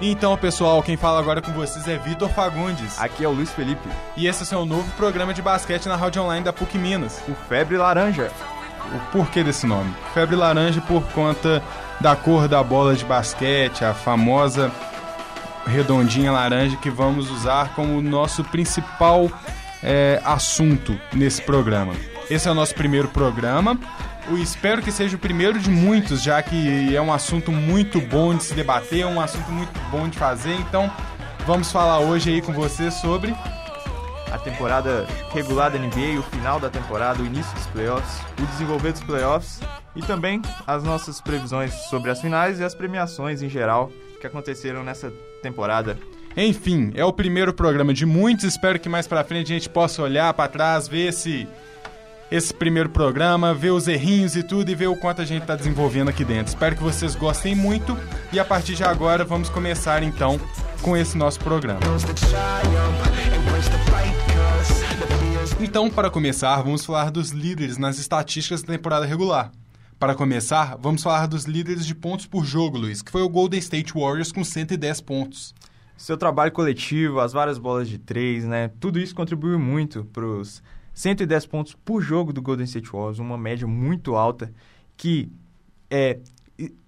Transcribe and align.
Então, 0.00 0.36
pessoal, 0.36 0.80
quem 0.80 0.96
fala 0.96 1.18
agora 1.18 1.42
com 1.42 1.52
vocês 1.52 1.88
é 1.88 1.98
Vitor 1.98 2.28
Fagundes. 2.28 2.98
Aqui 3.00 3.24
é 3.24 3.28
o 3.28 3.32
Luiz 3.32 3.50
Felipe. 3.50 3.88
E 4.16 4.28
esse 4.28 4.40
é 4.40 4.42
o 4.44 4.46
seu 4.46 4.64
novo 4.64 4.88
programa 4.92 5.34
de 5.34 5.42
basquete 5.42 5.86
na 5.86 5.96
rádio 5.96 6.22
online 6.22 6.44
da 6.44 6.52
PUC 6.52 6.78
Minas. 6.78 7.20
O 7.28 7.34
Febre 7.48 7.76
Laranja. 7.76 8.30
O 8.94 9.12
porquê 9.12 9.42
desse 9.42 9.66
nome? 9.66 9.92
Febre 10.14 10.36
Laranja 10.36 10.80
por 10.80 11.02
conta 11.12 11.60
da 12.00 12.14
cor 12.14 12.46
da 12.46 12.62
bola 12.62 12.94
de 12.94 13.04
basquete, 13.04 13.84
a 13.84 13.92
famosa 13.92 14.70
redondinha 15.66 16.32
laranja 16.32 16.76
que 16.76 16.88
vamos 16.88 17.30
usar 17.30 17.74
como 17.74 18.00
nosso 18.00 18.42
principal 18.44 19.30
é, 19.82 20.20
assunto 20.24 20.98
nesse 21.12 21.42
programa. 21.42 21.92
Esse 22.30 22.48
é 22.48 22.50
o 22.50 22.54
nosso 22.54 22.74
primeiro 22.74 23.08
programa. 23.08 23.78
Eu 24.30 24.36
espero 24.36 24.82
que 24.82 24.92
seja 24.92 25.16
o 25.16 25.18
primeiro 25.18 25.58
de 25.58 25.70
muitos, 25.70 26.22
já 26.22 26.42
que 26.42 26.94
é 26.94 27.00
um 27.00 27.10
assunto 27.10 27.50
muito 27.50 27.98
bom 27.98 28.34
de 28.34 28.44
se 28.44 28.54
debater, 28.54 29.00
é 29.00 29.06
um 29.06 29.20
assunto 29.20 29.50
muito 29.50 29.72
bom 29.90 30.06
de 30.06 30.18
fazer. 30.18 30.52
Então, 30.52 30.90
vamos 31.46 31.72
falar 31.72 32.00
hoje 32.00 32.30
aí 32.30 32.42
com 32.42 32.52
você 32.52 32.90
sobre 32.90 33.34
a 34.30 34.38
temporada 34.38 35.06
regular 35.32 35.70
da 35.70 35.78
NBA, 35.78 36.18
o 36.18 36.22
final 36.22 36.60
da 36.60 36.68
temporada, 36.68 37.22
o 37.22 37.26
início 37.26 37.54
dos 37.54 37.66
playoffs, 37.68 38.20
o 38.38 38.46
desenvolver 38.46 38.92
dos 38.92 39.00
playoffs 39.00 39.60
e 39.96 40.02
também 40.02 40.42
as 40.66 40.82
nossas 40.84 41.22
previsões 41.22 41.72
sobre 41.88 42.10
as 42.10 42.20
finais 42.20 42.60
e 42.60 42.64
as 42.64 42.74
premiações 42.74 43.40
em 43.40 43.48
geral 43.48 43.90
que 44.20 44.26
aconteceram 44.26 44.84
nessa 44.84 45.10
temporada. 45.42 45.98
Enfim, 46.36 46.92
é 46.94 47.04
o 47.04 47.12
primeiro 47.14 47.54
programa 47.54 47.94
de 47.94 48.04
muitos. 48.04 48.44
Espero 48.44 48.78
que 48.78 48.90
mais 48.90 49.06
para 49.06 49.24
frente 49.24 49.50
a 49.52 49.54
gente 49.54 49.70
possa 49.70 50.02
olhar 50.02 50.32
para 50.34 50.50
trás, 50.50 50.86
ver 50.86 51.08
esse 51.08 51.48
esse 52.30 52.52
primeiro 52.52 52.90
programa, 52.90 53.54
ver 53.54 53.70
os 53.70 53.88
errinhos 53.88 54.36
e 54.36 54.42
tudo 54.42 54.70
e 54.70 54.74
ver 54.74 54.88
o 54.88 54.96
quanto 54.96 55.22
a 55.22 55.24
gente 55.24 55.42
está 55.42 55.56
desenvolvendo 55.56 56.08
aqui 56.08 56.24
dentro. 56.24 56.48
Espero 56.48 56.76
que 56.76 56.82
vocês 56.82 57.14
gostem 57.14 57.54
muito 57.54 57.96
e 58.32 58.38
a 58.38 58.44
partir 58.44 58.74
de 58.74 58.84
agora 58.84 59.24
vamos 59.24 59.48
começar 59.48 60.02
então 60.02 60.38
com 60.82 60.96
esse 60.96 61.16
nosso 61.16 61.40
programa. 61.40 61.80
Então, 65.60 65.90
para 65.90 66.10
começar, 66.10 66.62
vamos 66.62 66.84
falar 66.84 67.10
dos 67.10 67.30
líderes 67.30 67.78
nas 67.78 67.98
estatísticas 67.98 68.62
da 68.62 68.74
temporada 68.74 69.06
regular. 69.06 69.50
Para 69.98 70.14
começar, 70.14 70.76
vamos 70.78 71.02
falar 71.02 71.26
dos 71.26 71.44
líderes 71.44 71.84
de 71.84 71.94
pontos 71.94 72.26
por 72.26 72.44
jogo, 72.44 72.78
Luiz, 72.78 73.02
que 73.02 73.10
foi 73.10 73.22
o 73.22 73.28
Golden 73.28 73.58
State 73.58 73.92
Warriors 73.92 74.30
com 74.30 74.44
110 74.44 75.00
pontos. 75.00 75.52
Seu 75.96 76.16
trabalho 76.16 76.52
coletivo, 76.52 77.18
as 77.18 77.32
várias 77.32 77.58
bolas 77.58 77.88
de 77.88 77.98
três, 77.98 78.44
né? 78.44 78.70
Tudo 78.78 79.00
isso 79.00 79.12
contribuiu 79.12 79.58
muito 79.58 80.04
para 80.12 80.24
os 80.24 80.62
110 80.98 81.46
pontos 81.46 81.76
por 81.84 82.02
jogo 82.02 82.32
do 82.32 82.42
Golden 82.42 82.64
State 82.64 82.90
Warriors, 82.90 83.20
uma 83.20 83.38
média 83.38 83.68
muito 83.68 84.16
alta 84.16 84.52
que 84.96 85.30
é, 85.88 86.18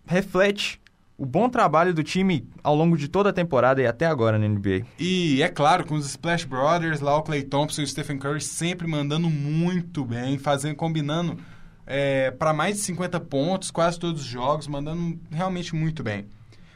reflete 0.04 0.80
o 1.16 1.24
bom 1.24 1.48
trabalho 1.48 1.94
do 1.94 2.02
time 2.02 2.48
ao 2.60 2.74
longo 2.74 2.96
de 2.96 3.06
toda 3.06 3.30
a 3.30 3.32
temporada 3.32 3.80
e 3.80 3.86
até 3.86 4.06
agora 4.06 4.36
na 4.36 4.48
NBA. 4.48 4.84
E 4.98 5.40
é 5.40 5.48
claro, 5.48 5.86
com 5.86 5.94
os 5.94 6.06
Splash 6.06 6.44
Brothers, 6.44 7.00
lá 7.00 7.16
o 7.16 7.22
Clay 7.22 7.44
Thompson 7.44 7.82
e 7.82 7.84
o 7.84 7.86
Stephen 7.86 8.18
Curry 8.18 8.40
sempre 8.40 8.84
mandando 8.88 9.30
muito 9.30 10.04
bem, 10.04 10.38
fazendo, 10.38 10.74
combinando 10.74 11.38
é, 11.86 12.32
para 12.32 12.52
mais 12.52 12.78
de 12.78 12.82
50 12.82 13.20
pontos, 13.20 13.70
quase 13.70 13.96
todos 13.96 14.22
os 14.22 14.26
jogos, 14.26 14.66
mandando 14.66 15.20
realmente 15.30 15.72
muito 15.72 16.02
bem. 16.02 16.26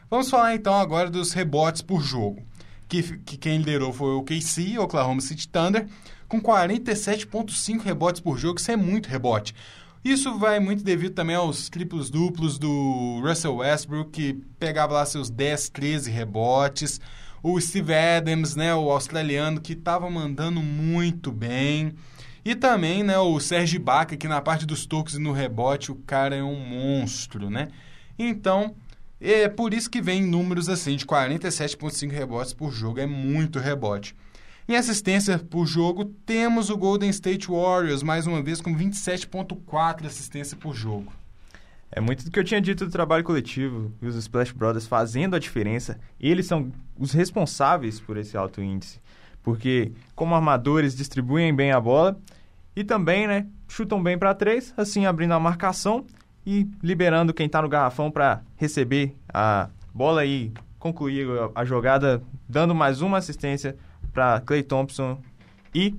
Vamos 0.09 0.29
falar 0.29 0.55
então 0.55 0.73
agora 0.73 1.09
dos 1.09 1.33
rebotes 1.33 1.81
por 1.81 2.01
jogo. 2.01 2.41
Que, 2.87 3.01
que 3.17 3.35
quem 3.35 3.57
liderou 3.57 3.91
foi 3.91 4.13
o 4.13 4.23
KC, 4.23 4.77
Oklahoma 4.77 5.19
City 5.19 5.49
Thunder, 5.49 5.85
com 6.27 6.41
47,5 6.41 7.81
rebotes 7.81 8.21
por 8.21 8.37
jogo, 8.37 8.59
isso 8.59 8.71
é 8.71 8.75
muito 8.75 9.07
rebote. 9.07 9.53
Isso 10.03 10.37
vai 10.37 10.59
muito 10.59 10.83
devido 10.83 11.13
também 11.13 11.35
aos 11.35 11.67
triplos 11.67 12.11
duplos 12.11 12.59
do 12.59 13.21
Russell 13.23 13.55
Westbrook, 13.55 14.11
que 14.11 14.33
pegava 14.59 14.93
lá 14.93 15.05
seus 15.05 15.31
10, 15.31 15.69
13 15.69 16.11
rebotes. 16.11 17.01
O 17.41 17.59
Steve 17.59 17.93
Adams, 17.93 18.55
né, 18.55 18.73
o 18.75 18.91
australiano, 18.91 19.59
que 19.59 19.73
estava 19.73 20.07
mandando 20.09 20.61
muito 20.61 21.31
bem. 21.31 21.93
E 22.43 22.53
também, 22.53 23.01
né, 23.03 23.17
o 23.17 23.39
Sérgio 23.39 23.79
Baca, 23.79 24.15
que 24.15 24.27
na 24.27 24.39
parte 24.39 24.67
dos 24.67 24.85
tocos 24.85 25.15
e 25.15 25.19
no 25.19 25.31
rebote, 25.31 25.91
o 25.91 25.95
cara 25.95 26.35
é 26.35 26.43
um 26.43 26.55
monstro, 26.55 27.49
né? 27.49 27.69
Então, 28.17 28.75
é 29.19 29.49
por 29.49 29.73
isso 29.73 29.89
que 29.89 30.01
vem 30.03 30.23
números 30.23 30.69
assim, 30.69 30.95
de 30.95 31.05
47,5 31.05 32.11
rebotes 32.11 32.53
por 32.53 32.71
jogo, 32.71 32.99
é 32.99 33.07
muito 33.07 33.57
rebote. 33.57 34.15
Em 34.67 34.75
assistência 34.75 35.37
por 35.37 35.67
jogo, 35.67 36.05
temos 36.25 36.71
o 36.71 36.77
Golden 36.77 37.07
State 37.11 37.47
Warriors, 37.47 38.01
mais 38.01 38.25
uma 38.25 38.41
vez, 38.41 38.59
com 38.59 38.75
27,4 38.75 40.07
assistência 40.07 40.57
por 40.57 40.73
jogo. 40.73 41.13
É 41.91 42.01
muito 42.01 42.25
do 42.25 42.31
que 42.31 42.39
eu 42.39 42.43
tinha 42.43 42.59
dito 42.59 42.83
do 42.83 42.91
trabalho 42.91 43.23
coletivo 43.23 43.93
e 44.01 44.07
os 44.07 44.15
Splash 44.15 44.51
Brothers 44.51 44.87
fazendo 44.87 45.35
a 45.35 45.39
diferença. 45.39 45.99
Eles 46.19 46.47
são 46.47 46.71
os 46.97 47.11
responsáveis 47.11 47.99
por 47.99 48.17
esse 48.17 48.35
alto 48.35 48.59
índice, 48.59 48.99
porque 49.43 49.91
como 50.15 50.33
armadores 50.33 50.95
distribuem 50.95 51.55
bem 51.55 51.71
a 51.71 51.79
bola 51.79 52.19
e 52.75 52.83
também, 52.83 53.27
né, 53.27 53.45
chutam 53.67 54.01
bem 54.01 54.17
para 54.17 54.33
três, 54.33 54.73
assim 54.75 55.05
abrindo 55.05 55.35
a 55.35 55.39
marcação 55.39 56.07
e 56.43 56.67
liberando 56.81 57.35
quem 57.35 57.45
está 57.45 57.61
no 57.61 57.69
garrafão 57.69 58.09
para 58.09 58.41
receber 58.57 59.15
a 59.31 59.69
bola 59.93 60.25
e 60.25 60.51
concluir 60.79 61.27
a 61.53 61.63
jogada, 61.63 62.21
dando 62.49 62.73
mais 62.73 63.01
uma 63.01 63.19
assistência 63.19 63.77
para 64.15 64.39
Clay 64.39 64.63
Thompson 64.63 65.21
e 65.73 65.93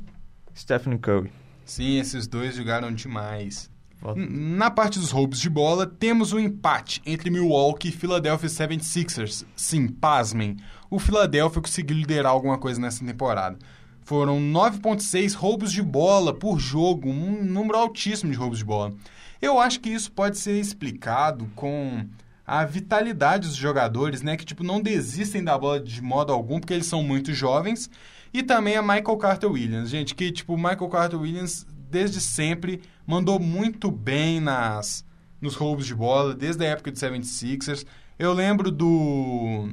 Stephen 0.56 0.96
Curry. 0.96 1.30
Sim, 1.66 1.98
esses 1.98 2.26
dois 2.26 2.56
jogaram 2.56 2.90
demais. 2.90 3.70
Na 4.16 4.70
parte 4.70 4.98
dos 4.98 5.10
roubos 5.10 5.38
de 5.38 5.50
bola, 5.50 5.86
temos 5.86 6.32
um 6.32 6.38
empate 6.38 7.02
entre 7.04 7.28
Milwaukee 7.28 7.88
e 7.88 7.92
Philadelphia 7.92 8.48
76ers. 8.48 9.44
Sim, 9.54 9.88
pasmem, 9.88 10.56
o 10.88 10.98
Philadelphia 10.98 11.60
conseguiu 11.60 11.96
liderar 11.96 12.32
alguma 12.32 12.56
coisa 12.56 12.80
nessa 12.80 13.04
temporada. 13.04 13.58
Foram 14.02 14.38
9,6 14.38 15.34
roubos 15.34 15.72
de 15.72 15.82
bola 15.82 16.32
por 16.32 16.58
jogo, 16.58 17.10
um 17.10 17.44
número 17.44 17.76
altíssimo 17.76 18.30
de 18.30 18.38
roubos 18.38 18.58
de 18.58 18.64
bola. 18.64 18.94
Eu 19.42 19.58
acho 19.60 19.80
que 19.80 19.90
isso 19.90 20.10
pode 20.12 20.38
ser 20.38 20.58
explicado 20.58 21.50
com 21.54 22.06
a 22.46 22.64
vitalidade 22.64 23.48
dos 23.48 23.56
jogadores, 23.56 24.22
né? 24.22 24.36
Que 24.36 24.44
tipo 24.44 24.62
não 24.62 24.80
desistem 24.80 25.42
da 25.42 25.58
bola 25.58 25.80
de 25.80 26.00
modo 26.00 26.32
algum 26.32 26.60
porque 26.60 26.74
eles 26.74 26.86
são 26.86 27.02
muito 27.02 27.32
jovens. 27.34 27.90
E 28.32 28.42
também 28.42 28.76
a 28.76 28.82
Michael 28.82 29.16
Carter 29.16 29.50
Williams, 29.50 29.90
gente, 29.90 30.14
que 30.14 30.30
tipo 30.30 30.56
Michael 30.56 30.88
Carter 30.88 31.20
Williams 31.20 31.66
desde 31.90 32.20
sempre 32.20 32.82
mandou 33.06 33.40
muito 33.40 33.90
bem 33.90 34.40
nas 34.40 35.04
nos 35.40 35.54
roubos 35.54 35.86
de 35.86 35.94
bola, 35.94 36.34
desde 36.34 36.64
a 36.64 36.68
época 36.68 36.90
de 36.90 36.98
76ers. 36.98 37.84
Eu 38.18 38.32
lembro 38.32 38.70
do 38.70 39.68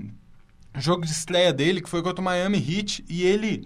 jogo 0.78 1.06
de 1.06 1.12
estreia 1.12 1.54
dele, 1.54 1.82
que 1.82 1.90
foi 1.90 2.02
contra 2.04 2.22
o 2.22 2.24
Miami 2.24 2.58
Heat, 2.58 3.06
e 3.08 3.24
ele 3.24 3.66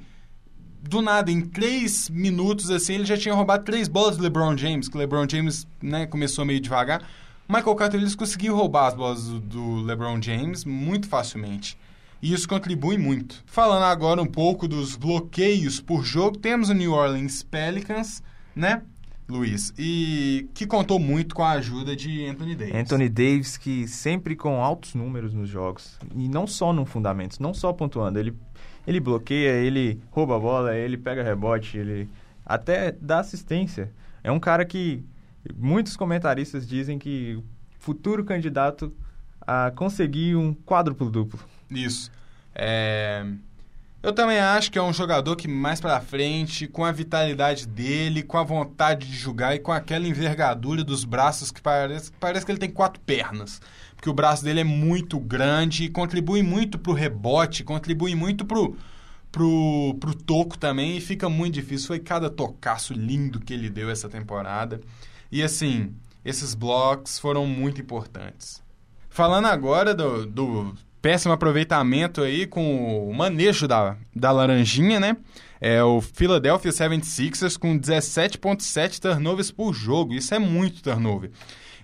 do 0.82 1.02
nada, 1.02 1.32
em 1.32 1.42
três 1.42 2.10
minutos, 2.10 2.70
assim, 2.70 2.96
ele 2.96 3.06
já 3.06 3.18
tinha 3.18 3.34
roubado 3.34 3.64
três 3.66 3.88
bolas 3.88 4.16
do 4.16 4.24
LeBron 4.24 4.56
James, 4.56 4.88
que 4.88 4.96
o 4.96 5.00
LeBron 5.00 5.28
James, 5.30 5.68
né, 5.82 6.06
começou 6.06 6.46
meio 6.46 6.60
devagar. 6.60 7.02
Michael 7.50 7.76
Carter 7.76 7.98
Williams 7.98 8.16
conseguiu 8.16 8.56
roubar 8.56 8.88
as 8.88 8.94
bolas 8.94 9.24
do, 9.26 9.40
do 9.40 9.76
LeBron 9.82 10.22
James 10.22 10.66
muito 10.66 11.08
facilmente. 11.08 11.78
E 12.22 12.34
isso 12.34 12.48
contribui 12.48 12.98
muito. 12.98 13.44
Falando 13.46 13.84
agora 13.84 14.22
um 14.22 14.26
pouco 14.26 14.68
dos 14.68 14.96
bloqueios 14.96 15.80
por 15.80 16.04
jogo, 16.04 16.38
temos 16.38 16.70
o 16.70 16.74
New 16.74 16.92
Orleans 16.92 17.44
Pelicans, 17.44 18.22
né, 18.56 18.82
Luiz? 19.30 19.74
E 19.78 20.50
que 20.54 20.66
contou 20.66 21.00
muito 21.00 21.36
com 21.36 21.44
a 21.44 21.52
ajuda 21.52 21.96
de 21.96 22.26
Anthony 22.26 22.56
Davis. 22.56 22.76
Anthony 22.76 23.08
Davis, 23.08 23.58
que 23.58 23.88
sempre 23.88 24.36
com 24.36 24.62
altos 24.62 24.94
números 24.96 25.34
nos 25.34 25.48
jogos. 25.48 25.98
E 26.16 26.28
não 26.28 26.48
só 26.48 26.74
no 26.74 26.86
fundamento, 26.86 27.42
não 27.42 27.54
só 27.54 27.72
pontuando. 27.72 28.20
Ele 28.20 28.36
ele 28.88 29.02
bloqueia, 29.02 29.50
ele 29.50 30.02
rouba 30.10 30.38
a 30.38 30.40
bola, 30.40 30.76
ele 30.76 30.98
pega 30.98 31.22
rebote, 31.22 31.78
ele 31.78 32.10
até 32.46 32.94
dá 32.94 33.20
assistência. 33.20 33.92
É 34.24 34.32
um 34.32 34.40
cara 34.40 34.64
que 34.64 35.04
muitos 35.56 35.96
comentaristas 35.96 36.68
dizem 36.68 36.98
que 36.98 37.42
futuro 37.80 38.24
candidato 38.24 38.94
a 39.42 39.72
conseguir 39.76 40.36
um 40.36 40.54
quádruplo 40.54 41.10
duplo. 41.10 41.40
Isso. 41.70 42.12
É... 42.54 43.26
Eu 44.04 44.14
também 44.14 44.40
acho 44.40 44.72
que 44.72 44.78
é 44.78 44.82
um 44.82 44.94
jogador 44.94 45.36
que 45.36 45.48
mais 45.48 45.82
para 45.82 46.00
frente, 46.00 46.68
com 46.68 46.86
a 46.86 46.92
vitalidade 46.92 47.68
dele, 47.68 48.24
com 48.24 48.38
a 48.38 48.44
vontade 48.44 49.08
de 49.08 49.16
jogar 49.18 49.56
e 49.56 49.60
com 49.60 49.72
aquela 49.72 50.08
envergadura 50.08 50.84
dos 50.84 51.04
braços 51.04 51.52
que 51.52 51.62
parece, 51.62 52.12
parece 52.20 52.46
que 52.46 52.52
ele 52.52 52.60
tem 52.60 52.70
quatro 52.70 53.02
pernas 53.02 53.60
porque 53.98 54.10
o 54.10 54.14
braço 54.14 54.44
dele 54.44 54.60
é 54.60 54.64
muito 54.64 55.20
grande 55.20 55.86
e 55.86 55.90
contribui 55.90 56.44
muito 56.44 56.78
para 56.78 56.92
o 56.92 56.96
rebote, 56.96 57.64
contribui 57.64 58.14
muito 58.14 58.46
para 58.46 58.58
pro, 59.32 59.98
pro 60.00 60.14
toco 60.14 60.58
também 60.58 60.98
e 60.98 61.02
fica 61.02 61.28
muito 61.28 61.56
difícil. 61.56 61.88
Foi 61.88 62.00
cada 62.00 62.30
tocaço 62.30 62.94
lindo 62.94 63.40
que 63.40 63.54
ele 63.54 63.70
deu 63.70 63.90
essa 63.90 64.08
temporada. 64.08 64.80
E 65.32 65.44
assim, 65.44 65.94
esses 66.24 66.54
blocos 66.54 67.20
foram 67.20 67.46
muito 67.46 67.82
importantes. 67.82 68.62
Falando 69.10 69.46
agora 69.46 69.94
do, 69.96 70.26
do 70.26 70.76
péssimo 71.02 71.34
aproveitamento 71.34 72.22
aí 72.22 72.46
com 72.46 73.10
o 73.10 73.14
manejo 73.14 73.68
da, 73.68 73.98
da 74.16 74.32
laranjinha, 74.32 75.00
né? 75.00 75.18
É 75.60 75.84
o 75.84 76.02
Philadelphia 76.02 76.72
76ers 76.72 77.58
com 77.58 77.80
17.7 77.80 79.00
turnovers 79.00 79.52
por 79.52 79.74
jogo. 79.74 80.14
Isso 80.14 80.36
é 80.36 80.40
muito 80.40 80.84
turnover. 80.84 81.32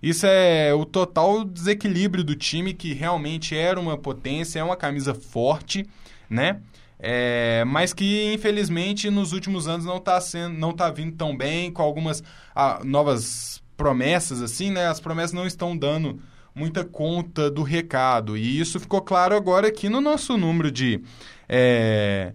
Isso 0.01 0.25
é 0.27 0.73
o 0.73 0.83
total 0.83 1.45
desequilíbrio 1.45 2.23
do 2.23 2.35
time 2.35 2.73
que 2.73 2.93
realmente 2.93 3.55
era 3.55 3.79
uma 3.79 3.97
potência, 3.97 4.59
é 4.59 4.63
uma 4.63 4.75
camisa 4.75 5.13
forte, 5.15 5.87
né? 6.29 6.59
É, 7.05 7.65
mas 7.67 7.93
que 7.93 8.33
infelizmente 8.33 9.09
nos 9.09 9.33
últimos 9.33 9.67
anos 9.67 9.85
não 9.85 9.97
está 9.97 10.21
sendo, 10.21 10.57
não 10.57 10.71
tá 10.71 10.89
vindo 10.89 11.17
tão 11.17 11.35
bem, 11.35 11.69
com 11.69 11.81
algumas 11.81 12.23
ah, 12.55 12.79
novas 12.81 13.61
promessas 13.75 14.41
assim, 14.41 14.71
né? 14.71 14.87
As 14.87 15.01
promessas 15.01 15.33
não 15.33 15.45
estão 15.45 15.75
dando 15.75 16.21
muita 16.55 16.85
conta 16.85 17.51
do 17.51 17.61
recado. 17.61 18.37
E 18.37 18.57
isso 18.57 18.79
ficou 18.79 19.01
claro 19.01 19.35
agora 19.35 19.67
aqui 19.67 19.89
no 19.89 19.99
nosso 19.99 20.37
número 20.37 20.71
de 20.71 21.03
é, 21.49 22.31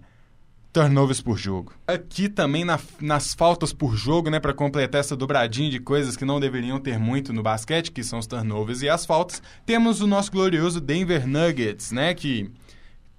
turnovers 0.70 1.22
por 1.22 1.38
jogo. 1.38 1.72
Aqui 1.86 2.28
também 2.28 2.62
na, 2.62 2.78
nas 3.00 3.32
faltas 3.32 3.72
por 3.72 3.96
jogo, 3.96 4.28
né, 4.28 4.38
para 4.38 4.52
completar 4.52 5.00
essa 5.00 5.16
dobradinha 5.16 5.70
de 5.70 5.80
coisas 5.80 6.14
que 6.14 6.26
não 6.26 6.38
deveriam 6.38 6.78
ter 6.78 6.98
muito 6.98 7.32
no 7.32 7.42
basquete, 7.42 7.90
que 7.90 8.04
são 8.04 8.18
os 8.18 8.26
turnovers 8.26 8.82
e 8.82 8.88
as 8.90 9.06
faltas, 9.06 9.42
temos 9.64 10.02
o 10.02 10.06
nosso 10.06 10.30
glorioso 10.30 10.78
Denver 10.78 11.26
Nuggets, 11.26 11.90
né, 11.90 12.12
que 12.12 12.50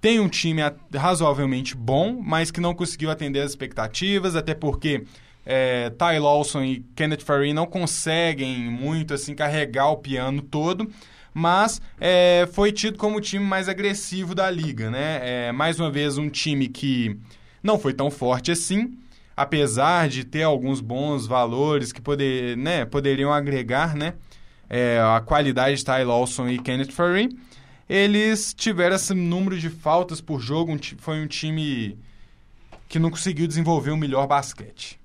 tem 0.00 0.18
um 0.18 0.28
time 0.28 0.62
razoavelmente 0.94 1.76
bom, 1.76 2.20
mas 2.22 2.50
que 2.50 2.60
não 2.60 2.74
conseguiu 2.74 3.10
atender 3.10 3.40
as 3.40 3.50
expectativas, 3.50 4.34
até 4.34 4.54
porque 4.54 5.04
é, 5.44 5.90
Ty 5.90 6.18
Lawson 6.18 6.62
e 6.62 6.80
Kenneth 6.94 7.22
Farid 7.22 7.52
não 7.52 7.66
conseguem 7.66 8.70
muito 8.70 9.12
assim 9.14 9.34
carregar 9.34 9.88
o 9.90 9.98
piano 9.98 10.42
todo, 10.42 10.90
mas 11.34 11.80
é, 12.00 12.48
foi 12.52 12.72
tido 12.72 12.98
como 12.98 13.18
o 13.18 13.20
time 13.20 13.44
mais 13.44 13.68
agressivo 13.68 14.34
da 14.34 14.50
liga, 14.50 14.90
né? 14.90 15.20
É, 15.22 15.52
mais 15.52 15.78
uma 15.78 15.90
vez 15.90 16.18
um 16.18 16.28
time 16.28 16.68
que 16.68 17.16
não 17.62 17.78
foi 17.78 17.92
tão 17.92 18.10
forte 18.10 18.50
assim, 18.50 18.96
apesar 19.36 20.08
de 20.08 20.24
ter 20.24 20.42
alguns 20.42 20.80
bons 20.80 21.26
valores 21.26 21.92
que 21.92 22.00
poder, 22.00 22.56
né, 22.56 22.84
poderiam 22.84 23.32
agregar, 23.32 23.94
né? 23.94 24.14
É, 24.68 25.00
a 25.00 25.20
qualidade 25.20 25.76
de 25.76 25.84
Ty 25.84 26.04
Lawson 26.04 26.48
e 26.48 26.58
Kenneth 26.58 26.92
Farid, 26.92 27.36
eles 27.92 28.54
tiveram 28.54 28.96
esse 28.96 29.12
número 29.12 29.58
de 29.58 29.68
faltas 29.68 30.20
por 30.20 30.40
jogo, 30.40 30.72
um, 30.72 30.78
foi 30.98 31.20
um 31.20 31.26
time 31.26 31.98
que 32.88 32.98
não 32.98 33.10
conseguiu 33.10 33.46
desenvolver 33.46 33.90
o 33.90 33.94
um 33.94 33.98
melhor 33.98 34.26
basquete 34.26 35.00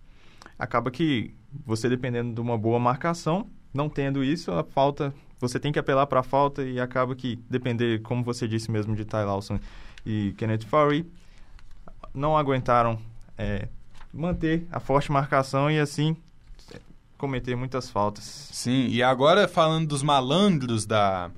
acaba 0.57 0.89
que 0.89 1.33
você 1.65 1.87
dependendo 1.87 2.33
de 2.33 2.41
uma 2.41 2.57
boa 2.57 2.79
marcação, 2.79 3.47
não 3.73 3.89
tendo 3.89 4.23
isso, 4.23 4.51
a 4.51 4.63
falta, 4.63 5.13
você 5.39 5.59
tem 5.59 5.71
que 5.71 5.79
apelar 5.79 6.07
para 6.07 6.21
a 6.21 6.23
falta 6.23 6.63
e 6.63 6.79
acaba 6.79 7.15
que 7.15 7.37
depender, 7.49 8.01
como 8.01 8.23
você 8.23 8.47
disse 8.47 8.71
mesmo, 8.71 8.95
de 8.95 9.05
Ty 9.05 9.17
Lawson 9.17 9.59
e 10.05 10.33
Kenneth 10.37 10.65
Furry, 10.65 11.05
não 12.13 12.37
aguentaram 12.37 12.97
é, 13.37 13.67
manter 14.13 14.65
a 14.71 14.79
forte 14.79 15.11
marcação 15.11 15.69
e 15.69 15.79
assim 15.79 16.15
cometer 17.17 17.55
muitas 17.55 17.89
faltas. 17.89 18.23
Sim, 18.23 18.87
e 18.87 19.01
agora 19.01 19.47
falando 19.47 19.87
dos 19.87 20.03
malandros 20.03 20.85
da, 20.85 21.31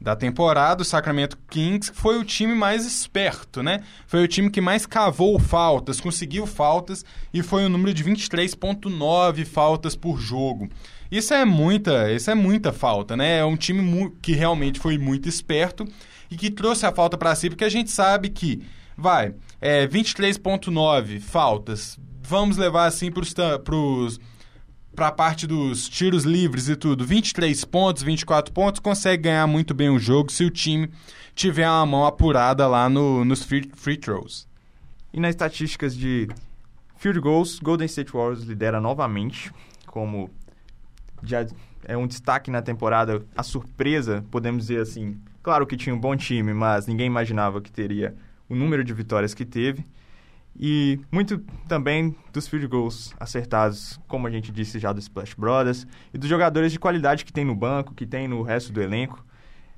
da 0.00 0.14
temporada, 0.14 0.82
o 0.82 0.84
Sacramento 0.84 1.38
Kings 1.48 1.90
foi 1.94 2.18
o 2.18 2.24
time 2.24 2.54
mais 2.54 2.86
esperto, 2.86 3.62
né? 3.62 3.82
Foi 4.06 4.22
o 4.22 4.28
time 4.28 4.50
que 4.50 4.60
mais 4.60 4.86
cavou 4.86 5.38
faltas, 5.38 6.00
conseguiu 6.00 6.46
faltas 6.46 7.04
e 7.32 7.42
foi 7.42 7.64
o 7.64 7.66
um 7.66 7.70
número 7.70 7.94
de 7.94 8.04
23.9 8.04 9.44
faltas 9.44 9.96
por 9.96 10.18
jogo. 10.20 10.68
Isso 11.10 11.32
é 11.32 11.44
muita, 11.44 12.12
isso 12.12 12.30
é 12.30 12.34
muita 12.34 12.72
falta, 12.72 13.16
né? 13.16 13.38
É 13.38 13.44
um 13.44 13.56
time 13.56 14.12
que 14.20 14.32
realmente 14.32 14.78
foi 14.78 14.98
muito 14.98 15.28
esperto 15.28 15.86
e 16.30 16.36
que 16.36 16.50
trouxe 16.50 16.84
a 16.84 16.92
falta 16.92 17.16
para 17.16 17.34
si, 17.34 17.48
porque 17.48 17.64
a 17.64 17.68
gente 17.68 17.90
sabe 17.90 18.28
que 18.28 18.62
vai, 18.96 19.34
é 19.60 19.86
23.9 19.86 21.20
faltas. 21.20 21.98
Vamos 22.22 22.56
levar 22.56 22.86
assim 22.86 23.10
para 23.10 23.22
os 23.76 24.18
para 24.96 25.08
a 25.08 25.12
parte 25.12 25.46
dos 25.46 25.88
tiros 25.90 26.24
livres 26.24 26.70
e 26.70 26.74
tudo, 26.74 27.04
23 27.04 27.62
pontos, 27.66 28.02
24 28.02 28.52
pontos, 28.52 28.80
consegue 28.80 29.24
ganhar 29.24 29.46
muito 29.46 29.74
bem 29.74 29.90
o 29.90 29.98
jogo 29.98 30.32
se 30.32 30.42
o 30.42 30.50
time 30.50 30.90
tiver 31.34 31.68
uma 31.68 31.84
mão 31.84 32.06
apurada 32.06 32.66
lá 32.66 32.88
no, 32.88 33.22
nos 33.22 33.42
free, 33.44 33.70
free 33.74 33.98
throws. 33.98 34.48
E 35.12 35.20
nas 35.20 35.30
estatísticas 35.30 35.94
de 35.94 36.28
field 36.96 37.20
goals, 37.20 37.58
Golden 37.58 37.84
State 37.84 38.10
Warriors 38.10 38.42
lidera 38.42 38.80
novamente, 38.80 39.52
como 39.86 40.30
já 41.22 41.46
é 41.84 41.96
um 41.96 42.06
destaque 42.06 42.50
na 42.50 42.62
temporada, 42.62 43.22
a 43.36 43.42
surpresa, 43.42 44.24
podemos 44.30 44.66
dizer 44.66 44.80
assim. 44.80 45.20
Claro 45.42 45.66
que 45.66 45.76
tinha 45.76 45.94
um 45.94 46.00
bom 46.00 46.16
time, 46.16 46.54
mas 46.54 46.86
ninguém 46.86 47.06
imaginava 47.06 47.60
que 47.60 47.70
teria 47.70 48.16
o 48.48 48.54
número 48.54 48.82
de 48.82 48.94
vitórias 48.94 49.34
que 49.34 49.44
teve. 49.44 49.84
E 50.58 50.98
muito 51.12 51.38
também 51.68 52.14
dos 52.32 52.48
field 52.48 52.66
goals 52.66 53.14
acertados, 53.20 54.00
como 54.08 54.26
a 54.26 54.30
gente 54.30 54.50
disse 54.50 54.78
já 54.78 54.92
do 54.92 54.98
Splash 54.98 55.34
Brothers, 55.34 55.86
e 56.12 56.18
dos 56.18 56.28
jogadores 56.28 56.72
de 56.72 56.78
qualidade 56.78 57.24
que 57.24 57.32
tem 57.32 57.44
no 57.44 57.54
banco, 57.54 57.94
que 57.94 58.06
tem 58.06 58.26
no 58.26 58.42
resto 58.42 58.72
do 58.72 58.80
elenco, 58.80 59.24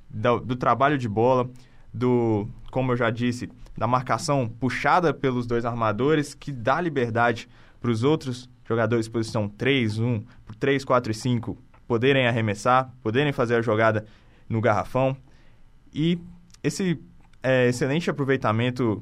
do, 0.09 0.39
do 0.39 0.55
trabalho 0.55 0.97
de 0.97 1.09
bola, 1.09 1.49
do, 1.93 2.47
como 2.71 2.91
eu 2.93 2.97
já 2.97 3.09
disse, 3.09 3.49
da 3.77 3.87
marcação 3.87 4.47
puxada 4.47 5.13
pelos 5.13 5.45
dois 5.45 5.65
armadores, 5.65 6.33
que 6.33 6.51
dá 6.51 6.79
liberdade 6.79 7.49
para 7.81 7.91
os 7.91 8.03
outros 8.03 8.49
jogadores 8.65 9.07
posição 9.07 9.49
3, 9.49 9.99
1, 9.99 10.23
3, 10.59 10.85
4 10.85 11.11
e 11.11 11.15
5 11.15 11.57
poderem 11.87 12.27
arremessar, 12.27 12.93
poderem 13.01 13.33
fazer 13.33 13.55
a 13.55 13.61
jogada 13.61 14.05
no 14.47 14.61
garrafão. 14.61 15.17
E 15.91 16.19
esse 16.63 16.99
é, 17.41 17.67
excelente 17.67 18.09
aproveitamento 18.09 19.01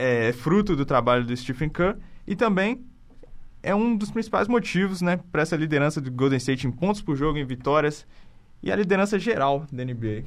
é 0.00 0.32
fruto 0.32 0.74
do 0.74 0.86
trabalho 0.86 1.24
do 1.24 1.36
Stephen 1.36 1.68
Kerr 1.68 1.96
e 2.26 2.34
também 2.34 2.82
é 3.62 3.74
um 3.74 3.94
dos 3.94 4.10
principais 4.10 4.48
motivos 4.48 5.02
né, 5.02 5.20
para 5.30 5.42
essa 5.42 5.56
liderança 5.56 6.00
do 6.00 6.10
Golden 6.10 6.38
State 6.38 6.66
em 6.66 6.70
pontos 6.70 7.02
por 7.02 7.16
jogo, 7.16 7.38
em 7.38 7.44
vitórias 7.44 8.06
e 8.62 8.72
a 8.72 8.76
liderança 8.76 9.18
geral 9.18 9.66
da 9.70 9.84
NBA. 9.84 10.24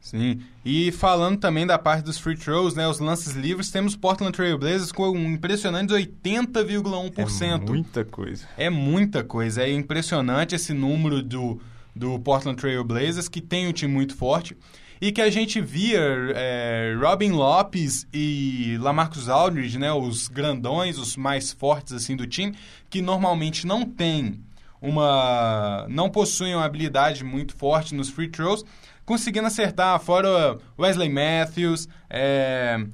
Sim, 0.00 0.40
e 0.64 0.92
falando 0.92 1.38
também 1.38 1.66
da 1.66 1.78
parte 1.78 2.04
dos 2.04 2.18
free 2.18 2.36
throws, 2.36 2.74
né, 2.74 2.86
os 2.86 2.98
lances 2.98 3.34
livres, 3.34 3.70
temos 3.70 3.96
Portland 3.96 4.32
Trail 4.32 4.58
Blazers 4.58 4.92
com 4.92 5.10
um 5.10 5.32
impressionante 5.32 5.92
80,1%. 5.92 7.42
É 7.42 7.56
muita 7.58 8.04
coisa. 8.04 8.48
É 8.56 8.70
muita 8.70 9.24
coisa, 9.24 9.62
é 9.62 9.72
impressionante 9.72 10.54
esse 10.54 10.74
número 10.74 11.22
do, 11.22 11.60
do 11.96 12.18
Portland 12.18 12.58
Trail 12.60 12.84
Blazers, 12.84 13.28
que 13.28 13.40
tem 13.40 13.66
um 13.66 13.72
time 13.72 13.92
muito 13.92 14.14
forte 14.14 14.56
e 15.00 15.12
que 15.12 15.20
a 15.20 15.30
gente 15.30 15.60
via 15.60 16.00
é, 16.34 16.96
Robin 16.98 17.30
Lopes 17.30 18.06
e 18.12 18.76
Lamarcus 18.80 19.28
Aldridge, 19.28 19.78
né, 19.78 19.92
os 19.92 20.28
grandões, 20.28 20.98
os 20.98 21.16
mais 21.16 21.52
fortes 21.52 21.92
assim 21.92 22.16
do 22.16 22.26
time, 22.26 22.56
que 22.88 23.02
normalmente 23.02 23.66
não 23.66 23.84
têm 23.84 24.40
uma 24.80 25.86
não 25.88 26.10
possuem 26.10 26.54
uma 26.54 26.64
habilidade 26.64 27.24
muito 27.24 27.56
forte 27.56 27.94
nos 27.94 28.10
free 28.10 28.28
throws, 28.28 28.64
conseguindo 29.04 29.46
acertar 29.46 29.98
fora 30.00 30.58
Wesley 30.78 31.08
Matthews, 31.08 31.88
é, 32.10 32.84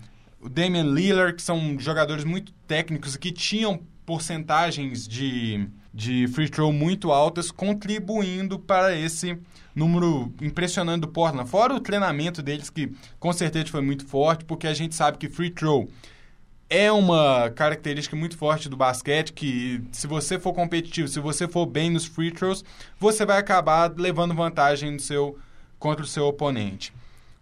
o 0.41 0.49
Damian 0.49 0.85
Lillard, 0.85 1.35
que 1.35 1.43
são 1.43 1.79
jogadores 1.79 2.25
muito 2.25 2.53
técnicos 2.67 3.17
que 3.17 3.33
tinham 3.33 3.81
porcentagens 4.07 5.07
de, 5.07 5.69
de 5.93 6.27
free 6.29 6.49
throw 6.49 6.73
muito 6.73 7.13
altas, 7.13 7.51
contribuindo 7.51 8.59
para 8.59 8.97
esse 8.97 9.39
número 9.81 10.33
impressionante 10.43 11.01
do 11.01 11.09
Portland. 11.09 11.49
Fora 11.49 11.75
o 11.75 11.81
treinamento 11.81 12.43
deles, 12.43 12.69
que 12.69 12.93
com 13.19 13.33
certeza 13.33 13.69
foi 13.69 13.81
muito 13.81 14.07
forte, 14.07 14.45
porque 14.45 14.67
a 14.67 14.75
gente 14.75 14.95
sabe 14.95 15.17
que 15.17 15.29
free 15.29 15.51
throw 15.51 15.89
é 16.69 16.93
uma 16.93 17.51
característica 17.51 18.15
muito 18.15 18.37
forte 18.37 18.69
do 18.69 18.77
basquete, 18.77 19.33
que 19.33 19.83
se 19.91 20.07
você 20.07 20.39
for 20.39 20.53
competitivo, 20.53 21.09
se 21.09 21.19
você 21.19 21.49
for 21.49 21.67
bem 21.67 21.91
nos 21.91 22.05
free 22.05 22.31
throws, 22.31 22.63
você 22.99 23.25
vai 23.25 23.39
acabar 23.39 23.93
levando 23.97 24.35
vantagem 24.35 24.93
no 24.93 25.01
seu, 25.01 25.37
contra 25.79 26.05
o 26.05 26.09
seu 26.09 26.27
oponente. 26.27 26.93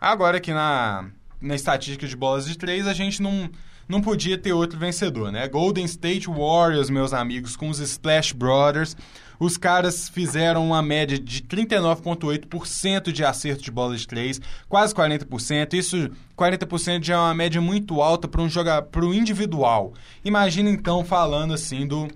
Agora 0.00 0.38
aqui 0.38 0.52
na, 0.52 1.10
na 1.42 1.54
estatística 1.54 2.06
de 2.06 2.16
bolas 2.16 2.46
de 2.46 2.56
três, 2.56 2.86
a 2.86 2.94
gente 2.94 3.20
não 3.20 3.50
não 3.88 4.02
podia 4.02 4.36
ter 4.36 4.52
outro 4.52 4.78
vencedor, 4.78 5.32
né? 5.32 5.48
Golden 5.48 5.86
State 5.86 6.28
Warriors, 6.28 6.90
meus 6.90 7.14
amigos, 7.14 7.56
com 7.56 7.70
os 7.70 7.78
Splash 7.78 8.32
Brothers. 8.34 8.94
Os 9.38 9.56
caras 9.56 10.08
fizeram 10.08 10.66
uma 10.66 10.82
média 10.82 11.18
de 11.18 11.42
39,8% 11.42 13.12
de 13.12 13.24
acerto 13.24 13.62
de 13.62 13.70
bola 13.70 13.96
de 13.96 14.06
três, 14.06 14.40
quase 14.68 14.94
40%. 14.94 15.74
Isso, 15.74 16.10
40% 16.36 17.04
já 17.04 17.14
é 17.14 17.18
uma 17.18 17.34
média 17.34 17.60
muito 17.60 18.00
alta 18.02 18.26
para 18.26 18.42
um 18.42 18.48
jogador, 18.48 18.86
para 18.88 19.04
o 19.04 19.14
individual. 19.14 19.92
Imagina 20.24 20.70
então 20.70 21.04
falando 21.04 21.54
assim 21.54 21.86
do 21.86 22.08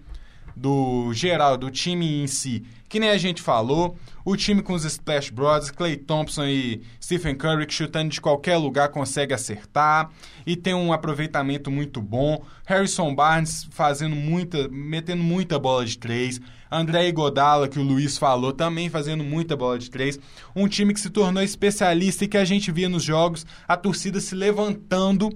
do 0.57 1.13
geral, 1.13 1.57
do 1.57 1.71
time 1.71 2.23
em 2.23 2.27
si, 2.27 2.65
que 2.89 3.01
nem 3.01 3.09
a 3.09 3.17
gente 3.17 3.41
falou, 3.41 3.97
o 4.25 4.37
time 4.37 4.61
com 4.63 4.75
os 4.75 4.85
Splash 4.85 5.31
Brothers, 5.31 5.71
Clay 5.71 5.97
Thompson 5.97 6.45
e 6.45 6.83
Stephen 7.03 7.35
Curry, 7.35 7.67
que 7.67 7.73
chutando 7.73 8.11
de 8.11 8.21
qualquer 8.21 8.57
lugar 8.57 8.91
consegue 8.91 9.33
acertar 9.33 10.11
e 10.47 10.57
tem 10.57 10.75
um 10.75 10.93
aproveitamento 10.93 11.71
muito 11.71 12.03
bom. 12.03 12.45
Harrison 12.67 13.15
Barnes 13.15 13.67
fazendo 13.71 14.15
muita, 14.15 14.69
metendo 14.69 15.23
muita 15.23 15.59
bola 15.59 15.87
de 15.87 15.97
três. 15.97 16.41
André 16.71 17.11
Godala, 17.13 17.69
que 17.69 17.79
o 17.79 17.83
Luiz 17.83 18.17
falou, 18.17 18.53
também 18.53 18.89
fazendo 18.89 19.25
muita 19.25 19.57
bola 19.57 19.79
de 19.79 19.91
três. 19.91 20.19
Um 20.55 20.69
time 20.69 20.95
que 20.95 21.01
se 21.01 21.11
tornou 21.11 21.43
especialista 21.43 22.25
e 22.25 22.29
que 22.29 22.37
a 22.37 22.45
gente 22.45 22.71
via 22.71 22.89
nos 22.89 23.03
jogos 23.03 23.47
a 23.67 23.77
torcida 23.77 24.21
se 24.21 24.35
levantando 24.35 25.31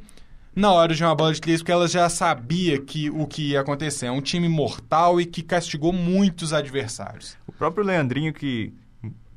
na 0.56 0.72
hora 0.72 0.94
de 0.94 1.04
uma 1.04 1.14
bola 1.14 1.34
de 1.34 1.40
três, 1.40 1.60
porque 1.60 1.70
ela 1.70 1.86
já 1.86 2.08
sabia 2.08 2.80
que 2.80 3.10
o 3.10 3.26
que 3.26 3.50
ia 3.50 3.60
acontecer. 3.60 4.06
É 4.06 4.10
um 4.10 4.22
time 4.22 4.48
mortal 4.48 5.20
e 5.20 5.26
que 5.26 5.42
castigou 5.42 5.92
muitos 5.92 6.54
adversários. 6.54 7.36
O 7.46 7.52
próprio 7.52 7.84
Leandrinho, 7.84 8.32
que 8.32 8.72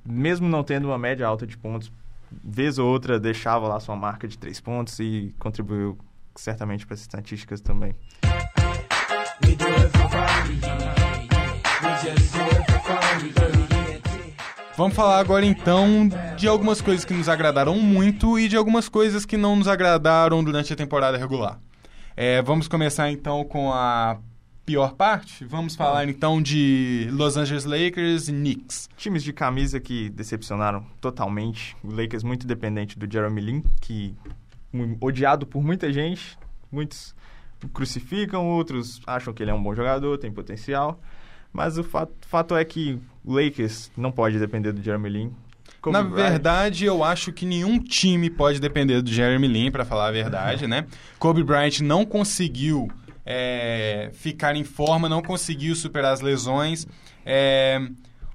mesmo 0.06 0.48
não 0.48 0.64
tendo 0.64 0.88
uma 0.88 0.98
média 0.98 1.28
alta 1.28 1.46
de 1.46 1.58
pontos, 1.58 1.92
vez 2.32 2.80
ou 2.80 2.88
outra 2.88 3.20
deixava 3.20 3.68
lá 3.68 3.80
sua 3.82 3.98
marca 3.98 4.28
de 4.28 4.38
três 4.38 4.62
pontos 4.62 4.98
e 5.00 5.36
contribuiu 5.38 5.98
certamente 6.36 6.88
para 6.88 6.94
as 6.94 7.02
estatísticas 7.02 7.60
também. 7.60 7.94
Vamos 14.80 14.96
falar 14.96 15.20
agora 15.20 15.46
então 15.46 16.08
de 16.38 16.48
algumas 16.48 16.80
coisas 16.80 17.04
que 17.04 17.14
nos 17.14 17.28
agradaram 17.28 17.78
muito 17.78 18.40
e 18.40 18.48
de 18.48 18.56
algumas 18.56 18.88
coisas 18.88 19.26
que 19.26 19.36
não 19.36 19.58
nos 19.58 19.68
agradaram 19.68 20.42
durante 20.42 20.72
a 20.72 20.76
temporada 20.78 21.18
regular. 21.18 21.60
É, 22.16 22.42
vamos 22.42 22.70
começar 22.70 23.12
então 23.12 23.44
com 23.44 23.74
a 23.74 24.20
pior 24.66 24.94
parte. 24.94 25.44
Vamos 25.44 25.76
falar 25.76 26.08
então 26.08 26.42
de 26.42 27.10
Los 27.12 27.36
Angeles 27.36 27.66
Lakers 27.66 28.30
e 28.30 28.32
Knicks. 28.32 28.90
Times 28.96 29.22
de 29.22 29.34
camisa 29.34 29.82
que 29.82 30.10
decepcionaram 30.12 30.86
totalmente. 31.02 31.76
O 31.84 31.94
Lakers 31.94 32.24
muito 32.24 32.48
dependente 32.48 32.98
do 32.98 33.06
Jeremy 33.12 33.42
Lin, 33.42 33.64
que 33.82 34.16
odiado 35.02 35.46
por 35.46 35.62
muita 35.62 35.92
gente, 35.92 36.40
muitos 36.72 37.14
crucificam, 37.74 38.48
outros 38.48 39.02
acham 39.06 39.34
que 39.34 39.44
ele 39.44 39.52
é 39.52 39.54
um 39.54 39.62
bom 39.62 39.76
jogador, 39.76 40.18
tem 40.18 40.32
potencial. 40.32 41.02
Mas 41.52 41.78
o 41.78 41.84
fato, 41.84 42.14
fato 42.22 42.56
é 42.56 42.64
que 42.64 42.98
o 43.24 43.34
Lakers 43.34 43.92
não 43.96 44.12
pode 44.12 44.40
depender 44.40 44.72
do 44.72 44.82
Jeremy 44.82 45.10
Lin. 45.10 45.32
Kobe 45.82 45.94
Na 45.94 46.04
Bryant. 46.04 46.30
verdade, 46.30 46.86
eu 46.86 47.04
acho 47.04 47.32
que 47.32 47.46
nenhum 47.46 47.80
time 47.80 48.30
pode 48.30 48.60
depender 48.60 49.02
do 49.02 49.12
Jeremy 49.12 49.48
Lin, 49.48 49.72
para 49.72 49.86
falar 49.86 50.08
a 50.08 50.12
verdade, 50.12 50.68
né? 50.68 50.86
Kobe 51.18 51.44
Bryant 51.44 51.80
não 51.82 52.06
conseguiu 52.06 52.90
é, 53.26 54.10
ficar 54.14 54.56
em 54.56 54.64
forma, 54.64 55.08
não 55.08 55.22
conseguiu 55.22 55.76
superar 55.76 56.14
as 56.14 56.22
lesões. 56.22 56.86
É, 57.26 57.80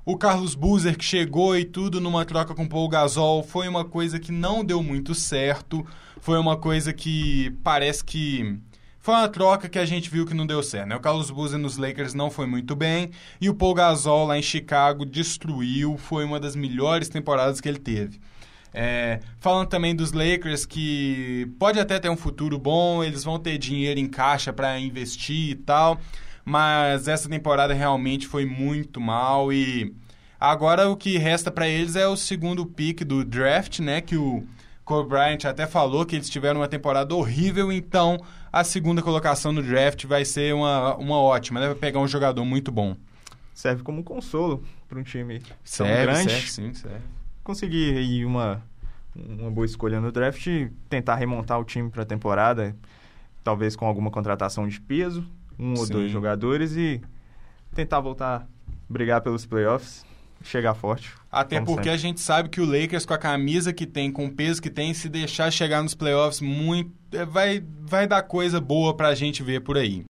o 0.06 0.16
Carlos 0.16 0.54
Boozer, 0.54 0.96
que 0.96 1.04
chegou 1.04 1.56
e 1.56 1.64
tudo 1.64 2.00
numa 2.00 2.24
troca 2.24 2.54
com 2.54 2.64
o 2.64 2.68
Paul 2.68 2.88
Gasol, 2.88 3.42
foi 3.42 3.66
uma 3.68 3.84
coisa 3.84 4.18
que 4.18 4.30
não 4.30 4.64
deu 4.64 4.82
muito 4.82 5.14
certo. 5.14 5.84
Foi 6.20 6.38
uma 6.38 6.56
coisa 6.56 6.92
que 6.92 7.50
parece 7.62 8.04
que 8.04 8.58
foi 9.04 9.12
uma 9.12 9.28
troca 9.28 9.68
que 9.68 9.78
a 9.78 9.84
gente 9.84 10.08
viu 10.08 10.24
que 10.24 10.32
não 10.32 10.46
deu 10.46 10.62
certo, 10.62 10.88
né? 10.88 10.96
O 10.96 11.00
Carlos 11.00 11.30
Boozer 11.30 11.58
nos 11.58 11.76
Lakers 11.76 12.14
não 12.14 12.30
foi 12.30 12.46
muito 12.46 12.74
bem 12.74 13.10
e 13.38 13.50
o 13.50 13.54
Paul 13.54 13.74
Gasol 13.74 14.28
lá 14.28 14.38
em 14.38 14.42
Chicago 14.42 15.04
destruiu, 15.04 15.98
foi 15.98 16.24
uma 16.24 16.40
das 16.40 16.56
melhores 16.56 17.10
temporadas 17.10 17.60
que 17.60 17.68
ele 17.68 17.78
teve. 17.78 18.18
É, 18.72 19.20
falando 19.38 19.68
também 19.68 19.94
dos 19.94 20.12
Lakers, 20.12 20.64
que 20.64 21.46
pode 21.58 21.78
até 21.78 22.00
ter 22.00 22.08
um 22.08 22.16
futuro 22.16 22.58
bom, 22.58 23.04
eles 23.04 23.22
vão 23.22 23.38
ter 23.38 23.58
dinheiro 23.58 24.00
em 24.00 24.08
caixa 24.08 24.54
para 24.54 24.80
investir 24.80 25.50
e 25.50 25.54
tal, 25.54 26.00
mas 26.42 27.06
essa 27.06 27.28
temporada 27.28 27.74
realmente 27.74 28.26
foi 28.26 28.46
muito 28.46 29.02
mal 29.02 29.52
e 29.52 29.94
agora 30.40 30.88
o 30.88 30.96
que 30.96 31.18
resta 31.18 31.50
para 31.50 31.68
eles 31.68 31.94
é 31.94 32.08
o 32.08 32.16
segundo 32.16 32.64
pick 32.64 33.04
do 33.04 33.22
draft, 33.22 33.80
né? 33.80 34.00
Que 34.00 34.16
o 34.16 34.46
Kobe 34.84 35.08
Bryant 35.08 35.44
até 35.46 35.66
falou 35.66 36.04
que 36.04 36.16
eles 36.16 36.28
tiveram 36.28 36.60
uma 36.60 36.68
temporada 36.68 37.14
horrível, 37.14 37.72
então 37.72 38.18
a 38.52 38.62
segunda 38.62 39.02
colocação 39.02 39.52
no 39.52 39.62
draft 39.62 40.04
vai 40.04 40.24
ser 40.24 40.54
uma, 40.54 40.94
uma 40.96 41.18
ótima, 41.18 41.58
né? 41.58 41.66
Vai 41.66 41.74
pegar 41.74 42.00
um 42.00 42.08
jogador 42.08 42.44
muito 42.44 42.70
bom. 42.70 42.94
Serve 43.54 43.82
como 43.82 44.04
consolo 44.04 44.62
para 44.88 44.98
um 44.98 45.02
time 45.02 45.40
serve, 45.62 45.92
tão 45.94 46.02
grande. 46.02 46.30
Serve, 46.30 46.50
sim, 46.50 46.74
serve. 46.74 47.04
Conseguir 47.42 47.96
aí 47.96 48.24
uma, 48.24 48.62
uma 49.14 49.50
boa 49.50 49.64
escolha 49.64 50.00
no 50.00 50.12
draft 50.12 50.46
tentar 50.88 51.14
remontar 51.14 51.58
o 51.58 51.64
time 51.64 51.88
para 51.88 52.02
a 52.02 52.06
temporada, 52.06 52.76
talvez 53.42 53.74
com 53.74 53.86
alguma 53.86 54.10
contratação 54.10 54.68
de 54.68 54.80
peso, 54.80 55.26
um 55.58 55.76
sim. 55.76 55.82
ou 55.82 55.88
dois 55.88 56.10
jogadores 56.10 56.76
e 56.76 57.00
tentar 57.74 58.00
voltar 58.00 58.42
a 58.42 58.46
brigar 58.88 59.22
pelos 59.22 59.46
playoffs 59.46 60.04
chegar 60.44 60.74
forte. 60.74 61.10
Até 61.30 61.60
porque 61.60 61.74
sempre. 61.84 61.90
a 61.90 61.96
gente 61.96 62.20
sabe 62.20 62.48
que 62.48 62.60
o 62.60 62.64
Lakers, 62.64 63.04
com 63.04 63.14
a 63.14 63.18
camisa 63.18 63.72
que 63.72 63.86
tem, 63.86 64.12
com 64.12 64.26
o 64.26 64.30
peso 64.30 64.62
que 64.62 64.70
tem, 64.70 64.94
se 64.94 65.08
deixar 65.08 65.50
chegar 65.50 65.82
nos 65.82 65.94
playoffs, 65.94 66.40
muito, 66.40 66.92
é, 67.12 67.24
vai, 67.24 67.64
vai 67.80 68.06
dar 68.06 68.22
coisa 68.22 68.60
boa 68.60 68.94
pra 68.96 69.14
gente 69.14 69.42
ver 69.42 69.60
por 69.60 69.76
aí. 69.76 70.04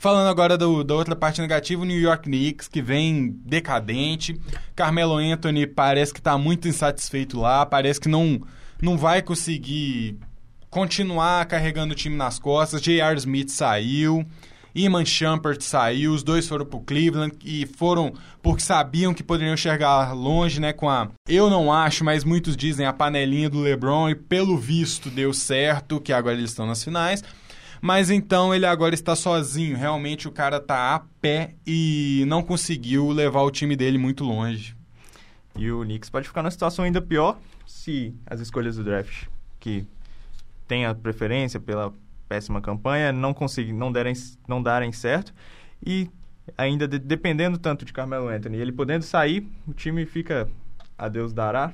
Falando 0.00 0.28
agora 0.28 0.56
do, 0.56 0.82
da 0.82 0.94
outra 0.94 1.14
parte 1.14 1.42
negativa, 1.42 1.82
o 1.82 1.84
New 1.84 2.00
York 2.00 2.24
Knicks, 2.24 2.68
que 2.68 2.80
vem 2.80 3.36
decadente. 3.44 4.40
Carmelo 4.74 5.18
Anthony 5.18 5.66
parece 5.66 6.14
que 6.14 6.20
está 6.20 6.38
muito 6.38 6.66
insatisfeito 6.66 7.38
lá, 7.38 7.66
parece 7.66 8.00
que 8.00 8.08
não, 8.08 8.40
não 8.80 8.96
vai 8.96 9.20
conseguir 9.20 10.18
continuar 10.70 11.44
carregando 11.44 11.92
o 11.92 11.96
time 11.96 12.16
nas 12.16 12.38
costas. 12.38 12.80
J.R. 12.80 13.18
Smith 13.18 13.50
saiu. 13.50 14.24
Iman 14.74 15.04
Shumpert 15.04 15.60
saiu, 15.62 16.12
os 16.12 16.22
dois 16.22 16.48
foram 16.48 16.64
pro 16.64 16.80
Cleveland 16.80 17.36
e 17.44 17.66
foram 17.66 18.12
porque 18.42 18.62
sabiam 18.62 19.12
que 19.12 19.22
poderiam 19.22 19.56
chegar 19.56 20.12
longe, 20.12 20.60
né, 20.60 20.72
com 20.72 20.88
a 20.88 21.08
eu 21.28 21.50
não 21.50 21.72
acho, 21.72 22.04
mas 22.04 22.24
muitos 22.24 22.56
dizem 22.56 22.86
a 22.86 22.92
panelinha 22.92 23.50
do 23.50 23.60
LeBron 23.60 24.10
e 24.10 24.14
pelo 24.14 24.56
visto 24.56 25.10
deu 25.10 25.32
certo, 25.32 26.00
que 26.00 26.12
agora 26.12 26.36
eles 26.36 26.50
estão 26.50 26.66
nas 26.66 26.82
finais. 26.82 27.22
Mas 27.80 28.10
então 28.10 28.54
ele 28.54 28.66
agora 28.66 28.94
está 28.94 29.16
sozinho, 29.16 29.76
realmente 29.76 30.28
o 30.28 30.32
cara 30.32 30.60
tá 30.60 30.94
a 30.94 31.00
pé 31.20 31.54
e 31.66 32.24
não 32.26 32.42
conseguiu 32.42 33.08
levar 33.08 33.42
o 33.42 33.50
time 33.50 33.74
dele 33.74 33.96
muito 33.96 34.22
longe. 34.22 34.76
E 35.56 35.70
o 35.70 35.82
Knicks 35.82 36.10
pode 36.10 36.28
ficar 36.28 36.42
numa 36.42 36.50
situação 36.50 36.84
ainda 36.84 37.00
pior 37.00 37.38
se 37.66 38.14
as 38.26 38.40
escolhas 38.40 38.76
do 38.76 38.84
draft, 38.84 39.26
que 39.58 39.86
tem 40.68 40.84
a 40.84 40.94
preferência 40.94 41.58
pela 41.58 41.92
péssima 42.30 42.60
campanha, 42.60 43.12
não 43.12 43.34
conseguir, 43.34 43.72
não 43.72 43.90
derem, 43.90 44.14
não 44.46 44.62
darem 44.62 44.92
certo 44.92 45.34
e 45.84 46.08
ainda 46.56 46.86
de, 46.86 46.96
dependendo 46.96 47.58
tanto 47.58 47.84
de 47.84 47.92
Carmelo 47.92 48.28
Anthony, 48.28 48.56
ele 48.56 48.70
podendo 48.70 49.04
sair, 49.04 49.50
o 49.66 49.72
time 49.72 50.06
fica 50.06 50.48
a 50.96 51.08
Deus 51.08 51.32
dará. 51.32 51.72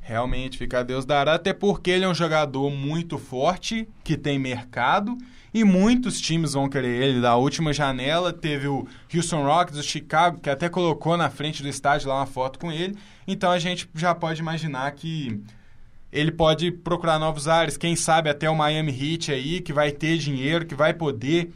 Realmente 0.00 0.56
fica 0.56 0.80
a 0.80 0.82
Deus 0.82 1.04
dará, 1.04 1.34
até 1.34 1.52
porque 1.52 1.90
ele 1.90 2.06
é 2.06 2.08
um 2.08 2.14
jogador 2.14 2.70
muito 2.70 3.18
forte, 3.18 3.86
que 4.02 4.16
tem 4.16 4.38
mercado 4.38 5.18
e 5.52 5.62
muitos 5.62 6.18
times 6.18 6.54
vão 6.54 6.70
querer 6.70 7.02
ele. 7.02 7.20
Da 7.20 7.36
última 7.36 7.74
janela 7.74 8.32
teve 8.32 8.66
o 8.66 8.88
Houston 9.14 9.44
Rockets, 9.44 9.78
o 9.78 9.82
Chicago, 9.82 10.40
que 10.40 10.48
até 10.48 10.70
colocou 10.70 11.18
na 11.18 11.28
frente 11.28 11.62
do 11.62 11.68
estádio 11.68 12.08
lá 12.08 12.16
uma 12.16 12.26
foto 12.26 12.58
com 12.58 12.72
ele. 12.72 12.96
Então 13.26 13.50
a 13.50 13.58
gente 13.58 13.90
já 13.94 14.14
pode 14.14 14.40
imaginar 14.40 14.90
que 14.92 15.42
ele 16.12 16.30
pode 16.32 16.70
procurar 16.70 17.18
novos 17.18 17.48
ares, 17.48 17.76
quem 17.76 17.94
sabe 17.94 18.30
até 18.30 18.48
o 18.48 18.56
Miami 18.56 18.92
Heat 18.92 19.32
aí, 19.32 19.60
que 19.60 19.72
vai 19.72 19.90
ter 19.90 20.18
dinheiro, 20.18 20.66
que 20.66 20.74
vai 20.74 20.94
poder 20.94 21.52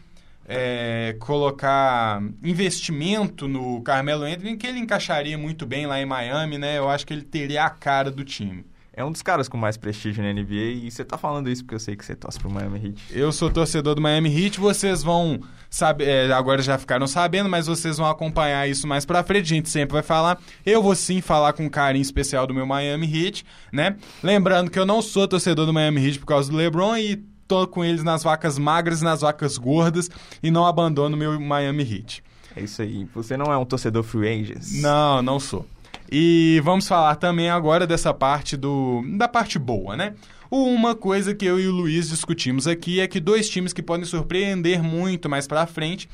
é, 0.47 1.17
colocar 1.21 2.23
investimento 2.43 3.49
no 3.49 3.81
Carmelo 3.83 4.25
Anthony, 4.25 4.57
que 4.57 4.67
ele 4.67 4.79
encaixaria 4.79 5.39
muito 5.39 5.65
bem 5.65 5.87
lá 5.87 6.01
em 6.01 6.07
Miami, 6.07 6.59
né? 6.59 6.79
Eu 6.79 6.89
acho 6.89 7.07
que 7.07 7.13
ele 7.15 7.23
teria 7.23 7.65
a 7.65 7.71
cara 7.71 8.11
do 8.11 8.25
time 8.25 8.65
é 8.95 9.03
um 9.05 9.11
dos 9.11 9.23
caras 9.23 9.49
com 9.49 9.57
mais 9.57 9.77
prestígio 9.77 10.23
na 10.23 10.33
NBA 10.33 10.85
e 10.85 10.91
você 10.91 11.05
tá 11.05 11.17
falando 11.17 11.49
isso 11.49 11.65
porque 11.65 11.75
eu 11.75 11.81
sei 11.81 11.97
que 11.97 12.05
você 12.05 12.15
torce 12.15 12.39
pro 12.39 12.51
Miami 12.51 12.89
Heat. 12.89 13.05
Eu 13.11 13.33
sou 13.33 13.51
torcedor 13.51 13.95
do 13.95 14.03
Miami 14.03 14.29
Heat, 14.29 14.61
vocês 14.61 15.03
vão 15.03 15.41
saber, 15.71 16.07
é, 16.07 16.33
agora 16.33 16.61
já 16.61 16.77
ficaram 16.77 17.07
sabendo, 17.07 17.49
mas 17.49 17.67
vocês 17.67 17.97
vão 17.97 18.07
acompanhar 18.07 18.69
isso 18.69 18.87
mais 18.87 19.07
pra 19.07 19.25
frente, 19.25 19.47
a 19.47 19.57
gente 19.57 19.71
sempre 19.71 19.95
vai 19.95 20.03
falar. 20.03 20.39
Eu 20.65 20.83
vou 20.83 20.95
sim 20.95 21.23
falar 21.23 21.55
com 21.55 21.65
um 21.65 21.71
carinho 21.71 22.03
especial 22.03 22.47
do 22.47 22.53
meu 22.53 22.67
Miami 22.67 23.07
Heat, 23.07 23.47
né? 23.73 23.97
Lembrando 24.23 24.71
que 24.71 24.79
eu 24.79 24.85
não 24.85 25.01
sou 25.01 25.27
torcedor 25.27 25.65
do 25.65 25.73
Miami 25.73 26.07
Heat 26.07 26.19
por 26.19 26.27
causa 26.27 26.51
do 26.51 26.57
LeBron 26.57 26.97
e 26.99 27.17
tô 27.49 27.67
com 27.67 27.83
eles 27.83 28.05
nas 28.05 28.23
vacas 28.23 28.59
magras 28.59 29.01
e 29.01 29.05
nas 29.05 29.23
vacas 29.23 29.57
gordas 29.57 30.11
e 30.43 30.51
não 30.51 30.67
abandono 30.67 31.17
o 31.17 31.19
meu 31.19 31.41
Miami 31.41 31.83
Heat. 31.83 32.23
É 32.55 32.63
isso 32.63 32.83
aí. 32.83 33.09
Você 33.15 33.39
não 33.39 33.51
é 33.51 33.57
um 33.57 33.65
torcedor 33.65 34.03
free 34.03 34.29
agents? 34.29 34.83
Não, 34.83 35.23
não 35.23 35.41
sou. 35.41 35.67
E 36.14 36.61
vamos 36.62 36.87
falar 36.87 37.16
também 37.16 37.49
agora 37.49 37.87
dessa 37.87 38.12
parte 38.12 38.54
do 38.54 39.02
da 39.16 39.26
parte 39.26 39.59
boa, 39.59 39.97
né? 39.97 40.12
Uma 40.50 40.95
coisa 40.95 41.35
que 41.35 41.47
eu 41.47 41.59
e 41.59 41.66
o 41.66 41.73
Luiz 41.73 42.11
discutimos 42.11 42.66
aqui 42.66 43.00
é 43.00 43.09
que 43.09 43.19
dois 43.19 43.49
times 43.49 43.73
que 43.73 43.83
podem 43.83 44.04
surpreender 44.04 44.83
muito 44.83 45.26
mais 45.26 45.47
para 45.47 45.66
frente 45.66 46.07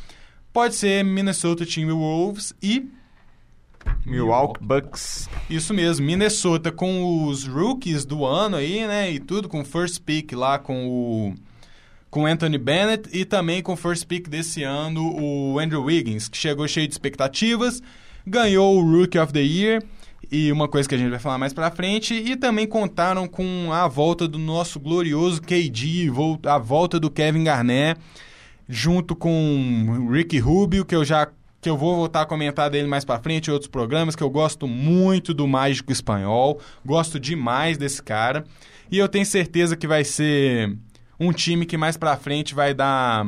pode 0.52 0.76
ser 0.76 1.02
Minnesota 1.04 1.66
Timberwolves 1.66 2.54
e 2.62 2.88
Milwaukee 4.06 4.62
Bucks. 4.62 5.28
Isso 5.50 5.74
mesmo, 5.74 6.06
Minnesota 6.06 6.70
com 6.70 7.24
os 7.26 7.44
rookies 7.48 8.04
do 8.04 8.24
ano 8.24 8.54
aí, 8.54 8.86
né? 8.86 9.10
E 9.10 9.18
tudo 9.18 9.48
com 9.48 9.64
first 9.64 10.00
pick 10.02 10.30
lá 10.32 10.60
com 10.60 10.86
o 10.86 11.34
com 12.08 12.24
Anthony 12.24 12.56
Bennett 12.56 13.08
e 13.12 13.24
também 13.24 13.60
com 13.64 13.72
o 13.72 13.76
first 13.76 14.06
pick 14.06 14.28
desse 14.28 14.62
ano, 14.62 15.12
o 15.20 15.58
Andrew 15.58 15.82
Wiggins, 15.82 16.28
que 16.28 16.38
chegou 16.38 16.68
cheio 16.68 16.86
de 16.86 16.94
expectativas, 16.94 17.82
ganhou 18.28 18.76
o 18.76 18.98
Rookie 18.98 19.18
of 19.18 19.32
the 19.32 19.42
Year 19.42 19.82
e 20.30 20.52
uma 20.52 20.68
coisa 20.68 20.88
que 20.88 20.94
a 20.94 20.98
gente 20.98 21.10
vai 21.10 21.18
falar 21.18 21.38
mais 21.38 21.52
pra 21.52 21.70
frente, 21.70 22.12
e 22.14 22.36
também 22.36 22.66
contaram 22.66 23.26
com 23.26 23.72
a 23.72 23.88
volta 23.88 24.28
do 24.28 24.38
nosso 24.38 24.78
glorioso 24.78 25.40
KD, 25.40 26.10
a 26.44 26.58
volta 26.58 27.00
do 27.00 27.10
Kevin 27.10 27.44
Garnett, 27.44 27.98
junto 28.68 29.16
com 29.16 30.08
Ricky 30.10 30.38
Rubio, 30.38 30.84
que 30.84 30.94
eu 30.94 31.04
já 31.04 31.28
que 31.60 31.68
eu 31.68 31.76
vou 31.76 31.96
voltar 31.96 32.22
a 32.22 32.26
comentar 32.26 32.70
dele 32.70 32.86
mais 32.86 33.04
para 33.04 33.20
frente 33.20 33.48
em 33.48 33.52
outros 33.52 33.68
programas, 33.68 34.14
que 34.14 34.22
eu 34.22 34.30
gosto 34.30 34.68
muito 34.68 35.34
do 35.34 35.48
Mágico 35.48 35.90
Espanhol, 35.90 36.60
gosto 36.86 37.18
demais 37.18 37.76
desse 37.76 38.00
cara, 38.00 38.44
e 38.90 38.98
eu 38.98 39.08
tenho 39.08 39.26
certeza 39.26 39.76
que 39.76 39.86
vai 39.86 40.04
ser 40.04 40.76
um 41.18 41.32
time 41.32 41.66
que 41.66 41.76
mais 41.76 41.96
para 41.96 42.16
frente 42.16 42.54
vai 42.54 42.72
dar 42.72 43.26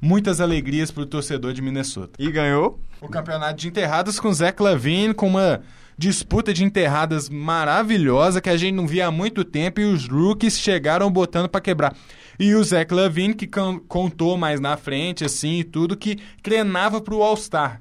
muitas 0.00 0.40
alegrias 0.40 0.90
pro 0.90 1.04
torcedor 1.04 1.52
de 1.52 1.60
Minnesota. 1.60 2.14
E 2.18 2.30
ganhou 2.30 2.78
o 3.04 3.08
campeonato 3.08 3.60
de 3.60 3.68
enterradas 3.68 4.18
com 4.18 4.32
Zach 4.32 4.60
Lavine, 4.62 5.12
com 5.12 5.26
uma 5.26 5.60
disputa 5.96 6.54
de 6.54 6.64
enterradas 6.64 7.28
maravilhosa 7.28 8.40
que 8.40 8.48
a 8.48 8.56
gente 8.56 8.74
não 8.74 8.86
via 8.86 9.08
há 9.08 9.10
muito 9.10 9.44
tempo 9.44 9.80
e 9.80 9.84
os 9.84 10.08
rookies 10.08 10.58
chegaram 10.58 11.10
botando 11.10 11.48
para 11.48 11.60
quebrar. 11.60 11.94
E 12.38 12.54
o 12.54 12.64
Zach 12.64 12.92
Lavine, 12.92 13.34
que 13.34 13.46
contou 13.86 14.36
mais 14.38 14.58
na 14.58 14.76
frente, 14.76 15.22
assim, 15.22 15.60
e 15.60 15.64
tudo, 15.64 15.96
que 15.96 16.18
treinava 16.42 17.00
pro 17.00 17.22
All-Star. 17.22 17.78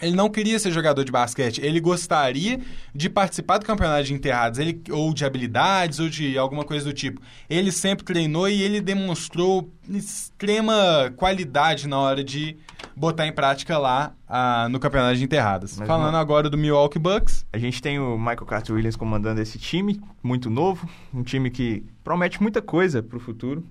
Ele 0.00 0.14
não 0.14 0.28
queria 0.28 0.58
ser 0.58 0.70
jogador 0.72 1.04
de 1.04 1.10
basquete, 1.10 1.60
ele 1.62 1.80
gostaria 1.80 2.60
de 2.94 3.08
participar 3.08 3.58
do 3.58 3.64
campeonato 3.64 4.04
de 4.04 4.14
enterrados, 4.14 4.58
ele, 4.58 4.82
ou 4.90 5.14
de 5.14 5.24
habilidades, 5.24 5.98
ou 5.98 6.08
de 6.08 6.36
alguma 6.36 6.64
coisa 6.64 6.84
do 6.84 6.92
tipo. 6.92 7.20
Ele 7.48 7.72
sempre 7.72 8.04
treinou 8.04 8.48
e 8.48 8.62
ele 8.62 8.80
demonstrou 8.80 9.70
extrema 9.88 11.12
qualidade 11.16 11.88
na 11.88 11.98
hora 11.98 12.22
de 12.22 12.56
botar 12.94 13.26
em 13.26 13.32
prática 13.32 13.78
lá 13.78 14.12
ah, 14.28 14.68
no 14.70 14.78
campeonato 14.78 15.16
de 15.16 15.24
enterradas. 15.24 15.78
Mas 15.78 15.86
Falando 15.86 16.16
agora 16.16 16.50
do 16.50 16.58
Milwaukee 16.58 16.98
Bucks. 16.98 17.46
A 17.52 17.58
gente 17.58 17.80
tem 17.80 17.98
o 17.98 18.18
Michael 18.18 18.46
Carter 18.46 18.74
Williams 18.74 18.96
comandando 18.96 19.40
esse 19.40 19.58
time, 19.58 20.00
muito 20.22 20.50
novo, 20.50 20.88
um 21.12 21.22
time 21.22 21.50
que 21.50 21.84
promete 22.04 22.42
muita 22.42 22.60
coisa 22.60 23.02
para 23.02 23.16
o 23.16 23.20
futuro, 23.20 23.64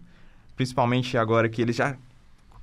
principalmente 0.56 1.18
agora 1.18 1.48
que 1.48 1.62
eles 1.62 1.76
já, 1.76 1.96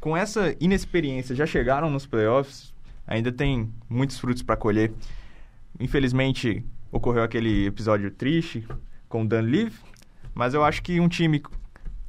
com 0.01 0.17
essa 0.17 0.57
inexperiência, 0.61 1.37
já 1.37 1.47
chegaram 1.47 1.89
nos 1.91 2.07
playoffs 2.07 2.72
ainda 3.07 3.33
tem 3.33 3.73
muitos 3.89 4.19
frutos 4.19 4.43
para 4.43 4.57
colher. 4.57 4.93
Infelizmente, 5.79 6.65
ocorreu 6.91 7.23
aquele 7.23 7.67
episódio 7.67 8.11
triste 8.11 8.67
com 9.09 9.23
o 9.23 9.27
Dan 9.27 9.43
Leve, 9.43 9.77
mas 10.35 10.55
eu 10.55 10.65
acho 10.65 10.83
que 10.83 11.01
um 11.01 11.09
time 11.09 11.43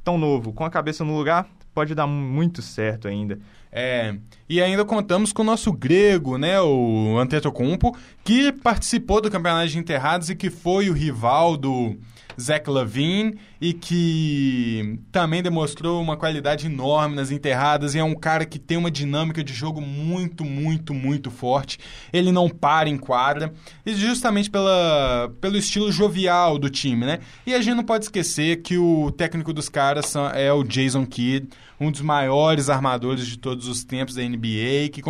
tão 0.02 0.18
novo, 0.18 0.52
com 0.52 0.64
a 0.64 0.70
cabeça 0.70 1.04
no 1.04 1.16
lugar, 1.16 1.48
pode 1.74 1.94
dar 1.94 2.06
muito 2.06 2.62
certo 2.62 3.08
ainda. 3.08 3.38
É, 3.72 4.16
e 4.48 4.62
ainda 4.62 4.84
contamos 4.84 5.32
com 5.32 5.42
o 5.42 5.44
nosso 5.44 5.72
grego, 5.72 6.38
né, 6.38 6.60
o 6.60 7.18
Antetokounmpo, 7.18 7.96
que 8.22 8.52
participou 8.52 9.20
do 9.20 9.30
Campeonato 9.30 9.68
de 9.68 9.78
Enterrados 9.78 10.30
e 10.30 10.36
que 10.36 10.48
foi 10.48 10.88
o 10.88 10.92
rival 10.92 11.56
do 11.56 11.96
Zach 12.40 12.68
Lavine 12.68 13.38
e 13.60 13.72
que 13.72 14.98
também 15.10 15.42
demonstrou 15.42 16.00
uma 16.00 16.16
qualidade 16.16 16.66
enorme 16.66 17.16
nas 17.16 17.30
enterradas 17.30 17.94
e 17.94 17.98
é 17.98 18.04
um 18.04 18.14
cara 18.14 18.44
que 18.44 18.58
tem 18.58 18.76
uma 18.76 18.90
dinâmica 18.90 19.42
de 19.42 19.52
jogo 19.52 19.80
muito, 19.80 20.44
muito, 20.44 20.92
muito 20.92 21.30
forte. 21.30 21.78
Ele 22.12 22.32
não 22.32 22.48
para 22.48 22.88
em 22.88 22.96
quadra, 22.96 23.52
e 23.84 23.94
justamente 23.94 24.50
pela, 24.50 25.32
pelo 25.40 25.56
estilo 25.56 25.90
jovial 25.90 26.58
do 26.58 26.68
time, 26.68 27.06
né? 27.06 27.20
E 27.46 27.54
a 27.54 27.60
gente 27.60 27.76
não 27.76 27.84
pode 27.84 28.04
esquecer 28.04 28.62
que 28.62 28.78
o 28.78 29.10
técnico 29.10 29.52
dos 29.52 29.68
caras 29.68 30.14
é 30.34 30.52
o 30.52 30.62
Jason 30.62 31.06
Kidd, 31.06 31.48
um 31.80 31.90
dos 31.90 32.00
maiores 32.00 32.68
armadores 32.68 33.26
de 33.26 33.38
todos 33.38 33.68
os 33.68 33.84
tempos 33.84 34.14
da 34.14 34.22
NBA, 34.22 34.90
que 34.92 35.02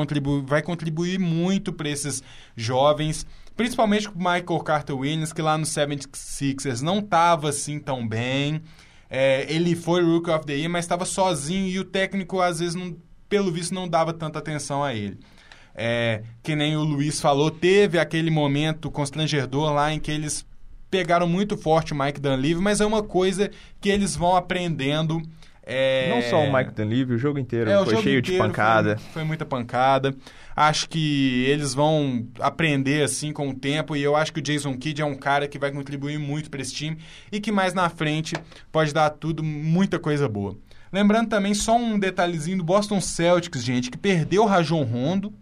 vai 0.44 0.62
contribuir 0.62 1.18
muito 1.18 1.72
para 1.72 1.88
esses 1.88 2.22
jovens 2.56 3.26
Principalmente 3.56 4.08
com 4.08 4.18
o 4.18 4.18
Michael 4.18 4.60
Carter 4.64 4.96
Williams, 4.96 5.32
que 5.32 5.40
lá 5.40 5.56
no 5.56 5.64
76ers 5.64 6.80
não 6.80 6.98
estava 6.98 7.48
assim 7.48 7.78
tão 7.78 8.06
bem. 8.06 8.62
É, 9.08 9.46
ele 9.48 9.76
foi 9.76 10.02
Rookie 10.02 10.30
of 10.30 10.44
the 10.44 10.54
Year, 10.54 10.70
mas 10.70 10.84
estava 10.84 11.04
sozinho 11.04 11.68
e 11.68 11.78
o 11.78 11.84
técnico, 11.84 12.40
às 12.40 12.58
vezes, 12.58 12.74
não, 12.74 12.96
pelo 13.28 13.52
visto, 13.52 13.72
não 13.72 13.88
dava 13.88 14.12
tanta 14.12 14.40
atenção 14.40 14.82
a 14.82 14.92
ele. 14.92 15.18
É, 15.74 16.22
que 16.42 16.56
nem 16.56 16.76
o 16.76 16.82
Luiz 16.82 17.20
falou, 17.20 17.50
teve 17.50 17.98
aquele 17.98 18.30
momento 18.30 18.90
constrangedor 18.90 19.72
lá 19.72 19.92
em 19.92 20.00
que 20.00 20.10
eles 20.10 20.46
pegaram 20.90 21.26
muito 21.26 21.56
forte 21.56 21.92
o 21.92 21.96
Mike 21.96 22.20
Dunleavy, 22.20 22.60
mas 22.60 22.80
é 22.80 22.86
uma 22.86 23.02
coisa 23.02 23.50
que 23.80 23.88
eles 23.88 24.14
vão 24.14 24.36
aprendendo 24.36 25.20
é... 25.66 26.10
Não 26.10 26.22
só 26.22 26.44
o 26.44 26.52
Mike 26.52 26.72
Dunleavy, 26.72 27.14
o 27.14 27.18
jogo 27.18 27.38
inteiro 27.38 27.70
é, 27.70 27.76
foi 27.78 27.86
cheio 27.86 28.00
inteiro 28.00 28.22
de 28.22 28.38
pancada. 28.38 28.98
Foi, 28.98 29.12
foi, 29.12 29.24
muita 29.24 29.46
pancada. 29.46 30.14
Acho 30.54 30.88
que 30.88 31.44
eles 31.46 31.74
vão 31.74 32.26
aprender 32.38 33.02
assim 33.02 33.32
com 33.32 33.48
o 33.48 33.54
tempo 33.54 33.96
e 33.96 34.02
eu 34.02 34.14
acho 34.14 34.32
que 34.32 34.40
o 34.40 34.42
Jason 34.42 34.76
Kidd 34.76 35.00
é 35.00 35.04
um 35.04 35.16
cara 35.16 35.48
que 35.48 35.58
vai 35.58 35.72
contribuir 35.72 36.18
muito 36.18 36.50
para 36.50 36.60
esse 36.60 36.74
time 36.74 36.98
e 37.32 37.40
que 37.40 37.50
mais 37.50 37.72
na 37.72 37.88
frente 37.88 38.34
pode 38.70 38.92
dar 38.92 39.10
tudo, 39.10 39.42
muita 39.42 39.98
coisa 39.98 40.28
boa. 40.28 40.56
Lembrando 40.92 41.28
também 41.28 41.54
só 41.54 41.76
um 41.76 41.98
detalhezinho 41.98 42.58
do 42.58 42.64
Boston 42.64 43.00
Celtics, 43.00 43.64
gente, 43.64 43.90
que 43.90 43.98
perdeu 43.98 44.42
o 44.42 44.46
Rajon 44.46 44.84
Rondo, 44.84 45.32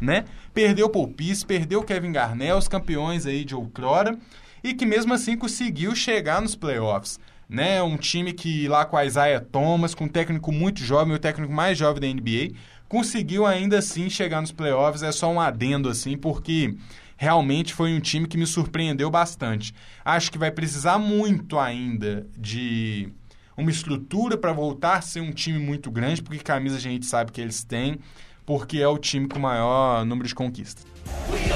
né? 0.00 0.24
Perdeu 0.52 0.86
o 0.86 0.90
Paul 0.90 1.08
Pierce, 1.08 1.46
perdeu 1.46 1.80
o 1.80 1.84
Kevin 1.84 2.12
Garnett, 2.12 2.52
os 2.52 2.68
campeões 2.68 3.24
aí 3.24 3.44
de 3.44 3.54
outrora, 3.54 4.18
e 4.62 4.74
que 4.74 4.84
mesmo 4.84 5.14
assim 5.14 5.36
conseguiu 5.36 5.94
chegar 5.94 6.42
nos 6.42 6.54
playoffs 6.54 7.18
né? 7.48 7.82
Um 7.82 7.96
time 7.96 8.32
que 8.32 8.68
lá 8.68 8.84
com 8.84 8.96
a 8.96 9.04
Isaiah 9.04 9.40
Thomas, 9.40 9.94
com 9.94 10.04
um 10.04 10.08
técnico 10.08 10.52
muito 10.52 10.80
jovem, 10.80 11.14
o 11.14 11.18
técnico 11.18 11.52
mais 11.52 11.78
jovem 11.78 12.00
da 12.00 12.20
NBA, 12.20 12.54
conseguiu 12.88 13.46
ainda 13.46 13.78
assim 13.78 14.10
chegar 14.10 14.40
nos 14.40 14.52
playoffs. 14.52 15.02
É 15.02 15.10
só 15.10 15.30
um 15.30 15.40
adendo 15.40 15.88
assim, 15.88 16.16
porque 16.16 16.74
realmente 17.16 17.72
foi 17.72 17.94
um 17.94 18.00
time 18.00 18.28
que 18.28 18.36
me 18.36 18.46
surpreendeu 18.46 19.10
bastante. 19.10 19.74
Acho 20.04 20.30
que 20.30 20.38
vai 20.38 20.50
precisar 20.50 20.98
muito 20.98 21.58
ainda 21.58 22.26
de 22.36 23.08
uma 23.56 23.70
estrutura 23.70 24.36
para 24.36 24.52
voltar 24.52 24.96
a 24.96 25.00
ser 25.00 25.20
um 25.20 25.32
time 25.32 25.58
muito 25.58 25.90
grande, 25.90 26.22
porque 26.22 26.38
camisa 26.38 26.76
a 26.76 26.80
gente 26.80 27.06
sabe 27.06 27.32
que 27.32 27.40
eles 27.40 27.64
têm, 27.64 27.98
porque 28.46 28.78
é 28.78 28.88
o 28.88 28.98
time 28.98 29.26
com 29.26 29.38
o 29.38 29.42
maior 29.42 30.04
número 30.04 30.28
de 30.28 30.34
conquistas. 30.34 30.86
We 31.30 31.48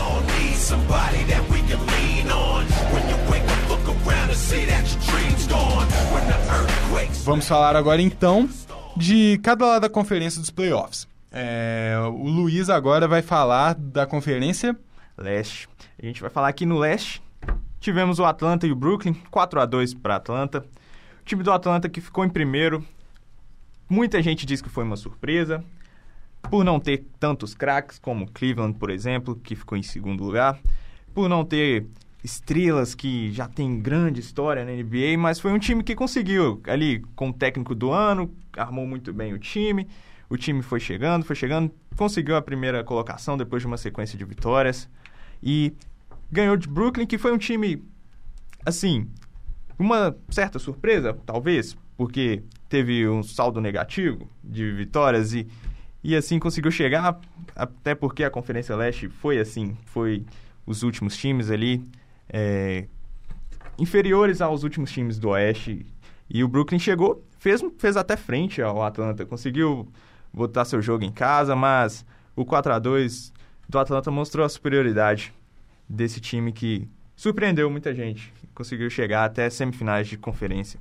Vamos 7.25 7.47
falar 7.47 7.77
agora 7.77 8.03
então 8.03 8.49
de 8.97 9.39
cada 9.43 9.67
lado 9.67 9.83
da 9.83 9.89
conferência 9.89 10.41
dos 10.41 10.51
playoffs. 10.51 11.09
É, 11.31 11.95
o 12.09 12.29
Luiz 12.29 12.69
agora 12.69 13.09
vai 13.09 13.23
falar 13.23 13.75
da 13.75 14.07
conferência 14.07 14.77
leste. 15.17 15.69
A 16.01 16.05
gente 16.05 16.21
vai 16.21 16.31
falar 16.31 16.49
aqui 16.49 16.67
no 16.67 16.79
leste. 16.79 17.23
Tivemos 17.81 18.19
o 18.19 18.25
Atlanta 18.25 18.67
e 18.67 18.73
o 18.73 18.77
Brooklyn, 18.77 19.15
4 19.31 19.61
a 19.61 19.67
2 19.67 19.95
para 19.95 20.17
Atlanta. 20.17 20.65
O 21.21 21.25
time 21.25 21.43
do 21.43 21.53
Atlanta 21.53 21.89
que 21.89 22.01
ficou 22.01 22.25
em 22.25 22.29
primeiro. 22.29 22.85
Muita 23.89 24.23
gente 24.23 24.45
diz 24.45 24.61
que 24.61 24.69
foi 24.69 24.85
uma 24.85 24.97
surpresa 24.97 25.65
por 26.51 26.65
não 26.65 26.81
ter 26.81 27.05
tantos 27.19 27.55
craques 27.55 27.99
como 27.99 28.31
Cleveland, 28.31 28.79
por 28.79 28.91
exemplo, 28.91 29.37
que 29.37 29.55
ficou 29.55 29.79
em 29.79 29.83
segundo 29.83 30.25
lugar, 30.25 30.59
por 31.15 31.29
não 31.29 31.45
ter 31.45 31.87
estrelas 32.23 32.95
que 32.95 33.33
já 33.33 33.49
tem 33.49 33.81
grande 33.81 34.21
história 34.21 34.65
na 34.65 34.71
NBA, 34.71 35.19
mas 35.19 35.41
foi 35.41 35.53
um 35.53 35.59
time 35.59 35.83
que 35.83 35.95
conseguiu 35.95 36.61
ali 36.67 37.01
com 37.17 37.31
o 37.31 37.33
técnico 37.33 37.75
do 37.75 37.91
ano, 37.91 38.33
armou 38.57 38.87
muito 38.87 39.13
bem 39.13 39.33
o 39.33 39.39
time, 39.39 39.89
o 40.29 40.37
time 40.37 40.63
foi 40.63 40.79
chegando, 40.81 41.25
foi 41.25 41.35
chegando, 41.35 41.71
conseguiu 41.97 42.37
a 42.37 42.43
primeira 42.43 42.85
colocação 42.85 43.37
depois 43.37 43.63
de 43.63 43.67
uma 43.67 43.77
sequência 43.77 44.17
de 44.17 44.25
vitórias. 44.25 44.89
E 45.43 45.75
ganhou 46.31 46.57
de 46.57 46.69
Brooklyn, 46.69 47.07
que 47.07 47.19
foi 47.19 47.33
um 47.33 47.39
time 47.39 47.85
assim, 48.65 49.09
uma 49.79 50.17
certa 50.31 50.59
surpresa, 50.59 51.19
talvez, 51.27 51.77
porque 51.97 52.43
teve 52.69 53.07
um 53.09 53.23
saldo 53.23 53.61
negativo 53.61 54.31
de 54.43 54.71
vitórias 54.73 55.35
e 55.35 55.47
e 56.05 56.17
assim 56.17 56.39
conseguiu 56.39 56.71
chegar, 56.73 57.21
até 57.55 57.95
porque 57.95 58.25
a 58.25 58.31
Conferência 58.31 58.75
Leste 58.75 59.09
foi 59.09 59.39
assim, 59.39 59.77
foi 59.85 60.25
os 60.67 60.83
últimos 60.83 61.17
times 61.17 61.49
ali 61.51 61.85
é, 62.29 62.87
inferiores 63.79 64.41
aos 64.41 64.63
últimos 64.63 64.91
times 64.91 65.19
do 65.19 65.31
Oeste. 65.31 65.87
E 66.29 66.43
o 66.43 66.49
Brooklyn 66.49 66.79
chegou, 66.79 67.25
fez, 67.39 67.63
fez 67.79 67.97
até 67.97 68.17
frente 68.17 68.63
ao 68.63 68.83
Atlanta, 68.83 69.27
conseguiu 69.27 69.89
botar 70.33 70.65
seu 70.65 70.81
jogo 70.81 71.05
em 71.05 71.13
casa, 71.13 71.55
mas 71.55 72.05
o 72.35 72.45
4 72.45 72.73
a 72.73 72.79
2 72.79 73.33
do 73.69 73.79
Atlanta 73.79 74.11
mostrou 74.11 74.45
a 74.45 74.49
superioridade 74.49 75.33
desse 75.89 76.21
time 76.21 76.53
que 76.53 76.89
surpreendeu 77.15 77.71
muita 77.71 77.95
gente, 77.95 78.33
conseguiu 78.55 78.89
chegar 78.89 79.25
até 79.25 79.49
semifinais 79.51 80.09
de 80.09 80.17
conferência. 80.17 80.81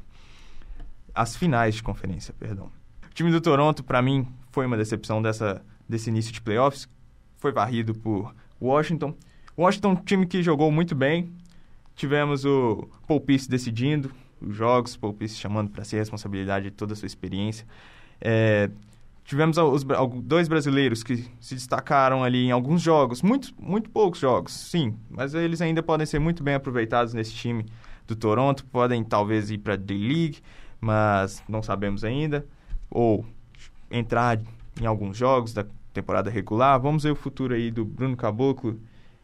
As 1.13 1.35
finais 1.35 1.75
de 1.75 1.83
conferência, 1.83 2.33
perdão. 2.39 2.71
O 3.05 3.13
time 3.13 3.29
do 3.29 3.41
Toronto, 3.41 3.83
para 3.83 4.01
mim, 4.01 4.25
foi 4.51 4.65
uma 4.65 4.77
decepção 4.77 5.21
dessa, 5.21 5.61
desse 5.87 6.09
início 6.09 6.31
de 6.31 6.39
playoffs. 6.41 6.87
Foi 7.37 7.51
varrido 7.51 7.93
por 7.93 8.33
Washington. 8.61 9.13
Washington, 9.57 9.95
time 9.95 10.25
que 10.25 10.41
jogou 10.41 10.71
muito 10.71 10.95
bem. 10.95 11.31
Tivemos 11.95 12.45
o 12.45 12.87
Paul 13.07 13.19
Pierce 13.19 13.49
decidindo 13.49 14.11
os 14.41 14.55
jogos, 14.55 14.97
Paul 14.97 15.15
chamando 15.27 15.69
para 15.69 15.83
si 15.83 15.95
a 15.95 15.99
responsabilidade 15.99 16.65
de 16.65 16.71
toda 16.71 16.93
a 16.93 16.95
sua 16.95 17.05
experiência. 17.05 17.65
É, 18.19 18.69
tivemos 19.23 19.57
os, 19.57 19.85
dois 20.23 20.47
brasileiros 20.47 21.03
que 21.03 21.29
se 21.39 21.55
destacaram 21.55 22.23
ali 22.23 22.45
em 22.45 22.51
alguns 22.51 22.81
jogos, 22.81 23.21
muito, 23.21 23.53
muito 23.59 23.89
poucos 23.89 24.19
jogos, 24.19 24.53
sim, 24.53 24.95
mas 25.09 25.33
eles 25.33 25.61
ainda 25.61 25.83
podem 25.83 26.05
ser 26.05 26.19
muito 26.19 26.43
bem 26.43 26.55
aproveitados 26.55 27.13
nesse 27.13 27.33
time 27.33 27.65
do 28.07 28.15
Toronto, 28.15 28.65
podem 28.65 29.03
talvez 29.03 29.51
ir 29.51 29.59
para 29.59 29.73
a 29.75 29.77
D-League, 29.77 30.39
mas 30.79 31.43
não 31.47 31.61
sabemos 31.61 32.03
ainda, 32.03 32.45
ou 32.89 33.25
entrar 33.89 34.39
em 34.81 34.85
alguns 34.85 35.17
jogos 35.17 35.53
da 35.53 35.65
temporada 35.93 36.29
regular. 36.29 36.79
Vamos 36.79 37.03
ver 37.03 37.11
o 37.11 37.15
futuro 37.15 37.53
aí 37.53 37.69
do 37.69 37.85
Bruno 37.85 38.17
Caboclo 38.17 38.79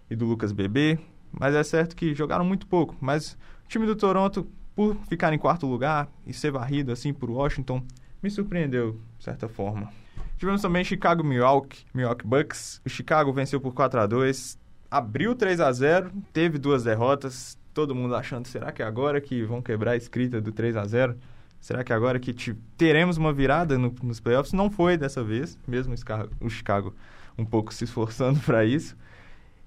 e 0.10 0.16
do 0.16 0.26
Lucas 0.26 0.52
Bebê, 0.52 1.00
mas 1.32 1.56
é 1.56 1.64
certo 1.64 1.96
que 1.96 2.14
jogaram 2.14 2.46
muito 2.46 2.68
pouco, 2.68 2.96
mas 3.00 3.38
o 3.66 3.68
time 3.68 3.86
do 3.86 3.96
Toronto, 3.96 4.48
por 4.76 4.96
ficar 5.08 5.34
em 5.34 5.38
quarto 5.38 5.66
lugar 5.66 6.08
e 6.26 6.34
ser 6.34 6.52
varrido 6.52 6.92
assim 6.92 7.14
por 7.14 7.30
Washington, 7.30 7.84
me 8.22 8.30
surpreendeu, 8.30 9.00
de 9.18 9.24
certa 9.24 9.48
forma. 9.48 9.92
Tivemos 10.38 10.62
também 10.62 10.84
Chicago 10.84 11.24
Milwaukee, 11.24 11.86
Milwaukee 11.94 12.26
Bucks. 12.26 12.82
O 12.86 12.90
Chicago 12.90 13.34
venceu 13.34 13.60
por 13.60 13.74
4 13.74 14.02
a 14.02 14.06
2 14.06 14.58
abriu 14.90 15.36
3 15.36 15.60
a 15.60 15.72
0 15.72 16.12
teve 16.34 16.58
duas 16.58 16.84
derrotas. 16.84 17.58
Todo 17.74 17.94
mundo 17.94 18.16
achando, 18.16 18.48
será 18.48 18.72
que 18.72 18.82
é 18.82 18.86
agora 18.86 19.22
que 19.22 19.44
vão 19.44 19.62
quebrar 19.62 19.92
a 19.92 19.96
escrita 19.96 20.42
do 20.42 20.52
3 20.52 20.76
a 20.78 20.86
0 20.86 21.18
Será 21.60 21.84
que 21.84 21.92
é 21.92 21.96
agora 21.96 22.20
que 22.20 22.34
teremos 22.78 23.18
uma 23.18 23.34
virada 23.34 23.78
no, 23.78 23.94
nos 24.04 24.20
playoffs? 24.20 24.54
Não 24.54 24.70
foi 24.70 24.96
dessa 24.96 25.24
vez, 25.24 25.58
mesmo 25.68 25.94
o 26.40 26.50
Chicago 26.50 26.94
um 27.38 27.46
pouco 27.46 27.74
se 27.74 27.84
esforçando 27.84 28.40
para 28.46 28.64
isso. 28.64 28.96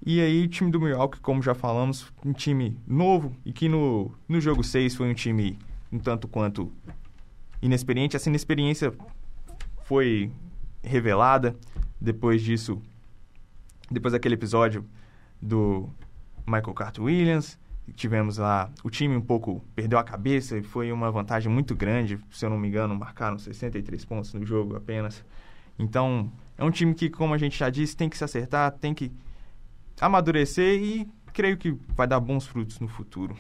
E 0.05 0.19
aí, 0.19 0.45
o 0.45 0.49
time 0.49 0.71
do 0.71 0.81
Milwaukee, 0.81 1.21
como 1.21 1.43
já 1.43 1.55
falamos, 1.55 2.11
um 2.25 2.33
time 2.33 2.79
novo 2.87 3.37
e 3.45 3.53
que 3.53 3.69
no, 3.69 4.11
no 4.27 4.41
jogo 4.41 4.65
6 4.65 4.97
foi 4.97 5.11
um 5.11 5.15
time 5.15 5.59
um 5.93 5.99
tanto 5.99 6.27
quanto 6.27 6.73
inexperiente. 7.61 8.17
Essa 8.17 8.31
inexperiência 8.31 8.95
foi 9.83 10.31
revelada 10.83 11.55
depois 12.01 12.43
disso, 12.43 12.81
depois 13.91 14.13
daquele 14.13 14.35
episódio 14.35 14.87
do 15.41 15.89
Michael 16.47 16.75
Carter 16.75 17.05
Williams. 17.05 17.59
Tivemos 17.95 18.39
lá, 18.39 18.71
o 18.85 18.89
time 18.89 19.17
um 19.17 19.21
pouco 19.21 19.63
perdeu 19.75 19.99
a 19.99 20.05
cabeça 20.05 20.57
e 20.57 20.63
foi 20.63 20.93
uma 20.93 21.11
vantagem 21.11 21.53
muito 21.53 21.75
grande. 21.75 22.19
Se 22.31 22.47
eu 22.47 22.51
não 22.51 22.57
me 22.57 22.69
engano, 22.69 22.95
marcaram 22.95 23.39
63 23.39 24.05
pontos 24.05 24.33
no 24.33 24.47
jogo 24.47 24.77
apenas. 24.77 25.23
Então, 25.79 26.31
é 26.57 26.65
um 26.65 26.71
time 26.71 26.95
que, 26.95 27.11
como 27.11 27.35
a 27.35 27.39
gente 27.39 27.59
já 27.59 27.69
disse, 27.69 27.97
tem 27.97 28.09
que 28.09 28.17
se 28.17 28.23
acertar, 28.23 28.71
tem 28.73 28.95
que 28.95 29.11
amadurecer 30.01 30.81
e 30.83 31.09
creio 31.33 31.57
que 31.57 31.77
vai 31.95 32.07
dar 32.07 32.21
bons 32.21 32.47
frutos 32.47 32.81
no 32.81 32.89
futuro. 32.89 33.37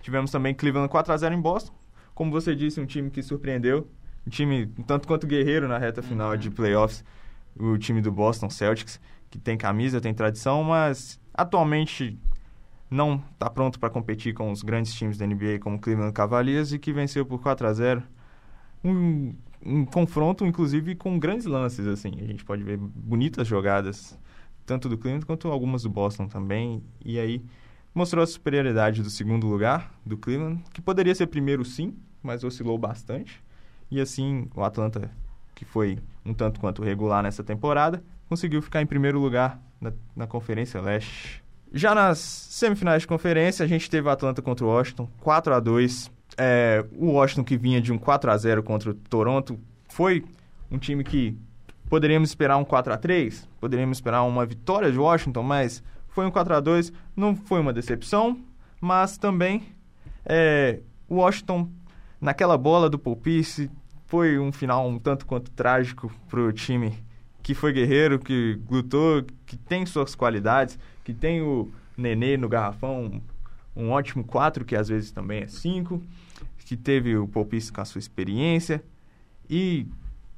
Tivemos 0.00 0.30
também 0.30 0.54
Cleveland 0.54 0.88
4 0.88 1.12
a 1.12 1.16
0 1.16 1.34
em 1.34 1.40
Boston. 1.40 1.74
Como 2.14 2.30
você 2.30 2.54
disse, 2.54 2.80
um 2.80 2.86
time 2.86 3.10
que 3.10 3.22
surpreendeu. 3.22 3.88
Um 4.26 4.30
time 4.30 4.66
tanto 4.86 5.06
quanto 5.08 5.26
guerreiro 5.26 5.66
na 5.66 5.78
reta 5.78 6.02
final 6.02 6.30
uhum. 6.30 6.36
de 6.36 6.50
playoffs. 6.50 7.04
O 7.58 7.76
time 7.78 8.00
do 8.00 8.12
Boston 8.12 8.50
Celtics, 8.50 9.00
que 9.30 9.38
tem 9.38 9.56
camisa, 9.56 10.00
tem 10.00 10.12
tradição, 10.12 10.62
mas 10.62 11.20
atualmente 11.34 12.18
não 12.90 13.22
está 13.32 13.50
pronto 13.50 13.80
para 13.80 13.90
competir 13.90 14.34
com 14.34 14.52
os 14.52 14.62
grandes 14.62 14.94
times 14.94 15.18
da 15.18 15.26
NBA 15.26 15.58
como 15.60 15.78
Cleveland 15.78 16.12
Cavaliers 16.12 16.72
e 16.72 16.78
que 16.78 16.92
venceu 16.92 17.24
por 17.24 17.40
4 17.40 17.66
a 17.66 17.72
0. 17.72 18.02
Um, 18.84 19.34
um 19.64 19.84
confronto, 19.84 20.46
inclusive, 20.46 20.94
com 20.94 21.18
grandes 21.18 21.46
lances, 21.46 21.86
assim. 21.86 22.12
A 22.20 22.26
gente 22.26 22.44
pode 22.44 22.62
ver 22.62 22.76
bonitas 22.76 23.46
jogadas, 23.46 24.18
tanto 24.66 24.88
do 24.88 24.98
Cleveland 24.98 25.24
quanto 25.24 25.48
algumas 25.48 25.84
do 25.84 25.88
Boston 25.88 26.26
também. 26.26 26.82
E 27.04 27.18
aí 27.18 27.42
mostrou 27.94 28.22
a 28.22 28.26
superioridade 28.26 29.02
do 29.02 29.08
segundo 29.08 29.46
lugar, 29.46 29.94
do 30.04 30.18
Cleveland, 30.18 30.62
que 30.72 30.82
poderia 30.82 31.14
ser 31.14 31.28
primeiro 31.28 31.64
sim, 31.64 31.96
mas 32.22 32.44
oscilou 32.44 32.76
bastante. 32.76 33.42
E 33.90 34.00
assim, 34.00 34.48
o 34.54 34.62
Atlanta, 34.62 35.10
que 35.54 35.64
foi 35.64 35.98
um 36.24 36.34
tanto 36.34 36.60
quanto 36.60 36.82
regular 36.82 37.22
nessa 37.22 37.42
temporada, 37.42 38.02
conseguiu 38.28 38.60
ficar 38.60 38.82
em 38.82 38.86
primeiro 38.86 39.18
lugar 39.18 39.62
na, 39.80 39.92
na 40.14 40.26
Conferência 40.26 40.80
Leste. 40.80 41.42
Já 41.72 41.94
nas 41.94 42.18
semifinais 42.18 43.02
de 43.02 43.08
conferência, 43.08 43.64
a 43.64 43.68
gente 43.68 43.88
teve 43.88 44.08
o 44.08 44.10
Atlanta 44.10 44.42
contra 44.42 44.64
o 44.64 44.68
Washington, 44.68 45.08
4 45.20 45.54
a 45.54 45.60
2 45.60 46.10
é, 46.38 46.84
O 46.96 47.12
Washington, 47.12 47.44
que 47.44 47.56
vinha 47.56 47.80
de 47.80 47.92
um 47.92 47.98
4 47.98 48.30
a 48.30 48.36
0 48.36 48.62
contra 48.62 48.90
o 48.90 48.94
Toronto, 48.94 49.58
foi 49.88 50.24
um 50.70 50.78
time 50.78 51.02
que 51.04 51.36
poderíamos 51.88 52.30
esperar 52.30 52.56
um 52.56 52.64
4 52.64 52.92
a 52.92 52.96
3 52.96 53.48
poderíamos 53.60 53.98
esperar 53.98 54.22
uma 54.22 54.44
vitória 54.44 54.90
de 54.90 54.98
Washington, 54.98 55.42
mas 55.42 55.82
foi 56.08 56.26
um 56.26 56.30
4 56.30 56.54
a 56.54 56.60
2 56.60 56.92
Não 57.14 57.36
foi 57.36 57.60
uma 57.60 57.72
decepção, 57.72 58.38
mas 58.80 59.18
também 59.18 59.62
é, 60.24 60.80
Washington, 61.10 61.70
naquela 62.20 62.58
bola 62.58 62.90
do 62.90 62.98
Paul 62.98 63.16
Pierce, 63.16 63.70
foi 64.06 64.38
um 64.38 64.50
final 64.52 64.88
um 64.88 64.98
tanto 64.98 65.26
quanto 65.26 65.50
trágico 65.50 66.12
para 66.28 66.40
o 66.40 66.52
time 66.52 66.98
que 67.42 67.54
foi 67.54 67.72
guerreiro, 67.72 68.18
que 68.18 68.58
lutou, 68.68 69.24
que 69.44 69.56
tem 69.56 69.86
suas 69.86 70.16
qualidades, 70.16 70.76
que 71.04 71.14
tem 71.14 71.40
o 71.40 71.70
Nenê 71.96 72.36
no 72.36 72.48
garrafão, 72.48 73.22
um 73.74 73.90
ótimo 73.90 74.24
4, 74.24 74.64
que 74.64 74.74
às 74.74 74.88
vezes 74.88 75.12
também 75.12 75.42
é 75.42 75.46
5, 75.46 76.02
que 76.64 76.76
teve 76.76 77.16
o 77.16 77.28
Popis 77.28 77.70
com 77.70 77.80
a 77.80 77.84
sua 77.84 78.00
experiência, 78.00 78.82
e... 79.48 79.86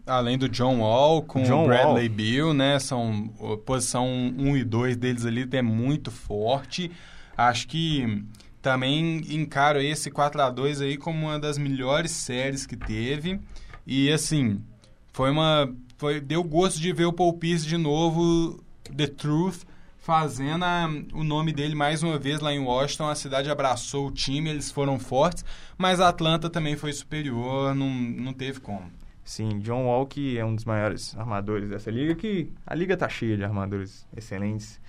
Além 0.09 0.39
do 0.39 0.49
John 0.49 0.81
Wall 0.81 1.23
com 1.23 1.43
John 1.43 1.65
o 1.65 1.67
Bradley 1.67 2.09
Wall. 2.09 2.17
Bill, 2.17 2.55
né? 2.55 2.79
São, 2.79 3.29
posição 3.65 4.07
1 4.07 4.57
e 4.57 4.65
2 4.65 4.97
deles 4.97 5.27
ali 5.27 5.47
é 5.53 5.63
muito 5.63 6.11
forte. 6.11 6.91
Acho 7.37 7.69
que 7.69 8.25
também 8.61 9.23
encaro 9.31 9.81
esse 9.81 10.11
4 10.11 10.43
a 10.43 10.51
2 10.51 10.81
aí 10.81 10.97
como 10.97 11.27
uma 11.27 11.39
das 11.39 11.59
melhores 11.59 12.11
séries 12.11 12.67
que 12.67 12.77
teve. 12.77 13.39
E 13.87 14.11
assim, 14.11 14.61
foi 15.13 15.31
uma 15.31 15.73
foi, 15.99 16.21
deu 16.21 16.45
gosto 16.45 16.81
de 16.81 16.93
ver 16.93 17.07
o 17.07 17.13
Paul 17.13 17.33
Pierce 17.35 17.67
de 17.67 17.77
novo, 17.77 18.63
The 18.97 19.09
Truth, 19.09 19.65
fazendo 19.99 20.65
a, 20.65 20.89
o 21.13 21.25
nome 21.25 21.53
dele 21.53 21.75
mais 21.75 22.05
uma 22.05 22.17
vez 22.19 22.41
lá 22.41 22.53
em 22.53 22.61
Washington. 22.61 23.09
A 23.09 23.17
cidade 23.17 23.51
abraçou 23.51 24.07
o 24.07 24.13
time, 24.13 24.49
eles 24.49 24.71
foram 24.71 24.97
fortes, 24.99 25.45
mas 25.77 26.01
a 26.01 26.09
Atlanta 26.09 26.49
também 26.49 26.77
foi 26.77 26.93
superior, 26.93 27.75
não, 27.75 27.91
não 27.91 28.33
teve 28.33 28.61
como. 28.61 28.98
Sim, 29.29 29.59
John 29.59 29.85
Wall, 29.85 30.07
que 30.07 30.39
é 30.39 30.45
um 30.45 30.55
dos 30.55 30.65
maiores 30.65 31.15
armadores 31.15 31.69
dessa 31.69 31.91
liga, 31.91 32.15
que 32.15 32.51
a 32.67 32.75
liga 32.75 32.97
tá 32.97 33.11
cheia 33.11 33.37
de 33.37 33.45
armadores 33.45 34.09
excelentes. 34.17 34.81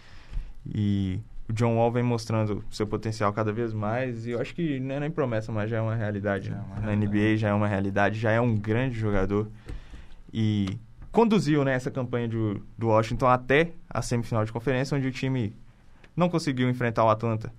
E 0.66 1.20
o 1.50 1.52
John 1.52 1.76
Wall 1.76 1.92
vem 1.92 2.04
mostrando 2.04 2.64
seu 2.72 2.88
potencial 2.88 3.34
cada 3.34 3.52
vez 3.52 3.74
mais. 3.74 4.26
E 4.26 4.32
eu 4.32 4.40
acho 4.40 4.56
que 4.56 4.80
não 4.80 4.96
é 4.96 5.00
nem 5.02 5.12
promessa, 5.12 5.52
mas 5.52 5.70
já 5.70 5.80
é 5.80 5.82
uma 5.82 5.94
realidade. 5.94 6.52
É 6.52 6.54
uma 6.54 6.76
Na 6.76 6.88
realidade. 6.88 7.18
NBA 7.20 7.36
já 7.36 7.50
é 7.50 7.54
uma 7.54 7.68
realidade, 7.68 8.18
já 8.18 8.32
é 8.32 8.40
um 8.40 8.56
grande 8.56 8.98
jogador. 8.98 9.50
E 10.32 10.80
conduziu 11.12 11.66
né, 11.66 11.74
essa 11.74 11.92
campanha 11.92 12.30
do, 12.30 12.66
do 12.78 12.88
Washington 12.88 13.28
até 13.28 13.74
a 13.90 14.02
semifinal 14.02 14.46
de 14.46 14.54
conferência, 14.54 14.98
onde 14.98 15.06
o 15.06 15.12
time 15.12 15.54
não 16.16 16.30
conseguiu 16.30 16.70
enfrentar 16.70 17.04
o 17.04 17.10
Atlanta 17.10 17.52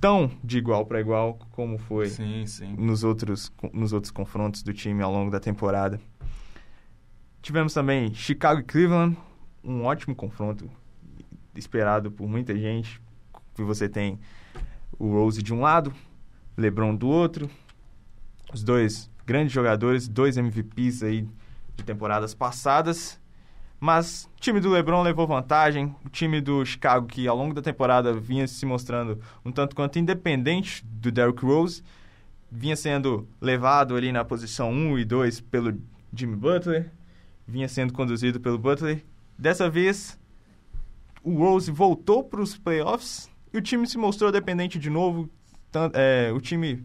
tão 0.00 0.30
de 0.42 0.58
igual 0.58 0.84
para 0.86 1.00
igual 1.00 1.38
como 1.52 1.78
foi 1.78 2.08
sim, 2.08 2.46
sim. 2.46 2.74
Nos, 2.76 3.04
outros, 3.04 3.52
nos 3.72 3.92
outros 3.92 4.10
confrontos 4.10 4.62
do 4.62 4.72
time 4.72 5.02
ao 5.02 5.12
longo 5.12 5.30
da 5.30 5.40
temporada. 5.40 6.00
Tivemos 7.42 7.72
também 7.72 8.12
Chicago 8.12 8.60
e 8.60 8.64
Cleveland, 8.64 9.16
um 9.62 9.84
ótimo 9.84 10.14
confronto 10.14 10.68
esperado 11.54 12.10
por 12.10 12.28
muita 12.28 12.56
gente. 12.56 13.00
Que 13.54 13.62
você 13.62 13.88
tem 13.88 14.18
o 14.98 15.10
Rose 15.12 15.42
de 15.42 15.54
um 15.54 15.60
lado, 15.60 15.92
LeBron 16.56 16.94
do 16.94 17.08
outro, 17.08 17.48
os 18.52 18.62
dois 18.62 19.10
grandes 19.24 19.52
jogadores, 19.52 20.06
dois 20.08 20.36
MVPs 20.36 21.02
aí 21.02 21.26
de 21.74 21.84
temporadas 21.84 22.34
passadas. 22.34 23.18
Mas 23.78 24.28
o 24.36 24.40
time 24.40 24.58
do 24.58 24.70
LeBron 24.70 25.02
levou 25.02 25.26
vantagem. 25.26 25.94
O 26.04 26.08
time 26.08 26.40
do 26.40 26.64
Chicago, 26.64 27.06
que 27.06 27.28
ao 27.28 27.36
longo 27.36 27.54
da 27.54 27.62
temporada 27.62 28.12
vinha 28.12 28.46
se 28.46 28.64
mostrando 28.64 29.20
um 29.44 29.52
tanto 29.52 29.76
quanto 29.76 29.98
independente 29.98 30.84
do 30.84 31.12
Derrick 31.12 31.44
Rose, 31.44 31.82
vinha 32.50 32.76
sendo 32.76 33.28
levado 33.40 33.94
ali 33.94 34.12
na 34.12 34.24
posição 34.24 34.70
1 34.70 34.98
e 34.98 35.04
2 35.04 35.40
pelo 35.42 35.78
Jimmy 36.12 36.36
Butler, 36.36 36.90
vinha 37.46 37.68
sendo 37.68 37.92
conduzido 37.92 38.40
pelo 38.40 38.58
Butler. 38.58 39.04
Dessa 39.38 39.68
vez, 39.68 40.18
o 41.22 41.34
Rose 41.34 41.70
voltou 41.70 42.24
para 42.24 42.40
os 42.40 42.56
playoffs 42.56 43.28
e 43.52 43.58
o 43.58 43.62
time 43.62 43.86
se 43.86 43.98
mostrou 43.98 44.32
dependente 44.32 44.78
de 44.78 44.88
novo. 44.88 45.28
É, 45.92 46.32
o 46.32 46.40
time 46.40 46.82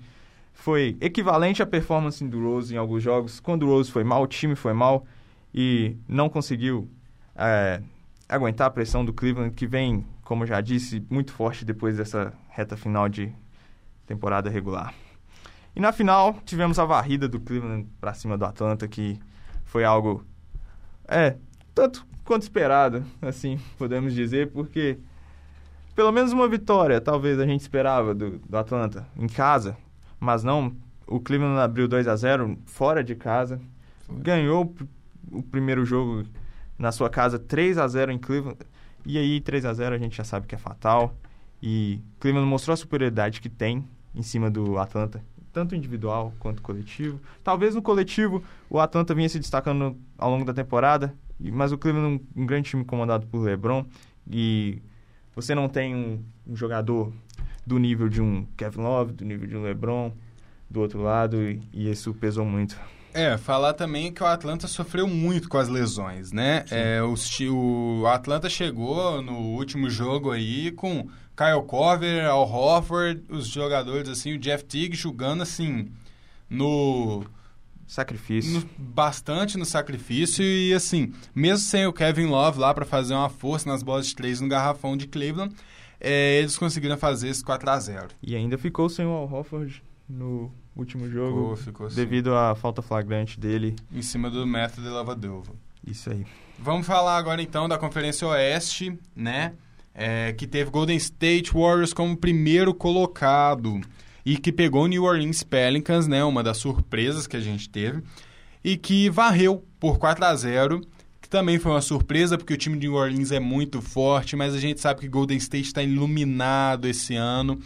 foi 0.51 0.97
equivalente 0.99 1.63
à 1.63 1.65
performance 1.65 2.23
do 2.25 2.43
Rose 2.43 2.73
em 2.73 2.77
alguns 2.77 3.01
jogos. 3.01 3.39
Quando 3.39 3.63
o 3.63 3.67
Rose 3.67 3.89
foi 3.89 4.03
mal, 4.03 4.23
o 4.23 4.27
time 4.27 4.55
foi 4.55 4.73
mal 4.73 5.05
e 5.53 5.97
não 6.07 6.29
conseguiu 6.29 6.89
é, 7.35 7.81
aguentar 8.27 8.67
a 8.67 8.71
pressão 8.71 9.03
do 9.03 9.13
Cleveland, 9.13 9.53
que 9.53 9.67
vem, 9.67 10.05
como 10.23 10.45
já 10.45 10.61
disse, 10.61 11.05
muito 11.09 11.33
forte 11.33 11.65
depois 11.65 11.97
dessa 11.97 12.33
reta 12.49 12.77
final 12.77 13.09
de 13.09 13.33
temporada 14.05 14.49
regular. 14.49 14.93
E 15.75 15.79
na 15.79 15.91
final, 15.91 16.37
tivemos 16.45 16.77
a 16.79 16.85
varrida 16.85 17.27
do 17.27 17.39
Cleveland 17.39 17.87
para 17.99 18.13
cima 18.13 18.37
do 18.37 18.45
Atlanta, 18.45 18.87
que 18.87 19.19
foi 19.65 19.83
algo, 19.83 20.25
é, 21.07 21.37
tanto 21.73 22.05
quanto 22.23 22.43
esperado, 22.43 23.05
assim, 23.21 23.59
podemos 23.77 24.13
dizer, 24.13 24.51
porque 24.51 24.99
pelo 25.95 26.11
menos 26.11 26.31
uma 26.31 26.47
vitória, 26.47 26.99
talvez, 27.01 27.39
a 27.39 27.45
gente 27.45 27.61
esperava 27.61 28.15
do, 28.15 28.39
do 28.39 28.57
Atlanta 28.57 29.05
em 29.17 29.27
casa, 29.27 29.77
Mas 30.19 30.43
não, 30.43 30.75
o 31.07 31.19
Cleveland 31.19 31.59
abriu 31.59 31.87
2 31.87 32.07
a 32.07 32.15
0 32.15 32.57
fora 32.65 33.03
de 33.03 33.15
casa. 33.15 33.59
Ganhou 34.09 34.73
o 35.31 35.41
primeiro 35.41 35.85
jogo 35.85 36.23
na 36.77 36.91
sua 36.91 37.09
casa 37.09 37.39
3 37.39 37.77
a 37.77 37.87
0 37.87 38.11
em 38.11 38.17
Cleveland. 38.17 38.57
E 39.05 39.17
aí 39.17 39.39
3 39.39 39.65
a 39.65 39.73
0 39.73 39.95
a 39.95 39.97
gente 39.97 40.17
já 40.17 40.23
sabe 40.23 40.47
que 40.47 40.55
é 40.55 40.57
fatal. 40.57 41.15
E 41.61 41.99
Cleveland 42.19 42.49
mostrou 42.49 42.73
a 42.73 42.77
superioridade 42.77 43.39
que 43.39 43.49
tem 43.49 43.87
em 44.13 44.23
cima 44.23 44.49
do 44.49 44.77
Atlanta, 44.77 45.23
tanto 45.53 45.75
individual 45.75 46.33
quanto 46.39 46.61
coletivo. 46.61 47.19
Talvez 47.43 47.75
no 47.75 47.81
coletivo 47.81 48.43
o 48.69 48.79
Atlanta 48.79 49.13
vinha 49.13 49.29
se 49.29 49.39
destacando 49.39 49.95
ao 50.17 50.31
longo 50.31 50.43
da 50.43 50.53
temporada, 50.53 51.13
mas 51.39 51.71
o 51.71 51.77
Cleveland 51.77 52.23
um, 52.35 52.41
um 52.41 52.45
grande 52.45 52.69
time 52.69 52.83
comandado 52.83 53.27
por 53.27 53.39
LeBron 53.39 53.85
e 54.29 54.81
você 55.35 55.55
não 55.55 55.69
tem 55.69 55.95
um, 55.95 56.23
um, 56.47 56.55
jogador 56.55 57.13
do 57.65 57.77
nível 57.77 58.09
de 58.09 58.21
um 58.21 58.45
Kevin 58.57 58.81
Love, 58.81 59.13
do 59.13 59.25
nível 59.25 59.47
de 59.47 59.55
um 59.55 59.63
LeBron 59.63 60.11
do 60.69 60.81
outro 60.81 61.01
lado 61.01 61.41
e, 61.41 61.61
e 61.73 61.89
isso 61.89 62.13
pesou 62.13 62.45
muito. 62.45 62.79
É, 63.13 63.37
falar 63.37 63.73
também 63.73 64.11
que 64.11 64.23
o 64.23 64.25
Atlanta 64.25 64.67
sofreu 64.67 65.07
muito 65.07 65.49
com 65.49 65.57
as 65.57 65.67
lesões, 65.67 66.31
né? 66.31 66.65
É, 66.71 67.01
o, 67.01 67.15
o 68.01 68.07
Atlanta 68.07 68.49
chegou 68.49 69.21
no 69.21 69.37
último 69.37 69.89
jogo 69.89 70.31
aí 70.31 70.71
com 70.71 71.07
Kyle 71.35 71.63
Corver, 71.65 72.25
Al 72.25 72.47
Horford, 72.49 73.23
os 73.29 73.47
jogadores 73.47 74.09
assim, 74.09 74.33
o 74.33 74.39
Jeff 74.39 74.63
Teague 74.63 74.95
jogando 74.95 75.41
assim 75.43 75.91
no 76.49 77.23
sacrifício. 77.87 78.59
No, 78.59 78.69
bastante 78.77 79.57
no 79.57 79.65
sacrifício 79.65 80.43
e 80.43 80.73
assim, 80.73 81.13
mesmo 81.35 81.65
sem 81.65 81.85
o 81.85 81.93
Kevin 81.93 82.27
Love 82.27 82.59
lá 82.59 82.73
para 82.73 82.85
fazer 82.85 83.13
uma 83.13 83.29
força 83.29 83.69
nas 83.69 83.83
bolas 83.83 84.07
de 84.07 84.15
três 84.15 84.39
no 84.39 84.47
garrafão 84.47 84.95
de 84.95 85.07
Cleveland, 85.07 85.53
é, 85.99 86.39
eles 86.39 86.57
conseguiram 86.57 86.97
fazer 86.97 87.29
esse 87.29 87.43
4 87.43 87.69
a 87.69 87.79
0. 87.79 88.07
E 88.21 88.35
ainda 88.35 88.57
ficou 88.57 88.87
sem 88.89 89.05
o 89.05 89.09
Al 89.09 89.31
Horford 89.31 89.83
no 90.07 90.51
último 90.75 91.09
jogo 91.09 91.55
ficou, 91.55 91.89
ficou 91.89 91.89
devido 91.89 92.35
à 92.35 92.55
falta 92.55 92.81
flagrante 92.81 93.39
dele 93.39 93.75
em 93.93 94.01
cima 94.01 94.29
do 94.29 94.45
método 94.45 94.83
de 94.83 94.89
Lavadova. 94.89 95.53
Isso 95.85 96.09
aí. 96.09 96.25
Vamos 96.59 96.85
falar 96.85 97.17
agora 97.17 97.41
então 97.41 97.67
da 97.67 97.77
Conferência 97.77 98.27
Oeste, 98.27 98.97
né? 99.15 99.53
É, 99.93 100.31
que 100.33 100.47
teve 100.47 100.71
Golden 100.71 100.95
State 100.95 101.51
Warriors 101.51 101.91
como 101.91 102.15
primeiro 102.15 102.73
colocado 102.73 103.81
e 104.25 104.37
que 104.37 104.51
pegou 104.51 104.87
New 104.87 105.03
Orleans 105.03 105.43
Pelicans, 105.43 106.07
né? 106.07 106.23
Uma 106.23 106.43
das 106.43 106.57
surpresas 106.57 107.27
que 107.27 107.35
a 107.35 107.41
gente 107.41 107.67
teve 107.69 108.01
e 108.63 108.77
que 108.77 109.09
varreu 109.09 109.65
por 109.79 109.97
4 109.97 110.23
a 110.23 110.35
0 110.35 110.81
que 111.19 111.29
também 111.29 111.59
foi 111.59 111.71
uma 111.71 111.81
surpresa 111.81 112.37
porque 112.37 112.53
o 112.53 112.57
time 112.57 112.77
de 112.77 112.87
New 112.87 112.95
Orleans 112.95 113.31
é 113.31 113.39
muito 113.39 113.81
forte, 113.81 114.35
mas 114.35 114.53
a 114.53 114.59
gente 114.59 114.79
sabe 114.79 115.01
que 115.01 115.07
Golden 115.07 115.37
State 115.37 115.67
está 115.67 115.83
iluminado 115.83 116.87
esse 116.87 117.15
ano 117.15 117.59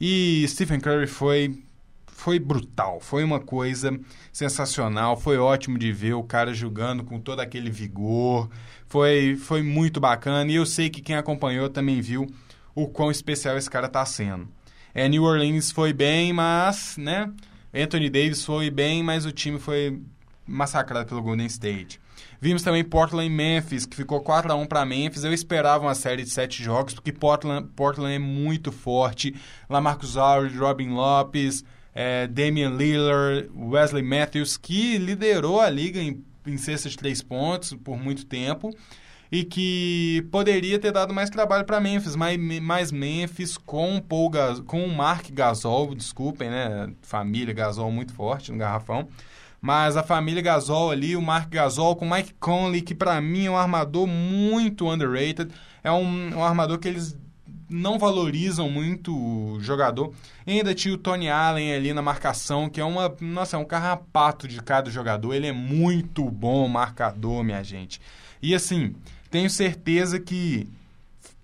e 0.00 0.44
Stephen 0.48 0.80
Curry 0.80 1.06
foi 1.06 1.58
foi 2.22 2.38
brutal, 2.38 3.00
foi 3.00 3.24
uma 3.24 3.40
coisa 3.40 3.98
sensacional, 4.32 5.16
foi 5.16 5.38
ótimo 5.38 5.76
de 5.76 5.92
ver 5.92 6.12
o 6.12 6.22
cara 6.22 6.54
jogando 6.54 7.02
com 7.02 7.18
todo 7.18 7.40
aquele 7.40 7.68
vigor, 7.68 8.48
foi, 8.86 9.34
foi 9.34 9.60
muito 9.60 9.98
bacana 9.98 10.48
e 10.48 10.54
eu 10.54 10.64
sei 10.64 10.88
que 10.88 11.02
quem 11.02 11.16
acompanhou 11.16 11.68
também 11.68 12.00
viu 12.00 12.32
o 12.76 12.86
quão 12.86 13.10
especial 13.10 13.58
esse 13.58 13.68
cara 13.68 13.88
está 13.88 14.06
sendo. 14.06 14.46
É, 14.94 15.08
New 15.08 15.24
Orleans 15.24 15.72
foi 15.72 15.92
bem, 15.92 16.32
mas, 16.32 16.96
né, 16.96 17.28
Anthony 17.74 18.08
Davis 18.08 18.44
foi 18.44 18.70
bem, 18.70 19.02
mas 19.02 19.26
o 19.26 19.32
time 19.32 19.58
foi 19.58 20.00
massacrado 20.46 21.08
pelo 21.08 21.22
Golden 21.22 21.46
State. 21.46 22.00
Vimos 22.40 22.62
também 22.62 22.84
Portland 22.84 23.26
e 23.26 23.30
Memphis, 23.30 23.84
que 23.84 23.96
ficou 23.96 24.20
4 24.20 24.52
a 24.52 24.54
1 24.54 24.66
para 24.66 24.84
Memphis. 24.84 25.24
Eu 25.24 25.32
esperava 25.32 25.84
uma 25.84 25.94
série 25.94 26.22
de 26.22 26.30
sete 26.30 26.62
jogos, 26.62 26.94
porque 26.94 27.12
Portland, 27.12 27.68
Portland 27.74 28.14
é 28.14 28.18
muito 28.18 28.70
forte. 28.70 29.34
Lamarcus 29.68 30.16
Aldridge, 30.16 30.58
Robin 30.58 30.90
Lopes, 30.90 31.64
é, 31.94 32.26
Damian 32.26 32.70
Lillard, 32.70 33.50
Wesley 33.54 34.02
Matthews, 34.02 34.56
que 34.56 34.98
liderou 34.98 35.60
a 35.60 35.68
liga 35.68 36.00
em, 36.00 36.24
em 36.46 36.56
de 36.56 36.96
três 36.96 37.22
pontos 37.22 37.74
por 37.74 37.98
muito 37.98 38.26
tempo 38.26 38.74
e 39.30 39.44
que 39.44 40.26
poderia 40.30 40.78
ter 40.78 40.92
dado 40.92 41.14
mais 41.14 41.30
trabalho 41.30 41.64
para 41.64 41.80
Memphis, 41.80 42.14
mais, 42.14 42.38
mais 42.38 42.92
Memphis 42.92 43.56
com 43.56 43.98
Paul 43.98 44.28
Gas, 44.28 44.60
com 44.60 44.84
o 44.84 44.94
Mark 44.94 45.30
Gasol, 45.30 45.94
desculpem, 45.94 46.50
né? 46.50 46.92
Família 47.00 47.54
Gasol 47.54 47.90
muito 47.90 48.12
forte 48.12 48.52
no 48.52 48.58
garrafão. 48.58 49.08
Mas 49.58 49.96
a 49.96 50.02
família 50.02 50.42
Gasol 50.42 50.90
ali, 50.90 51.16
o 51.16 51.22
Mark 51.22 51.48
Gasol 51.48 51.96
com 51.96 52.04
o 52.04 52.10
Mike 52.10 52.34
Conley, 52.40 52.82
que 52.82 52.94
para 52.94 53.20
mim 53.20 53.46
é 53.46 53.50
um 53.50 53.56
armador 53.56 54.06
muito 54.06 54.90
underrated. 54.90 55.50
É 55.84 55.90
um, 55.90 56.36
um 56.36 56.44
armador 56.44 56.78
que 56.78 56.88
eles 56.88 57.16
não 57.72 57.98
valorizam 57.98 58.70
muito 58.70 59.16
o 59.16 59.60
jogador. 59.60 60.12
E 60.46 60.52
ainda 60.52 60.74
tinha 60.74 60.94
o 60.94 60.98
Tony 60.98 61.28
Allen 61.28 61.72
ali 61.72 61.92
na 61.92 62.02
marcação, 62.02 62.68
que 62.68 62.80
é 62.80 62.84
uma, 62.84 63.14
nossa, 63.20 63.56
é 63.56 63.58
um 63.58 63.64
carrapato 63.64 64.46
de 64.46 64.60
cada 64.62 64.90
jogador. 64.90 65.34
Ele 65.34 65.46
é 65.46 65.52
muito 65.52 66.24
bom 66.30 66.68
marcador, 66.68 67.42
minha 67.42 67.62
gente. 67.62 68.00
E 68.42 68.54
assim, 68.54 68.94
tenho 69.30 69.48
certeza 69.48 70.20
que 70.20 70.68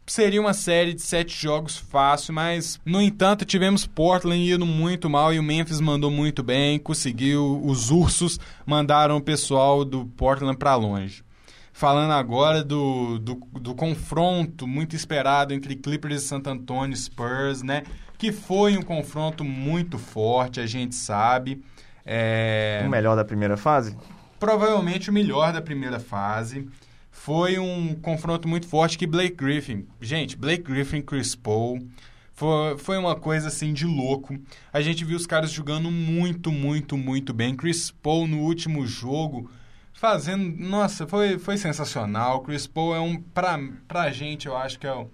seria 0.07 0.41
uma 0.41 0.55
série 0.55 0.95
de 0.95 1.03
sete 1.03 1.41
jogos 1.41 1.77
fácil, 1.77 2.33
mas 2.33 2.81
no 2.85 3.01
entanto 3.01 3.45
tivemos 3.45 3.87
Portland 3.87 4.51
indo 4.51 4.65
muito 4.67 5.09
mal 5.09 5.33
e 5.33 5.39
o 5.39 5.43
Memphis 5.43 5.81
mandou 5.81 6.11
muito 6.11 6.43
bem, 6.43 6.79
conseguiu. 6.79 7.61
Os 7.65 7.91
ursos 7.91 8.41
mandaram 8.67 9.17
o 9.17 9.23
pessoal 9.23 9.85
do 9.85 10.07
Portland 10.07 10.57
para 10.57 10.75
longe 10.75 11.28
falando 11.79 12.11
agora 12.11 12.65
do, 12.65 13.21
do, 13.21 13.35
do, 13.37 13.73
confronto 13.73 14.67
muito 14.67 14.97
esperado 14.97 15.55
entre 15.55 15.77
Clippers 15.77 16.25
e 16.25 16.27
Santo 16.27 16.51
Antônio 16.51 16.97
Spurs, 16.97 17.63
né? 17.63 17.85
Que 18.19 18.33
foi 18.33 18.77
um 18.77 18.83
confronto 18.83 19.45
muito 19.45 19.97
forte, 19.97 20.59
a 20.59 20.67
gente 20.67 20.97
sabe. 20.97 21.63
É... 22.05 22.83
O 22.85 22.91
melhor 22.91 23.15
da 23.15 23.25
primeira 23.25 23.57
fase? 23.57 23.97
Provavelmente 24.41 25.09
o 25.09 25.13
melhor 25.13 25.53
da 25.53 25.63
primeira 25.63 26.01
fase. 26.01 26.69
Foi 27.13 27.61
um 27.61 27.95
confronto 27.95 28.49
muito 28.49 28.67
forte 28.67 28.99
que 28.99 29.07
Blake 29.07 29.37
Griffin... 29.37 29.87
Gente, 30.01 30.37
Blake 30.37 30.65
Griffin, 30.65 31.01
Chris 31.01 31.37
Paul... 31.37 31.79
Foi, 32.33 32.79
foi 32.79 32.99
uma 32.99 33.17
coisa 33.17 33.49
assim 33.49 33.73
de 33.73 33.85
louco. 33.85 34.37
A 34.73 34.81
gente 34.81 35.05
viu 35.05 35.17
os 35.17 35.27
caras 35.27 35.51
jogando 35.51 35.91
muito, 35.91 36.51
muito, 36.53 36.97
muito 36.97 37.33
bem. 37.33 37.55
Chris 37.55 37.91
Paul 37.91 38.29
no 38.29 38.39
último 38.39 38.87
jogo 38.87 39.51
fazendo. 39.99 40.57
Nossa, 40.57 41.07
foi, 41.07 41.39
foi 41.39 41.57
sensacional. 41.57 42.41
Chris 42.43 42.67
Paul 42.67 42.95
é 42.95 43.01
um. 43.01 43.21
Pra, 43.21 43.59
pra 43.87 44.11
gente, 44.11 44.47
eu 44.47 44.57
acho 44.57 44.79
que 44.79 44.87
é 44.87 44.95
um. 44.95 45.09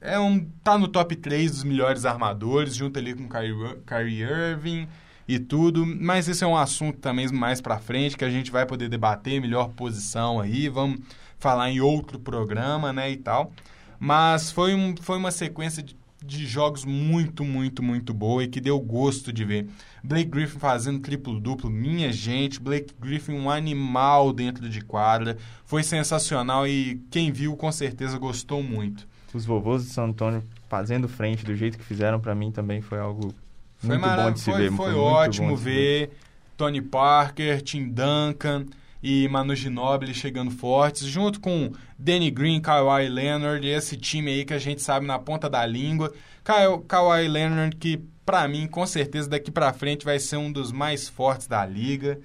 É 0.00 0.18
um. 0.18 0.44
Tá 0.62 0.76
no 0.76 0.88
top 0.88 1.14
3 1.16 1.50
dos 1.50 1.64
melhores 1.64 2.04
armadores, 2.04 2.74
junto 2.74 2.98
ali 2.98 3.14
com 3.14 3.28
Kyrie, 3.28 3.78
Kyrie 3.86 4.22
Irving 4.22 4.88
e 5.28 5.38
tudo. 5.38 5.86
Mas 5.86 6.28
esse 6.28 6.44
é 6.44 6.46
um 6.46 6.56
assunto 6.56 6.98
também 6.98 7.28
mais 7.32 7.60
pra 7.60 7.78
frente 7.78 8.16
que 8.16 8.24
a 8.24 8.30
gente 8.30 8.50
vai 8.50 8.66
poder 8.66 8.88
debater 8.88 9.40
melhor 9.40 9.68
posição 9.70 10.40
aí. 10.40 10.68
Vamos 10.68 11.00
falar 11.38 11.70
em 11.70 11.80
outro 11.80 12.18
programa, 12.18 12.92
né? 12.92 13.10
E 13.10 13.16
tal. 13.16 13.52
Mas 13.98 14.50
foi, 14.50 14.74
um, 14.74 14.94
foi 15.00 15.16
uma 15.16 15.30
sequência 15.30 15.82
de 15.82 15.96
de 16.24 16.46
jogos 16.46 16.84
muito, 16.84 17.44
muito, 17.44 17.82
muito 17.82 18.12
boa 18.12 18.44
e 18.44 18.48
que 18.48 18.60
deu 18.60 18.78
gosto 18.80 19.32
de 19.32 19.44
ver. 19.44 19.66
Blake 20.02 20.30
Griffin 20.30 20.58
fazendo 20.58 21.00
triplo-duplo, 21.00 21.70
minha 21.70 22.12
gente, 22.12 22.60
Blake 22.60 22.94
Griffin 22.98 23.32
um 23.32 23.50
animal 23.50 24.32
dentro 24.32 24.68
de 24.68 24.80
quadra, 24.80 25.36
foi 25.64 25.82
sensacional 25.82 26.66
e 26.66 27.00
quem 27.10 27.30
viu 27.30 27.56
com 27.56 27.70
certeza 27.70 28.18
gostou 28.18 28.62
muito. 28.62 29.06
Os 29.32 29.44
vovôs 29.44 29.84
de 29.84 29.90
São 29.90 30.06
Antônio 30.06 30.42
fazendo 30.68 31.08
frente 31.08 31.44
do 31.44 31.54
jeito 31.54 31.78
que 31.78 31.84
fizeram 31.84 32.18
para 32.18 32.34
mim 32.34 32.50
também 32.50 32.80
foi 32.80 32.98
algo 32.98 33.34
foi 33.78 33.98
muito 33.98 34.16
bom 34.16 34.30
de 34.30 34.40
se 34.40 34.50
foi, 34.50 34.62
ver. 34.62 34.72
Foi, 34.72 34.92
foi 34.92 34.94
ótimo 34.94 35.56
ver. 35.56 36.08
ver 36.08 36.10
Tony 36.56 36.80
Parker, 36.80 37.60
Tim 37.62 37.88
Duncan 37.88 38.66
e 39.08 39.28
Manu 39.28 39.54
Ginobili 39.54 40.12
chegando 40.12 40.50
fortes, 40.50 41.06
junto 41.06 41.38
com 41.38 41.70
Danny 41.96 42.28
Green, 42.28 42.60
Kawhi 42.60 43.08
Leonard, 43.08 43.64
esse 43.64 43.96
time 43.96 44.32
aí 44.32 44.44
que 44.44 44.52
a 44.52 44.58
gente 44.58 44.82
sabe 44.82 45.06
na 45.06 45.16
ponta 45.16 45.48
da 45.48 45.64
língua. 45.64 46.12
Kawhi 46.42 47.28
Leonard 47.28 47.76
que 47.76 48.02
para 48.24 48.48
mim, 48.48 48.66
com 48.66 48.84
certeza 48.84 49.30
daqui 49.30 49.52
para 49.52 49.72
frente 49.72 50.04
vai 50.04 50.18
ser 50.18 50.38
um 50.38 50.50
dos 50.50 50.72
mais 50.72 51.08
fortes 51.08 51.46
da 51.46 51.64
liga. 51.64 52.18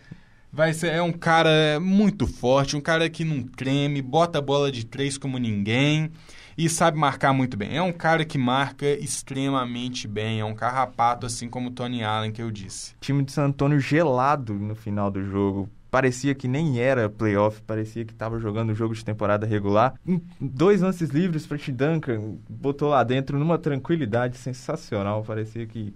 Vai 0.51 0.73
ser 0.73 0.87
é 0.87 1.03
um 1.03 1.11
cara 1.11 1.79
muito 1.79 2.25
forte, 2.25 2.75
um 2.75 2.81
cara 2.81 3.07
que 3.07 3.23
não 3.23 3.43
treme, 3.43 4.01
bota 4.01 4.39
a 4.39 4.41
bola 4.41 4.71
de 4.71 4.83
três 4.83 5.19
como 5.19 5.37
ninguém 5.37 6.09
e 6.57 6.67
sabe 6.67 6.97
marcar 6.97 7.31
muito 7.31 7.55
bem. 7.55 7.77
É 7.77 7.81
um 7.83 7.93
cara 7.93 8.25
que 8.25 8.39
marca 8.39 8.87
extremamente 8.87 10.07
bem, 10.07 10.39
é 10.39 10.45
um 10.45 10.55
carrapato 10.55 11.27
assim 11.27 11.47
como 11.47 11.69
o 11.69 11.71
Tony 11.71 12.03
Allen 12.03 12.31
que 12.31 12.41
eu 12.41 12.49
disse. 12.49 12.95
Time 12.99 13.23
de 13.23 13.31
San 13.31 13.45
Antônio 13.45 13.79
gelado 13.79 14.55
no 14.55 14.73
final 14.73 15.11
do 15.11 15.23
jogo 15.23 15.69
parecia 15.91 16.33
que 16.33 16.47
nem 16.47 16.79
era 16.79 17.09
playoff, 17.09 17.61
parecia 17.61 18.05
que 18.05 18.13
estava 18.13 18.39
jogando 18.39 18.73
jogo 18.73 18.95
de 18.95 19.03
temporada 19.03 19.45
regular. 19.45 19.93
Dois 20.39 20.79
lances 20.79 21.09
livres 21.09 21.45
para 21.45 21.57
Duncan, 21.57 22.37
botou 22.49 22.89
lá 22.89 23.03
dentro 23.03 23.37
numa 23.37 23.57
tranquilidade 23.57 24.37
sensacional, 24.37 25.21
parecia 25.23 25.67
que 25.67 25.93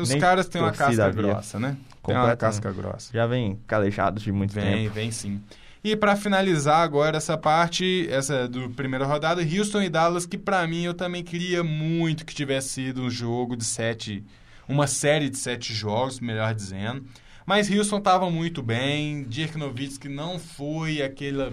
os 0.00 0.14
caras 0.16 0.46
têm 0.46 0.60
uma 0.60 0.70
casca 0.70 1.06
havia. 1.06 1.22
grossa, 1.22 1.58
né? 1.58 1.76
Tem 2.04 2.14
uma 2.14 2.36
casca 2.36 2.70
grossa. 2.70 3.10
Já 3.12 3.26
vem 3.26 3.58
calejados 3.66 4.22
de 4.22 4.30
muito 4.30 4.52
vem, 4.52 4.64
tempo. 4.64 4.76
Vem, 4.76 4.88
vem 5.04 5.10
sim. 5.10 5.40
E 5.82 5.96
para 5.96 6.14
finalizar 6.16 6.80
agora 6.82 7.16
essa 7.16 7.38
parte, 7.38 8.06
essa 8.10 8.46
do 8.46 8.68
primeira 8.70 9.06
rodada, 9.06 9.40
Houston 9.40 9.80
e 9.80 9.88
Dallas, 9.88 10.26
que 10.26 10.36
para 10.36 10.66
mim 10.66 10.82
eu 10.82 10.92
também 10.92 11.24
queria 11.24 11.64
muito 11.64 12.26
que 12.26 12.34
tivesse 12.34 12.68
sido 12.68 13.02
um 13.02 13.10
jogo 13.10 13.56
de 13.56 13.64
sete 13.64 14.24
uma 14.68 14.86
série 14.86 15.30
de 15.30 15.38
sete 15.38 15.72
jogos, 15.72 16.20
melhor 16.20 16.52
dizendo. 16.54 17.04
Mas 17.48 17.70
Houston 17.70 17.96
estava 17.96 18.30
muito 18.30 18.62
bem, 18.62 19.24
Dirk 19.24 19.56
Nowitzki 19.56 20.06
não 20.06 20.38
foi 20.38 21.00
aquela 21.00 21.50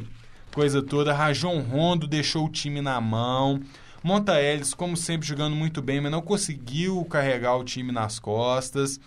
coisa 0.51 0.84
toda, 0.84 1.13
Rajon 1.13 1.62
Rondo 1.62 2.05
deixou 2.05 2.47
o 2.47 2.49
time 2.49 2.81
na 2.81 2.99
mão, 2.99 3.62
Monta 4.03 4.41
Ellis, 4.41 4.73
como 4.73 4.97
sempre, 4.97 5.25
jogando 5.25 5.55
muito 5.55 5.81
bem, 5.81 6.01
mas 6.01 6.12
não 6.12 6.21
conseguiu 6.21 7.01
carregar 7.05 7.55
o 7.55 7.63
time 7.63 7.93
nas 7.93 8.19
costas. 8.19 8.99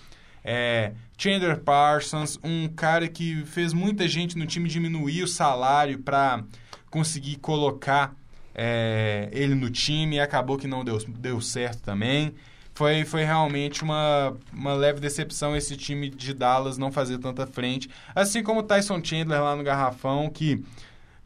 É, 0.43 0.93
Chandler 1.19 1.61
Parsons, 1.61 2.41
um 2.43 2.67
cara 2.69 3.07
que 3.07 3.45
fez 3.45 3.75
muita 3.75 4.09
gente 4.09 4.39
no 4.39 4.47
time 4.47 4.67
diminuir 4.67 5.23
o 5.23 5.29
salário 5.29 5.99
para 5.99 6.43
conseguir 6.89 7.37
colocar 7.37 8.17
é, 8.55 9.29
ele 9.31 9.55
no 9.55 9.69
time 9.69 10.17
e 10.17 10.21
acabou 10.21 10.57
que 10.57 10.67
não 10.67 10.83
deu, 10.83 10.97
deu 11.07 11.39
certo 11.39 11.83
também. 11.83 12.35
Foi, 12.79 13.05
foi 13.05 13.25
realmente 13.25 13.83
uma, 13.83 14.37
uma 14.53 14.73
leve 14.73 15.01
decepção 15.01 15.57
esse 15.57 15.77
time 15.77 16.09
de 16.09 16.33
Dallas 16.33 16.79
não 16.79 16.93
fazer 16.93 17.19
tanta 17.19 17.45
frente. 17.45 17.91
Assim 18.15 18.41
como 18.41 18.61
o 18.61 18.63
Tyson 18.63 19.03
Chandler 19.03 19.43
lá 19.43 19.57
no 19.57 19.65
Garrafão, 19.65 20.31
que, 20.31 20.65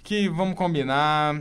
que 0.03 0.31
vamos 0.31 0.55
combinar, 0.57 1.39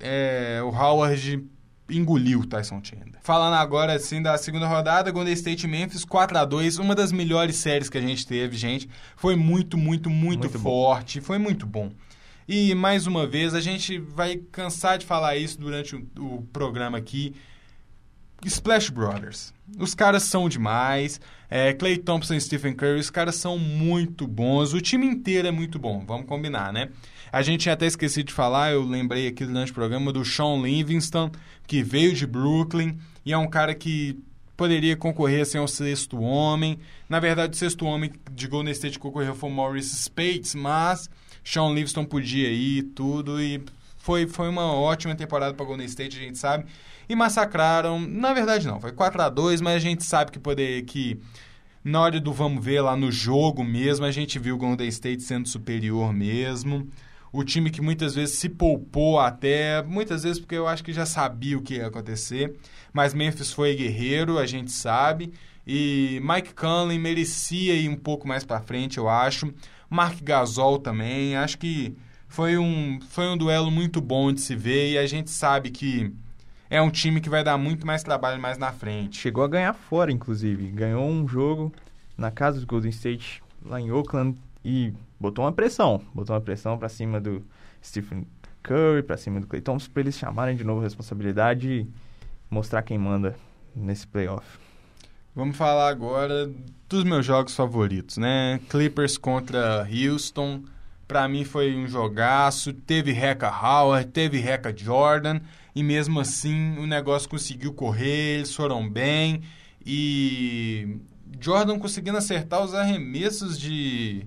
é, 0.00 0.60
o 0.64 0.68
Howard 0.68 1.44
engoliu 1.90 2.40
o 2.40 2.46
Tyson 2.46 2.80
Chandler. 2.82 3.20
Falando 3.20 3.52
agora, 3.52 3.92
assim, 3.92 4.22
da 4.22 4.38
segunda 4.38 4.66
rodada, 4.66 5.10
Golden 5.10 5.34
State 5.34 5.66
Memphis 5.66 6.06
4 6.06 6.38
a 6.38 6.44
2 6.46 6.78
uma 6.78 6.94
das 6.94 7.12
melhores 7.12 7.56
séries 7.56 7.90
que 7.90 7.98
a 7.98 8.00
gente 8.00 8.26
teve, 8.26 8.56
gente. 8.56 8.88
Foi 9.14 9.36
muito, 9.36 9.76
muito, 9.76 10.08
muito, 10.08 10.48
muito 10.48 10.58
forte, 10.58 11.20
bom. 11.20 11.26
foi 11.26 11.36
muito 11.36 11.66
bom. 11.66 11.92
E, 12.48 12.74
mais 12.74 13.06
uma 13.06 13.26
vez, 13.26 13.52
a 13.52 13.60
gente 13.60 13.98
vai 13.98 14.38
cansar 14.50 14.96
de 14.96 15.04
falar 15.04 15.36
isso 15.36 15.60
durante 15.60 15.94
o, 15.94 16.08
o 16.18 16.42
programa 16.50 16.96
aqui. 16.96 17.34
Splash 18.44 18.90
Brothers. 18.90 19.52
Os 19.78 19.94
caras 19.94 20.24
são 20.24 20.48
demais. 20.48 21.20
É, 21.48 21.72
Clay 21.72 21.98
Thompson 21.98 22.34
e 22.34 22.40
Stephen 22.40 22.74
Curry, 22.74 23.00
os 23.00 23.10
caras 23.10 23.36
são 23.36 23.58
muito 23.58 24.26
bons. 24.26 24.72
O 24.72 24.80
time 24.80 25.06
inteiro 25.06 25.48
é 25.48 25.50
muito 25.50 25.78
bom, 25.78 26.04
vamos 26.06 26.26
combinar, 26.26 26.72
né? 26.72 26.88
A 27.32 27.42
gente 27.42 27.62
tinha 27.62 27.74
até 27.74 27.86
esquecido 27.86 28.26
de 28.26 28.32
falar, 28.32 28.72
eu 28.72 28.82
lembrei 28.82 29.28
aqui 29.28 29.44
durante 29.44 29.70
o 29.70 29.74
programa 29.74 30.12
do 30.12 30.24
Sean 30.24 30.60
Livingston, 30.62 31.30
que 31.66 31.82
veio 31.82 32.14
de 32.14 32.26
Brooklyn 32.26 32.98
e 33.24 33.32
é 33.32 33.38
um 33.38 33.48
cara 33.48 33.74
que 33.74 34.18
poderia 34.56 34.96
concorrer 34.96 35.42
assim, 35.42 35.58
ao 35.58 35.68
sexto 35.68 36.20
homem. 36.20 36.78
Na 37.08 37.18
verdade, 37.18 37.54
o 37.54 37.56
sexto 37.56 37.84
homem 37.86 38.12
de 38.32 38.46
Golden 38.46 38.72
State 38.72 38.98
concorreu 38.98 39.34
foi 39.34 39.50
Maurice 39.50 39.94
Spates, 39.96 40.54
mas 40.54 41.08
Sean 41.42 41.68
Livingston 41.70 42.04
podia 42.04 42.50
ir 42.50 42.82
tudo 42.94 43.40
e 43.40 43.62
foi, 43.96 44.26
foi 44.26 44.48
uma 44.48 44.72
ótima 44.72 45.14
temporada 45.14 45.54
para 45.54 45.64
Golden 45.64 45.86
State, 45.86 46.16
a 46.16 46.20
gente 46.20 46.38
sabe. 46.38 46.66
E 47.10 47.16
massacraram, 47.16 48.00
na 48.00 48.32
verdade 48.32 48.66
não, 48.66 48.80
foi 48.80 48.92
4 48.92 49.20
a 49.20 49.28
2 49.28 49.60
mas 49.60 49.74
a 49.74 49.78
gente 49.80 50.04
sabe 50.04 50.30
que 50.30 50.38
poder 50.38 50.82
que 50.84 51.20
na 51.82 52.00
hora 52.00 52.20
do 52.20 52.32
vamos 52.32 52.64
ver 52.64 52.80
lá 52.80 52.96
no 52.96 53.10
jogo 53.10 53.64
mesmo, 53.64 54.04
a 54.06 54.12
gente 54.12 54.38
viu 54.38 54.54
o 54.54 54.58
Golden 54.58 54.86
State 54.88 55.22
sendo 55.22 55.48
superior 55.48 56.12
mesmo 56.12 56.88
o 57.32 57.44
time 57.44 57.70
que 57.70 57.80
muitas 57.80 58.14
vezes 58.14 58.36
se 58.36 58.48
poupou 58.48 59.18
até, 59.18 59.82
muitas 59.82 60.22
vezes 60.22 60.38
porque 60.38 60.54
eu 60.54 60.66
acho 60.66 60.82
que 60.82 60.92
já 60.92 61.06
sabia 61.06 61.56
o 61.56 61.62
que 61.62 61.74
ia 61.74 61.86
acontecer, 61.86 62.56
mas 62.92 63.14
Memphis 63.14 63.52
foi 63.52 63.74
guerreiro, 63.74 64.38
a 64.38 64.46
gente 64.46 64.70
sabe, 64.70 65.32
e 65.66 66.20
Mike 66.22 66.54
Conley 66.54 66.98
merecia 66.98 67.74
ir 67.74 67.88
um 67.88 67.96
pouco 67.96 68.26
mais 68.26 68.44
para 68.44 68.60
frente, 68.60 68.98
eu 68.98 69.08
acho. 69.08 69.52
Mark 69.88 70.20
Gasol 70.22 70.78
também, 70.78 71.36
acho 71.36 71.58
que 71.58 71.96
foi 72.28 72.56
um, 72.58 72.98
foi 73.08 73.26
um 73.26 73.36
duelo 73.36 73.70
muito 73.70 74.00
bom 74.00 74.32
de 74.32 74.40
se 74.40 74.54
ver 74.56 74.92
e 74.92 74.98
a 74.98 75.06
gente 75.06 75.30
sabe 75.30 75.70
que 75.70 76.12
é 76.70 76.80
um 76.80 76.88
time 76.88 77.20
que 77.20 77.28
vai 77.28 77.42
dar 77.42 77.58
muito 77.58 77.84
mais 77.84 78.04
trabalho 78.04 78.40
mais 78.40 78.56
na 78.56 78.72
frente. 78.72 79.18
Chegou 79.18 79.42
a 79.42 79.48
ganhar 79.48 79.74
fora, 79.74 80.12
inclusive. 80.12 80.68
Ganhou 80.68 81.04
um 81.04 81.26
jogo 81.26 81.72
na 82.16 82.30
casa 82.30 82.60
do 82.60 82.66
Golden 82.66 82.90
State, 82.90 83.42
lá 83.66 83.80
em 83.80 83.90
Oakland, 83.90 84.38
e 84.64 84.94
botou 85.18 85.44
uma 85.44 85.52
pressão, 85.52 86.00
botou 86.14 86.34
uma 86.34 86.40
pressão 86.40 86.78
para 86.78 86.88
cima 86.88 87.20
do 87.20 87.44
Stephen 87.84 88.24
Curry, 88.62 89.02
para 89.02 89.16
cima 89.16 89.40
do 89.40 89.48
Clay 89.48 89.60
Thompson, 89.60 89.90
para 89.90 90.02
eles 90.02 90.16
chamarem 90.16 90.56
de 90.56 90.62
novo 90.62 90.80
a 90.80 90.84
responsabilidade 90.84 91.68
e 91.68 91.88
mostrar 92.48 92.82
quem 92.82 92.98
manda 92.98 93.34
nesse 93.74 94.06
playoff. 94.06 94.58
Vamos 95.34 95.56
falar 95.56 95.88
agora 95.88 96.50
dos 96.88 97.04
meus 97.04 97.24
jogos 97.24 97.54
favoritos, 97.54 98.16
né? 98.16 98.60
Clippers 98.68 99.16
contra 99.16 99.88
Houston. 99.88 100.62
Para 101.10 101.26
mim 101.26 101.42
foi 101.42 101.74
um 101.74 101.88
jogaço. 101.88 102.72
Teve 102.72 103.10
Reca 103.10 103.48
Howard, 103.48 104.12
teve 104.12 104.38
Reca 104.38 104.72
Jordan. 104.72 105.40
E 105.74 105.82
mesmo 105.82 106.20
assim 106.20 106.78
o 106.78 106.86
negócio 106.86 107.28
conseguiu 107.28 107.74
correr, 107.74 108.36
eles 108.36 108.54
foram 108.54 108.88
bem. 108.88 109.42
E 109.84 111.00
Jordan 111.40 111.80
conseguindo 111.80 112.16
acertar 112.16 112.62
os 112.64 112.74
arremessos 112.74 113.58
de, 113.58 114.24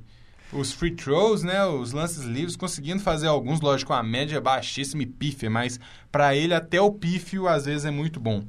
os 0.51 0.73
free 0.73 0.91
throws, 0.91 1.41
né, 1.41 1.65
os 1.65 1.93
lances 1.93 2.25
livres, 2.25 2.57
conseguindo 2.57 3.01
fazer 3.01 3.27
alguns, 3.27 3.61
lógico, 3.61 3.93
a 3.93 4.03
média 4.03 4.35
é 4.35 4.41
baixíssima 4.41 5.03
e 5.03 5.05
pífia, 5.05 5.49
mas 5.49 5.79
para 6.11 6.35
ele 6.35 6.53
até 6.53 6.81
o 6.81 6.91
pífio 6.91 7.47
às 7.47 7.63
vezes 7.63 7.85
é 7.85 7.91
muito 7.91 8.19
bom. 8.19 8.43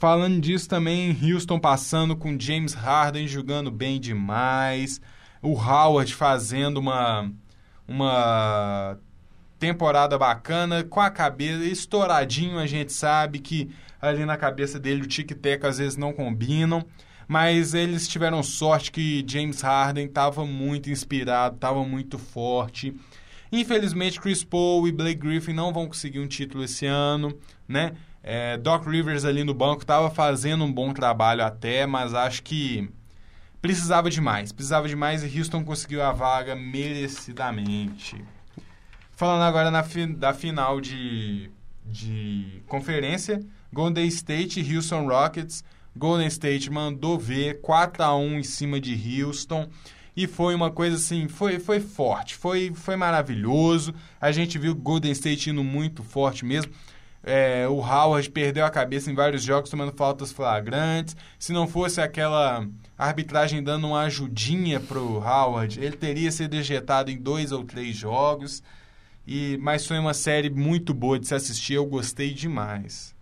Falando 0.00 0.40
disso 0.40 0.68
também, 0.68 1.16
Houston 1.22 1.60
passando 1.60 2.16
com 2.16 2.36
James 2.36 2.74
Harden 2.74 3.28
jogando 3.28 3.70
bem 3.70 4.00
demais, 4.00 5.00
o 5.46 5.54
Howard 5.54 6.14
fazendo 6.14 6.78
uma 6.78 7.30
uma 7.88 8.98
temporada 9.58 10.18
bacana, 10.18 10.82
com 10.82 11.00
a 11.00 11.08
cabeça 11.08 11.64
estouradinho, 11.64 12.58
a 12.58 12.66
gente 12.66 12.92
sabe 12.92 13.38
que 13.38 13.70
ali 14.00 14.24
na 14.24 14.36
cabeça 14.36 14.78
dele 14.78 15.02
o 15.02 15.06
tic-tac 15.06 15.64
às 15.64 15.78
vezes 15.78 15.96
não 15.96 16.12
combinam 16.12 16.84
mas 17.28 17.74
eles 17.74 18.06
tiveram 18.06 18.42
sorte 18.42 18.92
que 18.92 19.24
James 19.28 19.60
Harden 19.60 20.06
estava 20.06 20.46
muito 20.46 20.90
inspirado, 20.90 21.56
estava 21.56 21.84
muito 21.84 22.18
forte. 22.18 22.94
Infelizmente, 23.50 24.20
Chris 24.20 24.44
Paul 24.44 24.86
e 24.86 24.92
Blake 24.92 25.20
Griffin 25.20 25.52
não 25.52 25.72
vão 25.72 25.86
conseguir 25.86 26.20
um 26.20 26.26
título 26.26 26.64
esse 26.64 26.86
ano, 26.86 27.36
né? 27.66 27.92
É, 28.22 28.56
Doc 28.56 28.86
Rivers 28.86 29.24
ali 29.24 29.44
no 29.44 29.54
banco 29.54 29.82
estava 29.82 30.10
fazendo 30.10 30.64
um 30.64 30.72
bom 30.72 30.92
trabalho 30.92 31.44
até, 31.44 31.86
mas 31.86 32.12
acho 32.12 32.42
que 32.42 32.88
precisava 33.60 34.10
demais. 34.10 34.52
Precisava 34.52 34.88
demais 34.88 35.22
e 35.22 35.38
Houston 35.38 35.64
conseguiu 35.64 36.02
a 36.02 36.12
vaga 36.12 36.54
merecidamente. 36.54 38.22
Falando 39.12 39.42
agora 39.42 39.70
na 39.70 39.82
fi 39.82 40.06
da 40.06 40.34
final 40.34 40.80
de, 40.80 41.50
de 41.84 42.62
conferência, 42.66 43.40
Golden 43.72 44.06
State 44.06 44.60
e 44.60 44.76
Houston 44.76 45.06
Rockets 45.06 45.64
Golden 45.96 46.26
State 46.26 46.70
mandou 46.70 47.18
ver 47.18 47.60
4 47.62 48.02
a 48.02 48.14
1 48.14 48.38
em 48.38 48.42
cima 48.42 48.78
de 48.78 49.22
Houston 49.22 49.66
e 50.14 50.26
foi 50.26 50.54
uma 50.54 50.70
coisa 50.70 50.96
assim, 50.96 51.26
foi, 51.26 51.58
foi 51.58 51.80
forte, 51.80 52.34
foi, 52.36 52.72
foi 52.74 52.96
maravilhoso. 52.96 53.94
A 54.20 54.30
gente 54.30 54.58
viu 54.58 54.74
Golden 54.74 55.12
State 55.12 55.50
indo 55.50 55.64
muito 55.64 56.02
forte 56.02 56.44
mesmo. 56.44 56.72
É, 57.28 57.66
o 57.66 57.80
Howard 57.80 58.30
perdeu 58.30 58.64
a 58.64 58.70
cabeça 58.70 59.10
em 59.10 59.14
vários 59.14 59.42
jogos, 59.42 59.68
tomando 59.68 59.90
faltas 59.90 60.30
flagrantes. 60.30 61.16
Se 61.40 61.52
não 61.52 61.66
fosse 61.66 62.00
aquela 62.00 62.64
arbitragem 62.96 63.60
dando 63.64 63.88
uma 63.88 64.02
ajudinha 64.02 64.78
pro 64.78 65.18
Howard, 65.18 65.80
ele 65.80 65.96
teria 65.96 66.30
sido 66.30 66.54
ejetado 66.54 67.10
em 67.10 67.18
dois 67.18 67.50
ou 67.50 67.64
três 67.64 67.96
jogos. 67.96 68.62
E, 69.26 69.58
mas 69.60 69.84
foi 69.84 69.98
uma 69.98 70.14
série 70.14 70.48
muito 70.48 70.94
boa 70.94 71.18
de 71.18 71.26
se 71.26 71.34
assistir, 71.34 71.74
eu 71.74 71.84
gostei 71.84 72.32
demais. 72.32 73.12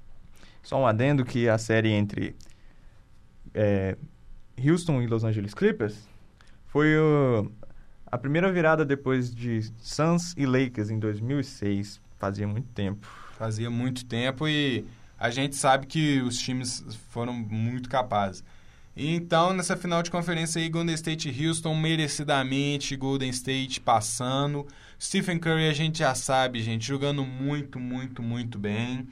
Só 0.63 0.79
um 0.79 0.87
adendo 0.87 1.25
que 1.25 1.49
a 1.49 1.57
série 1.57 1.91
entre 1.91 2.37
é, 3.55 3.97
Houston 4.63 5.01
e 5.01 5.07
Los 5.07 5.25
Angeles 5.25 5.55
Clippers 5.55 5.97
foi 6.67 6.95
o, 6.99 7.51
a 8.05 8.19
primeira 8.19 8.53
virada 8.53 8.85
depois 8.85 9.35
de 9.35 9.63
Suns 9.79 10.35
e 10.37 10.45
Lakers 10.45 10.91
em 10.91 10.99
2006. 10.99 12.03
Fazia 12.19 12.47
muito 12.47 12.69
tempo. 12.75 13.24
Fazia 13.39 13.71
muito 13.71 14.05
tempo 14.05 14.47
e 14.47 14.85
a 15.19 15.31
gente 15.31 15.57
sabe 15.57 15.87
que 15.87 16.21
os 16.21 16.39
times 16.39 16.85
foram 17.11 17.33
muito 17.33 17.89
capazes. 17.89 18.45
Então, 18.97 19.53
nessa 19.53 19.77
final 19.77 20.03
de 20.03 20.11
conferência 20.11 20.63
aí, 20.63 20.69
Golden 20.69 20.95
State 20.95 21.29
e 21.29 21.47
Houston 21.47 21.75
merecidamente, 21.75 22.95
Golden 22.95 23.31
State 23.31 23.81
passando. 23.81 24.67
Stephen 25.01 25.39
Curry 25.39 25.69
a 25.69 25.73
gente 25.73 25.99
já 25.99 26.15
sabe, 26.15 26.63
gente, 26.63 26.87
jogando 26.87 27.25
muito, 27.25 27.81
muito, 27.81 28.23
muito 28.23 28.57
bem. 28.57 29.09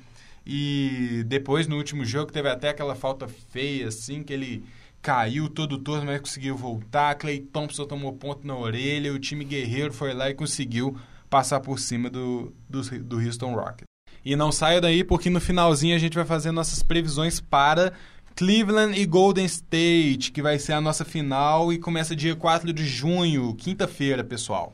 E 0.47 1.25
depois, 1.27 1.67
no 1.67 1.77
último 1.77 2.05
jogo, 2.05 2.33
teve 2.33 2.49
até 2.49 2.69
aquela 2.69 2.95
falta 2.95 3.27
feia, 3.27 3.89
assim, 3.89 4.23
que 4.23 4.33
ele 4.33 4.65
caiu 5.01 5.49
todo 5.49 5.79
torto, 5.79 6.07
mas 6.07 6.21
conseguiu 6.21 6.57
voltar. 6.57 7.17
Clay 7.17 7.41
Thompson 7.41 7.85
tomou 7.85 8.13
ponto 8.13 8.47
na 8.47 8.57
orelha. 8.57 9.13
O 9.13 9.19
time 9.19 9.45
guerreiro 9.45 9.93
foi 9.93 10.15
lá 10.15 10.31
e 10.31 10.35
conseguiu 10.35 10.97
passar 11.29 11.61
por 11.61 11.79
cima 11.79 12.09
do, 12.09 12.55
do, 12.69 12.83
do 13.01 13.19
Houston 13.19 13.55
Rockets. 13.55 13.92
E 14.25 14.37
não 14.37 14.53
saia 14.53 14.81
daí, 14.81 15.03
porque 15.03 15.29
no 15.29 15.41
finalzinho 15.41 15.97
a 15.97 15.99
gente 15.99 16.15
vai 16.15 16.25
fazer 16.25 16.53
nossas 16.53 16.83
previsões 16.83 17.41
para 17.41 17.93
Cleveland 18.37 18.99
e 18.99 19.05
Golden 19.05 19.45
State, 19.45 20.31
que 20.33 20.41
vai 20.41 20.59
ser 20.59 20.73
a 20.73 20.81
nossa 20.81 21.05
final 21.05 21.73
e 21.73 21.79
começa 21.79 22.15
dia 22.15 22.35
4 22.35 22.73
de 22.73 22.87
junho, 22.87 23.55
quinta-feira, 23.55 24.23
pessoal. 24.23 24.73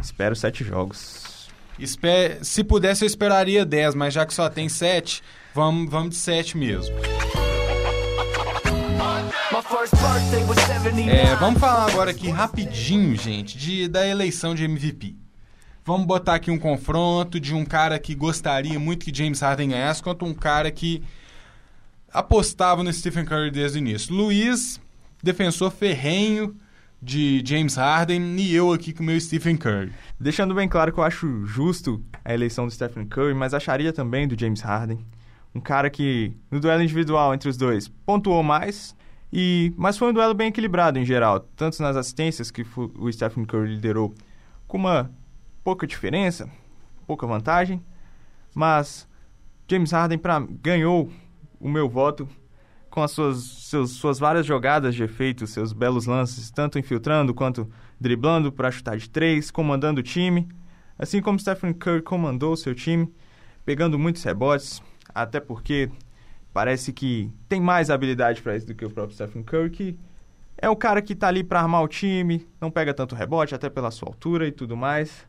Espero 0.00 0.34
sete 0.34 0.64
jogos. 0.64 1.48
Espe 1.78 2.38
se 2.42 2.62
pudesse, 2.62 3.04
eu 3.04 3.06
esperaria 3.06 3.64
10, 3.64 3.94
mas 3.94 4.14
já 4.14 4.24
que 4.24 4.32
só 4.32 4.48
tem 4.48 4.68
7, 4.68 5.22
vamos, 5.54 5.90
vamos 5.90 6.10
de 6.10 6.16
7 6.16 6.56
mesmo. 6.56 6.94
É, 11.10 11.34
vamos 11.36 11.60
falar 11.60 11.90
agora 11.90 12.10
aqui 12.10 12.28
rapidinho, 12.30 13.16
gente, 13.16 13.58
de, 13.58 13.88
da 13.88 14.06
eleição 14.06 14.54
de 14.54 14.64
MVP. 14.64 15.23
Vamos 15.86 16.06
botar 16.06 16.36
aqui 16.36 16.50
um 16.50 16.58
confronto 16.58 17.38
de 17.38 17.54
um 17.54 17.62
cara 17.62 17.98
que 17.98 18.14
gostaria 18.14 18.80
muito 18.80 19.04
que 19.04 19.14
James 19.14 19.40
Harden 19.40 19.68
ganhasse 19.68 20.02
contra 20.02 20.26
um 20.26 20.32
cara 20.32 20.70
que 20.70 21.02
apostava 22.10 22.82
no 22.82 22.90
Stephen 22.90 23.26
Curry 23.26 23.50
desde 23.50 23.76
o 23.76 23.80
início. 23.80 24.14
Luiz, 24.14 24.80
defensor 25.22 25.70
ferrenho 25.70 26.56
de 27.02 27.44
James 27.46 27.74
Harden 27.74 28.34
e 28.40 28.54
eu 28.54 28.72
aqui 28.72 28.94
com 28.94 29.02
o 29.02 29.06
meu 29.06 29.20
Stephen 29.20 29.58
Curry. 29.58 29.92
Deixando 30.18 30.54
bem 30.54 30.66
claro 30.66 30.90
que 30.90 30.98
eu 30.98 31.04
acho 31.04 31.44
justo 31.44 32.02
a 32.24 32.32
eleição 32.32 32.64
do 32.64 32.72
Stephen 32.72 33.04
Curry, 33.04 33.34
mas 33.34 33.52
acharia 33.52 33.92
também 33.92 34.26
do 34.26 34.40
James 34.40 34.62
Harden. 34.62 35.04
Um 35.54 35.60
cara 35.60 35.90
que, 35.90 36.32
no 36.50 36.60
duelo 36.60 36.82
individual 36.82 37.34
entre 37.34 37.50
os 37.50 37.58
dois, 37.58 37.88
pontuou 37.88 38.42
mais, 38.42 38.96
e 39.30 39.70
mas 39.76 39.98
foi 39.98 40.08
um 40.08 40.14
duelo 40.14 40.32
bem 40.32 40.48
equilibrado 40.48 40.98
em 40.98 41.04
geral, 41.04 41.40
tanto 41.54 41.82
nas 41.82 41.94
assistências 41.94 42.50
que 42.50 42.64
o 42.74 43.12
Stephen 43.12 43.44
Curry 43.44 43.74
liderou, 43.74 44.14
com 44.66 44.78
uma 44.78 45.10
pouca 45.64 45.86
diferença, 45.86 46.48
pouca 47.06 47.26
vantagem, 47.26 47.82
mas 48.54 49.08
James 49.68 49.90
Harden 49.90 50.18
pra, 50.18 50.38
ganhou 50.38 51.10
o 51.58 51.68
meu 51.68 51.88
voto 51.88 52.28
com 52.90 53.02
as 53.02 53.10
suas, 53.10 53.38
seus, 53.42 53.90
suas 53.92 54.18
várias 54.20 54.46
jogadas 54.46 54.94
de 54.94 55.02
efeito, 55.02 55.46
seus 55.46 55.72
belos 55.72 56.06
lances, 56.06 56.50
tanto 56.50 56.78
infiltrando 56.78 57.34
quanto 57.34 57.68
driblando 57.98 58.52
para 58.52 58.70
chutar 58.70 58.96
de 58.96 59.10
três, 59.10 59.50
comandando 59.50 60.00
o 60.00 60.02
time, 60.02 60.46
assim 60.96 61.20
como 61.20 61.40
Stephen 61.40 61.72
Curry 61.72 62.02
comandou 62.02 62.56
seu 62.56 62.74
time, 62.74 63.12
pegando 63.64 63.98
muitos 63.98 64.22
rebotes, 64.22 64.80
até 65.12 65.40
porque 65.40 65.90
parece 66.52 66.92
que 66.92 67.32
tem 67.48 67.60
mais 67.60 67.90
habilidade 67.90 68.40
para 68.42 68.56
isso 68.56 68.66
do 68.66 68.74
que 68.74 68.84
o 68.84 68.90
próprio 68.90 69.14
Stephen 69.14 69.42
Curry, 69.42 69.70
que 69.70 69.98
é 70.56 70.68
o 70.68 70.76
cara 70.76 71.02
que 71.02 71.14
está 71.14 71.28
ali 71.28 71.42
para 71.42 71.60
armar 71.60 71.82
o 71.82 71.88
time, 71.88 72.46
não 72.60 72.70
pega 72.70 72.94
tanto 72.94 73.16
rebote, 73.16 73.54
até 73.54 73.68
pela 73.68 73.90
sua 73.90 74.08
altura 74.08 74.46
e 74.46 74.52
tudo 74.52 74.76
mais. 74.76 75.26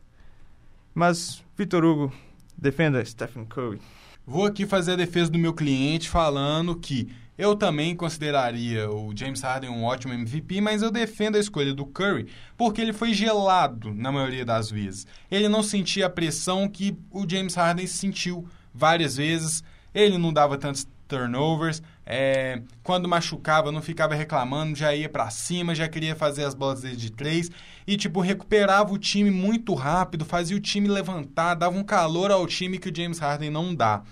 Mas, 0.96 1.44
Vitor 1.54 1.84
Hugo, 1.84 2.10
defenda 2.56 3.04
Stephen 3.04 3.44
Curry. 3.44 3.78
Vou 4.26 4.46
aqui 4.46 4.64
fazer 4.64 4.92
a 4.92 4.96
defesa 4.96 5.30
do 5.30 5.38
meu 5.38 5.52
cliente 5.52 6.08
falando 6.08 6.74
que 6.74 7.14
eu 7.36 7.54
também 7.54 7.94
consideraria 7.94 8.90
o 8.90 9.14
James 9.14 9.42
Harden 9.42 9.68
um 9.68 9.84
ótimo 9.84 10.14
MVP, 10.14 10.58
mas 10.62 10.80
eu 10.80 10.90
defendo 10.90 11.36
a 11.36 11.38
escolha 11.38 11.74
do 11.74 11.84
Curry 11.84 12.28
porque 12.56 12.80
ele 12.80 12.94
foi 12.94 13.12
gelado 13.12 13.92
na 13.92 14.10
maioria 14.10 14.42
das 14.42 14.70
vezes. 14.70 15.06
Ele 15.30 15.50
não 15.50 15.62
sentia 15.62 16.06
a 16.06 16.10
pressão 16.10 16.66
que 16.66 16.96
o 17.10 17.28
James 17.28 17.54
Harden 17.54 17.86
sentiu 17.86 18.48
várias 18.72 19.18
vezes. 19.18 19.62
Ele 19.94 20.16
não 20.16 20.32
dava 20.32 20.56
tantos 20.56 20.88
turnovers. 21.06 21.82
É, 22.08 22.62
quando 22.84 23.08
machucava, 23.08 23.72
não 23.72 23.82
ficava 23.82 24.14
reclamando, 24.14 24.76
já 24.76 24.94
ia 24.94 25.08
para 25.08 25.28
cima, 25.28 25.74
já 25.74 25.88
queria 25.88 26.14
fazer 26.14 26.44
as 26.44 26.54
bolas 26.54 26.82
de 26.82 27.10
três 27.10 27.50
e 27.84 27.96
tipo 27.96 28.20
recuperava 28.20 28.92
o 28.92 28.98
time 28.98 29.28
muito 29.28 29.74
rápido, 29.74 30.24
fazia 30.24 30.56
o 30.56 30.60
time 30.60 30.86
levantar, 30.86 31.54
dava 31.54 31.76
um 31.76 31.82
calor 31.82 32.30
ao 32.30 32.46
time 32.46 32.78
que 32.78 32.88
o 32.88 32.94
James 32.94 33.18
Harden 33.18 33.50
não 33.50 33.74
dá. 33.74 34.02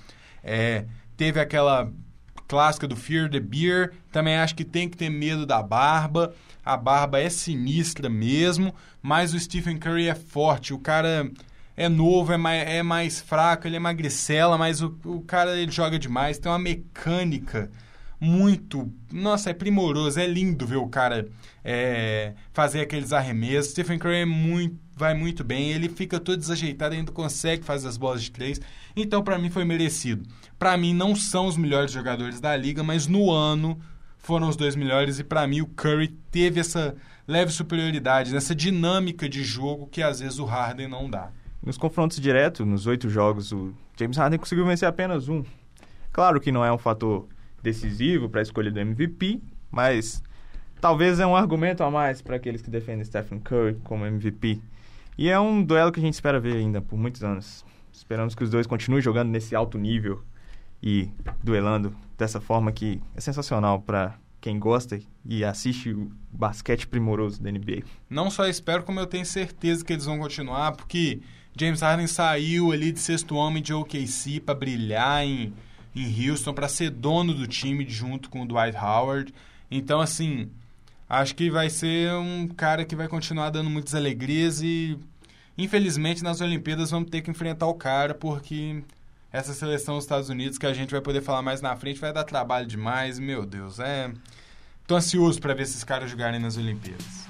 É, 0.43 0.87
teve 1.17 1.39
aquela 1.39 1.89
clássica 2.47 2.87
do 2.87 2.97
Fear 2.97 3.31
the 3.31 3.41
Beer. 3.41 3.93
Também 4.13 4.37
acho 4.37 4.55
que 4.55 4.65
tem 4.65 4.89
que 4.89 4.97
ter 4.97 5.11
medo 5.11 5.47
da 5.47 5.63
barba. 5.63 6.35
A 6.65 6.77
barba 6.77 7.21
é 7.21 7.29
sinistra 7.29 8.09
mesmo, 8.09 8.75
mas 9.03 9.35
o 9.35 9.41
Stephen 9.41 9.79
Curry 9.79 10.09
é 10.09 10.15
forte. 10.15 10.73
O 10.73 10.79
cara 10.79 11.31
é 11.77 11.89
novo, 11.89 12.33
é 12.33 12.37
mais, 12.37 12.69
é 12.69 12.83
mais 12.83 13.21
fraco, 13.21 13.67
ele 13.67 13.77
é 13.77 13.81
magricela, 13.81 14.57
mas 14.57 14.83
o, 14.83 14.97
o 15.05 15.21
cara 15.23 15.57
ele 15.59 15.73
joga 15.73 15.99
demais. 15.99 16.39
Tem 16.39 16.51
uma 16.51 16.59
mecânica 16.59 17.71
muito. 18.21 18.93
Nossa, 19.13 19.51
é 19.51 19.55
primoroso, 19.55 20.19
é 20.19 20.27
lindo 20.27 20.67
ver 20.67 20.77
o 20.77 20.89
cara 20.89 21.29
é, 21.65 22.35
fazer 22.53 22.81
aqueles 22.81 23.13
arremessos. 23.13 23.73
Stephen 23.73 23.99
Curry 23.99 24.17
é 24.17 24.25
muito, 24.25 24.79
vai 24.97 25.15
muito 25.15 25.43
bem, 25.43 25.73
ele 25.73 25.89
fica 25.89 26.21
todo 26.21 26.39
desajeitado, 26.39 26.95
ainda 26.95 27.13
consegue 27.13 27.65
fazer 27.65 27.89
as 27.89 27.97
bolas 27.97 28.23
de 28.23 28.31
três. 28.31 28.61
Então, 28.97 29.23
para 29.23 29.39
mim, 29.39 29.51
foi 29.51 29.65
merecido. 29.65 30.29
Para 30.59 30.77
mim, 30.77 30.95
não 30.95 31.17
são 31.17 31.47
os 31.47 31.57
melhores 31.57 31.91
jogadores 31.91 32.41
da 32.41 32.57
liga, 32.57 32.83
mas 32.83 33.07
no 33.07 33.31
ano 33.31 33.81
foram 34.25 34.49
os 34.49 34.57
dois 34.57 34.75
melhores 34.75 35.19
e 35.19 35.25
para 35.25 35.47
mim 35.47 35.61
o 35.61 35.67
Curry 35.67 36.09
teve 36.31 36.59
essa 36.59 36.97
leve 37.29 37.53
superioridade, 37.53 38.33
nessa 38.33 38.55
dinâmica 38.55 39.29
de 39.29 39.45
jogo 39.45 39.87
que 39.87 40.03
às 40.03 40.21
vezes 40.21 40.39
o 40.39 40.47
Harden 40.47 40.89
não 40.89 41.11
dá. 41.11 41.31
Nos 41.65 41.79
confrontos 41.79 42.21
diretos, 42.21 42.67
nos 42.67 42.87
oito 42.87 43.09
jogos, 43.09 43.51
o 43.51 43.73
James 43.99 44.19
Harden 44.19 44.39
conseguiu 44.39 44.67
vencer 44.67 44.87
apenas 44.87 45.31
um. 45.31 45.43
Claro 46.13 46.39
que 46.39 46.53
não 46.53 46.63
é 46.63 46.71
um 46.71 46.77
fator 46.77 47.27
decisivo 47.63 48.29
para 48.29 48.41
a 48.41 48.43
escolha 48.43 48.71
do 48.71 48.79
MVP, 48.79 49.41
mas 49.71 50.23
talvez 50.79 51.19
é 51.21 51.27
um 51.27 51.35
argumento 51.35 51.83
a 51.83 51.91
mais 51.91 52.21
para 52.21 52.37
aqueles 52.37 52.61
que 52.61 52.69
defendem 52.69 53.03
Stephen 53.03 53.39
Curry 53.41 53.77
como 53.83 54.05
MVP. 54.05 54.61
E 55.17 55.31
é 55.31 55.41
um 55.41 55.65
duelo 55.65 55.91
que 55.91 55.99
a 55.99 56.03
gente 56.03 56.13
espera 56.13 56.39
ver 56.39 56.57
ainda 56.57 56.83
por 56.83 56.99
muitos 56.99 57.25
anos. 57.25 57.65
Esperamos 57.91 58.35
que 58.35 58.45
os 58.45 58.51
dois 58.51 58.67
continuem 58.67 59.01
jogando 59.01 59.31
nesse 59.31 59.57
alto 59.57 59.79
nível 59.79 60.23
e 60.83 61.09
duelando 61.43 61.97
dessa 62.19 62.43
forma 62.43 62.73
que 62.73 63.01
é 63.17 63.21
sensacional 63.23 63.81
para 63.81 64.19
quem 64.39 64.59
gosta 64.59 65.01
e 65.25 65.43
assiste 65.43 65.95
o 65.95 66.13
basquete 66.31 66.87
primoroso 66.87 67.43
da 67.43 67.51
NBA. 67.51 67.85
Não 68.11 68.31
só 68.31 68.47
espero, 68.47 68.83
como 68.83 69.01
eu 69.01 69.07
tenho 69.07 69.25
certeza 69.25 69.83
que 69.83 69.95
eles 69.95 70.05
vão 70.05 70.19
continuar, 70.19 70.73
porque 70.73 71.23
James 71.57 71.81
Harden 71.81 72.07
saiu 72.07 72.73
ali 72.73 72.93
de 72.93 73.01
sexto 73.01 73.37
homem 73.37 73.63
de 73.63 73.73
OKC 73.73 74.41
para 74.41 74.55
brilhar 74.55 75.25
em, 75.25 75.53
em 75.95 76.29
Houston, 76.29 76.53
para 76.53 76.69
ser 76.69 76.91
dono 76.91 77.33
do 77.33 77.47
time 77.47 77.89
junto 77.89 78.29
com 78.29 78.43
o 78.43 78.47
Dwight 78.47 78.77
Howard. 78.77 79.33
Então, 79.71 80.01
assim, 80.01 80.51
acho 81.09 81.35
que 81.35 81.51
vai 81.51 81.71
ser 81.71 82.13
um 82.15 82.49
cara 82.49 82.85
que 82.85 82.97
vai 82.97 83.09
continuar 83.09 83.51
dando 83.51 83.71
muitas 83.71 83.95
alegrias 83.95 84.61
e 84.61 84.99
Infelizmente, 85.57 86.23
nas 86.23 86.41
Olimpíadas 86.41 86.91
vamos 86.91 87.11
ter 87.11 87.23
que 87.23 87.31
enfrentar 87.31 87.67
o 87.67 87.75
cara, 87.75 88.13
porque 88.13 88.83
essa 89.33 89.55
seleção 89.55 89.95
dos 89.95 90.05
Estados 90.05 90.29
Unidos, 90.29 90.59
que 90.59 90.67
a 90.67 90.73
gente 90.73 90.91
vai 90.91 91.01
poder 91.01 91.23
falar 91.23 91.43
mais 91.43 91.61
na 91.61 91.77
frente, 91.77 92.01
vai 92.01 92.13
dar 92.13 92.25
trabalho 92.25 92.67
demais. 92.67 93.19
Meu 93.19 93.47
Deus, 93.47 93.79
é. 93.79 94.11
Tô 94.87 94.97
ansioso 94.97 95.41
para 95.41 95.55
ver 95.55 95.63
esses 95.63 95.85
caras 95.85 96.11
jogarem 96.11 96.41
nas 96.41 96.57
Olimpíadas. 96.57 97.27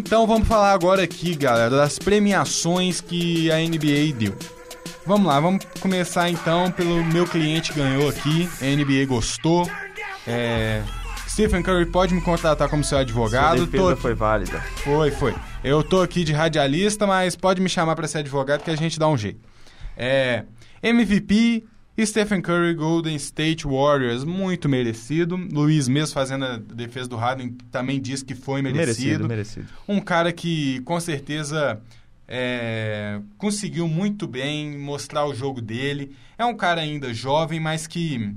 Então 0.00 0.26
vamos 0.26 0.48
falar 0.48 0.72
agora 0.72 1.02
aqui, 1.02 1.34
galera, 1.36 1.68
das 1.76 1.98
premiações 1.98 3.02
que 3.02 3.52
a 3.52 3.58
NBA 3.58 4.14
deu. 4.18 4.34
Vamos 5.04 5.26
lá, 5.26 5.38
vamos 5.38 5.62
começar 5.78 6.30
então 6.30 6.70
pelo 6.70 7.04
meu 7.04 7.26
cliente 7.26 7.74
ganhou 7.74 8.08
aqui, 8.08 8.48
a 8.62 8.64
NBA 8.64 9.04
gostou. 9.06 9.70
É, 10.26 10.82
Stephen 11.28 11.62
Curry 11.62 11.84
pode 11.84 12.14
me 12.14 12.22
contratar 12.22 12.66
como 12.70 12.82
seu 12.82 12.96
advogado. 12.96 13.58
Sua 13.58 13.66
defesa 13.66 13.96
foi 13.96 14.14
válida. 14.14 14.60
Foi, 14.76 15.10
foi. 15.10 15.34
Eu 15.62 15.82
tô 15.82 16.00
aqui 16.00 16.24
de 16.24 16.32
radialista, 16.32 17.06
mas 17.06 17.36
pode 17.36 17.60
me 17.60 17.68
chamar 17.68 17.94
para 17.94 18.08
ser 18.08 18.18
advogado 18.18 18.62
que 18.62 18.70
a 18.70 18.76
gente 18.76 18.98
dá 18.98 19.06
um 19.06 19.18
jeito. 19.18 19.40
É, 19.98 20.44
MVP, 20.82 21.68
Stephen 21.98 22.40
Curry, 22.40 22.74
Golden 22.74 23.14
State 23.16 23.66
Warriors, 23.66 24.24
muito 24.24 24.68
merecido. 24.68 25.36
Luiz, 25.36 25.88
mesmo 25.88 26.14
fazendo 26.14 26.44
a 26.44 26.56
defesa 26.56 27.08
do 27.08 27.16
Harden, 27.16 27.56
também 27.70 28.00
disse 28.00 28.24
que 28.24 28.34
foi 28.34 28.62
merecido. 28.62 29.26
Merecido, 29.26 29.28
merecido. 29.28 29.66
Um 29.86 30.00
cara 30.00 30.32
que, 30.32 30.80
com 30.80 30.98
certeza, 30.98 31.80
é, 32.26 33.20
conseguiu 33.36 33.88
muito 33.88 34.26
bem 34.26 34.78
mostrar 34.78 35.26
o 35.26 35.34
jogo 35.34 35.60
dele. 35.60 36.16
É 36.38 36.44
um 36.44 36.54
cara 36.54 36.80
ainda 36.80 37.12
jovem, 37.12 37.58
mas 37.58 37.86
que, 37.86 38.34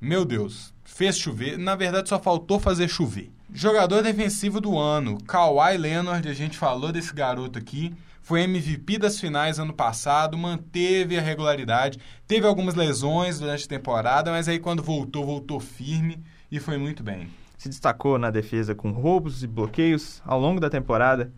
meu 0.00 0.24
Deus, 0.24 0.72
fez 0.84 1.18
chover. 1.18 1.58
Na 1.58 1.74
verdade, 1.74 2.08
só 2.08 2.18
faltou 2.18 2.60
fazer 2.60 2.86
chover. 2.88 3.30
Jogador 3.52 4.02
defensivo 4.02 4.60
do 4.60 4.78
ano, 4.78 5.18
Kawhi 5.26 5.76
Leonard, 5.76 6.28
a 6.28 6.34
gente 6.34 6.56
falou 6.56 6.92
desse 6.92 7.12
garoto 7.12 7.58
aqui. 7.58 7.92
Foi 8.30 8.42
MVP 8.42 8.96
das 8.96 9.18
finais 9.18 9.58
ano 9.58 9.72
passado, 9.72 10.38
manteve 10.38 11.18
a 11.18 11.20
regularidade, 11.20 11.98
teve 12.28 12.46
algumas 12.46 12.76
lesões 12.76 13.40
durante 13.40 13.64
a 13.64 13.68
temporada, 13.68 14.30
mas 14.30 14.46
aí 14.46 14.60
quando 14.60 14.84
voltou, 14.84 15.26
voltou 15.26 15.58
firme 15.58 16.22
e 16.48 16.60
foi 16.60 16.78
muito 16.78 17.02
bem. 17.02 17.28
Se 17.58 17.68
destacou 17.68 18.20
na 18.20 18.30
defesa 18.30 18.72
com 18.72 18.92
roubos 18.92 19.42
e 19.42 19.48
bloqueios 19.48 20.22
ao 20.24 20.38
longo 20.38 20.60
da 20.60 20.70
temporada, 20.70 21.32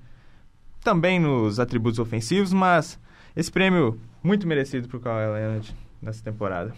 também 0.84 1.18
nos 1.18 1.58
atributos 1.58 1.98
ofensivos, 1.98 2.52
mas 2.52 3.00
esse 3.34 3.50
prêmio 3.50 3.98
muito 4.22 4.46
merecido 4.46 4.86
para 4.86 4.98
o 4.98 5.00
Kawhi 5.00 5.32
Leonard 5.32 5.74
nessa 6.02 6.22
temporada. 6.22 6.74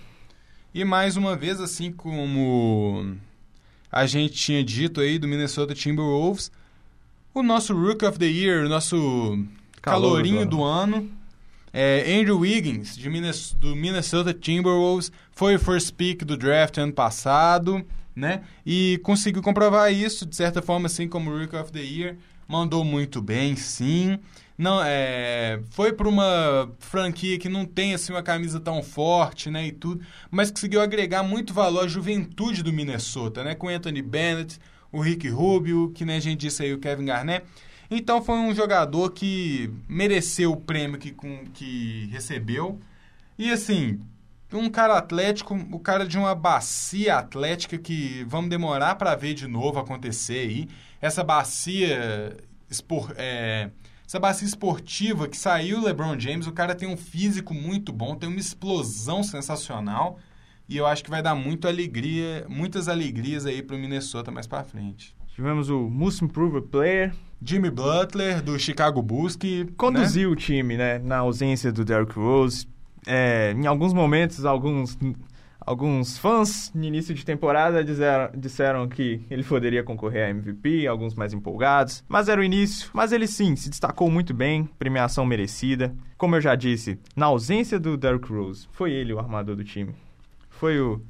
E 0.72 0.84
mais 0.84 1.16
uma 1.16 1.34
vez, 1.34 1.60
assim 1.60 1.90
como 1.90 3.16
a 3.90 4.06
gente 4.06 4.34
tinha 4.34 4.62
dito 4.62 5.00
aí 5.00 5.18
do 5.18 5.26
Minnesota 5.26 5.74
Timberwolves, 5.74 6.52
o 7.34 7.42
nosso 7.42 7.74
Rook 7.74 8.04
of 8.04 8.16
the 8.16 8.26
Year, 8.26 8.64
o 8.64 8.68
nosso 8.68 9.44
calorinho 9.84 10.46
do 10.46 10.62
ano, 10.62 11.10
é 11.72 12.18
Andrew 12.18 12.38
Wiggins, 12.38 12.96
de 12.96 13.10
Minnesota, 13.10 13.60
do 13.60 13.76
Minnesota 13.76 14.32
Timberwolves, 14.32 15.10
foi 15.32 15.56
o 15.56 15.58
first 15.58 15.92
pick 15.94 16.24
do 16.24 16.36
draft 16.36 16.78
ano 16.78 16.92
passado, 16.92 17.84
né? 18.14 18.42
E 18.64 19.00
conseguiu 19.02 19.42
comprovar 19.42 19.92
isso, 19.92 20.24
de 20.24 20.36
certa 20.36 20.62
forma, 20.62 20.86
assim 20.86 21.08
como 21.08 21.36
Rook 21.36 21.54
of 21.56 21.72
the 21.72 21.80
Year. 21.80 22.16
Mandou 22.46 22.84
muito 22.84 23.20
bem, 23.20 23.56
sim. 23.56 24.18
não 24.56 24.80
é, 24.84 25.60
foi 25.70 25.92
para 25.92 26.08
uma 26.08 26.70
franquia 26.78 27.38
que 27.38 27.48
não 27.48 27.64
tem 27.64 27.94
assim 27.94 28.12
uma 28.12 28.22
camisa 28.22 28.60
tão 28.60 28.82
forte, 28.82 29.50
né, 29.50 29.66
e 29.66 29.72
tudo, 29.72 30.04
mas 30.30 30.50
conseguiu 30.50 30.80
agregar 30.80 31.22
muito 31.22 31.52
valor 31.52 31.84
à 31.84 31.88
juventude 31.88 32.62
do 32.62 32.72
Minnesota, 32.72 33.42
né, 33.42 33.54
com 33.54 33.68
Anthony 33.68 34.02
Bennett, 34.02 34.58
o 34.92 35.00
Rick 35.00 35.28
Rubio, 35.28 35.90
que 35.92 36.04
nem 36.04 36.16
a 36.16 36.20
gente 36.20 36.40
disse 36.40 36.62
aí 36.62 36.72
o 36.72 36.78
Kevin 36.78 37.06
Garnett. 37.06 37.44
Então 37.96 38.20
foi 38.20 38.34
um 38.34 38.52
jogador 38.52 39.10
que 39.10 39.70
mereceu 39.88 40.52
o 40.52 40.56
prêmio 40.56 40.98
que, 40.98 41.12
com, 41.12 41.44
que 41.54 42.08
recebeu. 42.10 42.80
E 43.38 43.52
assim, 43.52 44.00
um 44.52 44.68
cara 44.68 44.98
atlético, 44.98 45.54
o 45.70 45.78
cara 45.78 46.04
de 46.04 46.18
uma 46.18 46.34
bacia 46.34 47.16
atlética 47.16 47.78
que 47.78 48.24
vamos 48.28 48.50
demorar 48.50 48.96
para 48.96 49.14
ver 49.14 49.34
de 49.34 49.46
novo 49.46 49.78
acontecer 49.78 50.40
aí. 50.40 50.68
Essa 51.00 51.22
bacia 51.22 52.36
espor, 52.68 53.14
é, 53.16 53.70
essa 54.04 54.18
bacia 54.18 54.46
esportiva 54.46 55.28
que 55.28 55.36
saiu 55.36 55.78
o 55.78 55.84
LeBron 55.84 56.18
James, 56.18 56.48
o 56.48 56.52
cara 56.52 56.74
tem 56.74 56.88
um 56.88 56.96
físico 56.96 57.54
muito 57.54 57.92
bom, 57.92 58.16
tem 58.16 58.28
uma 58.28 58.40
explosão 58.40 59.22
sensacional 59.22 60.18
e 60.68 60.76
eu 60.76 60.86
acho 60.86 61.04
que 61.04 61.10
vai 61.10 61.22
dar 61.22 61.34
muito 61.34 61.68
alegria, 61.68 62.44
muitas 62.48 62.88
alegrias 62.88 63.46
aí 63.46 63.62
para 63.62 63.76
o 63.76 63.78
Minnesota 63.78 64.30
mais 64.30 64.46
para 64.46 64.64
frente. 64.64 65.14
Tivemos 65.34 65.68
o 65.68 65.90
Most 65.90 66.24
Improved 66.24 66.68
Player, 66.68 67.12
Jimmy 67.44 67.70
Butler 67.70 68.42
do 68.42 68.58
Chicago 68.58 69.02
Bulls 69.02 69.36
que 69.36 69.66
conduziu 69.76 70.30
né? 70.30 70.32
o 70.32 70.36
time, 70.36 70.76
né, 70.76 70.98
na 70.98 71.18
ausência 71.18 71.70
do 71.70 71.84
Derrick 71.84 72.14
Rose. 72.14 72.66
É, 73.06 73.52
em 73.52 73.66
alguns 73.66 73.92
momentos, 73.92 74.44
alguns 74.44 74.96
Alguns 75.66 76.18
fãs, 76.18 76.70
no 76.74 76.84
início 76.84 77.14
de 77.14 77.24
temporada, 77.24 77.82
disseram, 77.82 78.30
disseram 78.36 78.88
que 78.88 79.22
ele 79.30 79.42
poderia 79.42 79.82
concorrer 79.82 80.26
a 80.26 80.28
MVP, 80.28 80.86
alguns 80.86 81.14
mais 81.14 81.32
empolgados. 81.32 82.04
Mas 82.06 82.28
era 82.28 82.38
o 82.38 82.44
início. 82.44 82.90
Mas 82.92 83.12
ele 83.12 83.26
sim 83.26 83.56
se 83.56 83.70
destacou 83.70 84.10
muito 84.10 84.34
bem, 84.34 84.68
premiação 84.78 85.24
merecida. 85.24 85.94
Como 86.18 86.36
eu 86.36 86.40
já 86.40 86.54
disse, 86.54 86.98
na 87.16 87.26
ausência 87.26 87.80
do 87.80 87.96
Derrick 87.96 88.30
Rose, 88.30 88.68
foi 88.72 88.92
ele 88.92 89.14
o 89.14 89.18
armador 89.18 89.56
do 89.56 89.64
time. 89.64 89.94
Foi 90.50 90.78
o, 90.78 91.00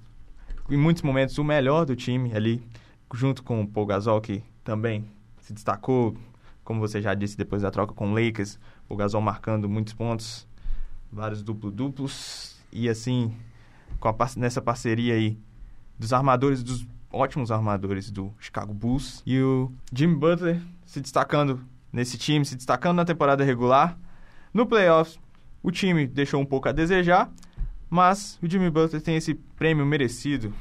em 0.70 0.76
muitos 0.76 1.02
momentos, 1.02 1.36
o 1.36 1.42
melhor 1.42 1.84
do 1.84 1.96
time 1.96 2.32
ali, 2.32 2.62
junto 3.12 3.42
com 3.42 3.60
o 3.60 3.66
Paul 3.66 3.86
Gasol, 3.86 4.20
que 4.20 4.40
também 4.62 5.04
se 5.44 5.52
destacou, 5.52 6.16
como 6.64 6.80
você 6.80 7.02
já 7.02 7.12
disse, 7.12 7.36
depois 7.36 7.60
da 7.60 7.70
troca 7.70 7.92
com 7.92 8.10
o 8.10 8.14
Lakers. 8.14 8.58
O 8.88 8.96
Gasol 8.96 9.20
marcando 9.20 9.68
muitos 9.68 9.92
pontos, 9.92 10.46
vários 11.12 11.42
duplo-duplos. 11.42 12.56
E 12.72 12.88
assim, 12.88 13.36
a, 14.00 14.14
nessa 14.38 14.62
parceria 14.62 15.14
aí 15.14 15.38
dos 15.98 16.14
armadores, 16.14 16.62
dos 16.62 16.86
ótimos 17.12 17.52
armadores 17.52 18.10
do 18.10 18.32
Chicago 18.40 18.72
Bulls. 18.72 19.22
E 19.26 19.38
o 19.38 19.70
Jimmy 19.92 20.16
Butler 20.16 20.62
se 20.86 20.98
destacando 20.98 21.60
nesse 21.92 22.16
time, 22.16 22.42
se 22.46 22.56
destacando 22.56 22.96
na 22.96 23.04
temporada 23.04 23.44
regular. 23.44 23.98
No 24.52 24.64
playoffs, 24.66 25.20
o 25.62 25.70
time 25.70 26.06
deixou 26.06 26.40
um 26.40 26.46
pouco 26.46 26.70
a 26.70 26.72
desejar, 26.72 27.30
mas 27.90 28.38
o 28.42 28.48
Jimmy 28.48 28.70
Butler 28.70 29.02
tem 29.02 29.16
esse 29.16 29.34
prêmio 29.34 29.84
merecido 29.84 30.54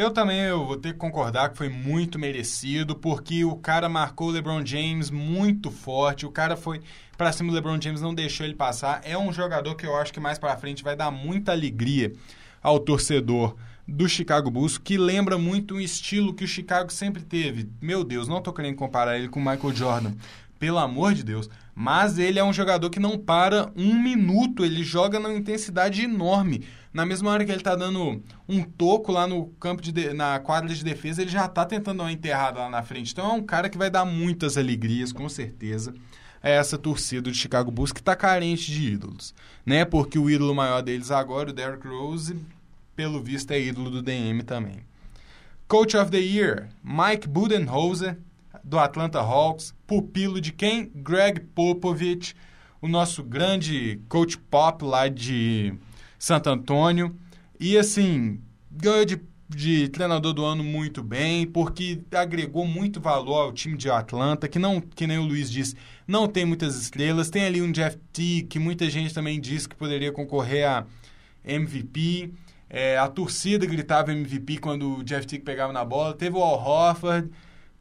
eu 0.00 0.10
também 0.10 0.40
eu 0.40 0.64
vou 0.64 0.78
ter 0.78 0.94
que 0.94 0.98
concordar 0.98 1.50
que 1.50 1.58
foi 1.58 1.68
muito 1.68 2.18
merecido, 2.18 2.96
porque 2.96 3.44
o 3.44 3.54
cara 3.54 3.86
marcou 3.86 4.28
o 4.28 4.30
LeBron 4.30 4.64
James 4.64 5.10
muito 5.10 5.70
forte, 5.70 6.24
o 6.24 6.30
cara 6.30 6.56
foi 6.56 6.80
para 7.18 7.30
cima 7.32 7.50
do 7.50 7.54
LeBron 7.54 7.78
James, 7.78 8.00
não 8.00 8.14
deixou 8.14 8.46
ele 8.46 8.54
passar. 8.54 9.02
É 9.04 9.18
um 9.18 9.30
jogador 9.30 9.74
que 9.74 9.86
eu 9.86 9.94
acho 9.94 10.10
que 10.10 10.18
mais 10.18 10.38
para 10.38 10.56
frente 10.56 10.82
vai 10.82 10.96
dar 10.96 11.10
muita 11.10 11.52
alegria 11.52 12.14
ao 12.62 12.80
torcedor 12.80 13.54
do 13.86 14.08
Chicago 14.08 14.50
Bulls, 14.50 14.78
que 14.78 14.96
lembra 14.96 15.36
muito 15.36 15.74
o 15.74 15.80
estilo 15.80 16.32
que 16.32 16.44
o 16.44 16.48
Chicago 16.48 16.90
sempre 16.90 17.22
teve. 17.22 17.68
Meu 17.78 18.02
Deus, 18.02 18.26
não 18.26 18.40
tô 18.40 18.54
querendo 18.54 18.76
comparar 18.76 19.18
ele 19.18 19.28
com 19.28 19.38
o 19.38 19.44
Michael 19.44 19.76
Jordan, 19.76 20.12
pelo 20.58 20.78
amor 20.78 21.12
de 21.12 21.22
Deus. 21.22 21.50
Mas 21.74 22.18
ele 22.18 22.38
é 22.38 22.44
um 22.44 22.54
jogador 22.54 22.88
que 22.88 23.00
não 23.00 23.18
para 23.18 23.70
um 23.76 24.02
minuto, 24.02 24.64
ele 24.64 24.82
joga 24.82 25.18
numa 25.18 25.34
intensidade 25.34 26.02
enorme. 26.02 26.64
Na 26.92 27.06
mesma 27.06 27.30
hora 27.30 27.44
que 27.44 27.52
ele 27.52 27.62
tá 27.62 27.76
dando 27.76 28.20
um 28.48 28.62
toco 28.62 29.12
lá 29.12 29.26
no 29.26 29.46
campo 29.60 29.80
de, 29.80 29.92
de 29.92 30.12
na 30.12 30.40
quadra 30.40 30.74
de 30.74 30.84
defesa, 30.84 31.22
ele 31.22 31.30
já 31.30 31.46
tá 31.46 31.64
tentando 31.64 31.98
dar 31.98 32.04
uma 32.04 32.12
enterrada 32.12 32.58
lá 32.58 32.68
na 32.68 32.82
frente. 32.82 33.12
Então 33.12 33.30
é 33.30 33.32
um 33.32 33.42
cara 33.42 33.68
que 33.68 33.78
vai 33.78 33.88
dar 33.88 34.04
muitas 34.04 34.56
alegrias, 34.56 35.12
com 35.12 35.28
certeza, 35.28 35.94
a 36.42 36.48
essa 36.48 36.76
torcida 36.76 37.30
de 37.30 37.36
Chicago 37.36 37.70
Bulls 37.70 37.92
que 37.92 38.02
tá 38.02 38.16
carente 38.16 38.72
de 38.72 38.92
ídolos, 38.92 39.32
né? 39.64 39.84
Porque 39.84 40.18
o 40.18 40.28
ídolo 40.28 40.52
maior 40.52 40.82
deles 40.82 41.12
agora, 41.12 41.50
o 41.50 41.52
Derrick 41.52 41.86
Rose, 41.86 42.36
pelo 42.96 43.22
visto 43.22 43.52
é 43.52 43.60
ídolo 43.60 43.88
do 43.88 44.02
DM 44.02 44.42
também. 44.42 44.80
Coach 45.68 45.96
of 45.96 46.10
the 46.10 46.18
Year, 46.18 46.68
Mike 46.82 47.28
Budenholzer, 47.28 48.18
do 48.64 48.78
Atlanta 48.78 49.20
Hawks, 49.20 49.72
pupilo 49.86 50.40
de 50.40 50.52
quem? 50.52 50.90
Greg 50.94 51.40
Popovich, 51.54 52.34
o 52.82 52.88
nosso 52.88 53.22
grande 53.22 54.00
coach 54.08 54.36
pop 54.36 54.84
lá 54.84 55.06
de 55.06 55.72
Santo 56.20 56.48
Antônio. 56.48 57.16
E 57.58 57.76
assim, 57.76 58.40
ganhou 58.70 59.04
de, 59.04 59.20
de 59.48 59.88
treinador 59.88 60.32
do 60.32 60.44
ano 60.44 60.62
muito 60.62 61.02
bem, 61.02 61.44
porque 61.44 62.00
agregou 62.12 62.64
muito 62.64 63.00
valor 63.00 63.40
ao 63.40 63.52
time 63.52 63.76
de 63.76 63.90
Atlanta, 63.90 64.46
que 64.46 64.60
não, 64.60 64.80
que 64.80 65.08
nem 65.08 65.18
o 65.18 65.24
Luiz 65.24 65.50
disse, 65.50 65.74
não 66.06 66.28
tem 66.28 66.44
muitas 66.44 66.80
estrelas. 66.80 67.28
Tem 67.28 67.44
ali 67.44 67.60
um 67.60 67.72
Jeff 67.72 67.98
T, 68.12 68.46
que 68.48 68.60
muita 68.60 68.88
gente 68.88 69.12
também 69.12 69.40
disse 69.40 69.68
que 69.68 69.74
poderia 69.74 70.12
concorrer 70.12 70.68
a 70.68 70.86
MVP. 71.44 72.32
É, 72.68 72.96
a 72.96 73.08
torcida 73.08 73.66
gritava 73.66 74.12
MVP 74.12 74.58
quando 74.58 74.98
o 74.98 75.02
Jeff 75.02 75.26
Tick 75.26 75.42
pegava 75.42 75.72
na 75.72 75.84
bola. 75.84 76.14
Teve 76.14 76.36
o 76.36 76.42
Al 76.42 76.62
Horford, 76.62 77.28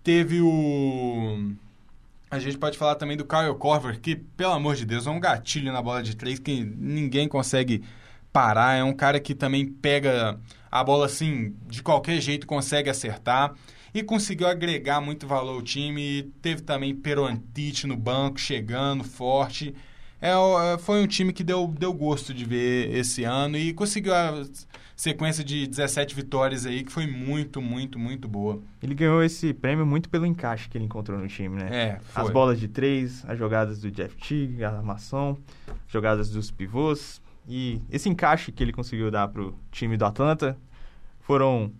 Teve 0.03 0.41
o. 0.41 1.53
A 2.31 2.39
gente 2.39 2.57
pode 2.57 2.77
falar 2.77 2.95
também 2.95 3.17
do 3.17 3.25
Kyle 3.25 3.53
Korver, 3.55 3.99
que, 3.99 4.15
pelo 4.15 4.53
amor 4.53 4.75
de 4.75 4.85
Deus, 4.85 5.07
é 5.07 5.09
um 5.09 5.19
gatilho 5.19 5.71
na 5.71 5.81
bola 5.81 6.01
de 6.01 6.15
três 6.15 6.39
que 6.39 6.63
ninguém 6.63 7.27
consegue 7.27 7.83
parar. 8.31 8.75
É 8.75 8.83
um 8.83 8.93
cara 8.93 9.19
que 9.19 9.33
também 9.35 9.65
pega 9.65 10.39
a 10.71 10.83
bola 10.83 11.05
assim, 11.05 11.55
de 11.67 11.81
qualquer 11.81 12.19
jeito, 12.21 12.47
consegue 12.47 12.89
acertar. 12.89 13.53
E 13.93 14.03
conseguiu 14.03 14.47
agregar 14.47 15.01
muito 15.01 15.25
valor 15.25 15.55
ao 15.55 15.61
time. 15.61 16.31
Teve 16.41 16.61
também 16.61 16.95
Perontite 16.95 17.87
no 17.87 17.97
banco, 17.97 18.39
chegando 18.39 19.03
forte. 19.03 19.73
É, 20.21 20.33
foi 20.79 21.01
um 21.01 21.07
time 21.07 21.31
que 21.31 21.43
deu, 21.43 21.67
deu 21.67 21.93
gosto 21.93 22.33
de 22.33 22.43
ver 22.43 22.93
esse 22.93 23.23
ano 23.23 23.57
e 23.57 23.73
conseguiu 23.73 24.13
sequência 24.99 25.45
de 25.45 25.65
17 25.65 26.13
vitórias 26.13 26.65
aí, 26.65 26.83
que 26.83 26.91
foi 26.91 27.07
muito, 27.07 27.61
muito, 27.61 27.97
muito 27.97 28.27
boa. 28.27 28.61
Ele 28.83 28.93
ganhou 28.93 29.23
esse 29.23 29.53
prêmio 29.53 29.85
muito 29.85 30.09
pelo 30.09 30.25
encaixe 30.25 30.67
que 30.67 30.77
ele 30.77 30.83
encontrou 30.83 31.17
no 31.17 31.25
time, 31.25 31.55
né? 31.55 31.69
É, 31.71 31.99
foi. 32.01 32.23
As 32.23 32.29
bolas 32.29 32.59
de 32.59 32.67
três, 32.67 33.23
as 33.25 33.39
jogadas 33.39 33.79
do 33.79 33.89
Jeff 33.89 34.13
Teague, 34.17 34.61
a 34.61 34.71
armação, 34.71 35.37
jogadas 35.87 36.29
dos 36.29 36.51
pivôs. 36.51 37.21
E 37.49 37.81
esse 37.89 38.07
encaixe 38.07 38.51
que 38.51 38.61
ele 38.61 38.71
conseguiu 38.71 39.09
dar 39.09 39.27
pro 39.27 39.57
time 39.71 39.97
do 39.97 40.05
Atlanta 40.05 40.55
foram 41.19 41.73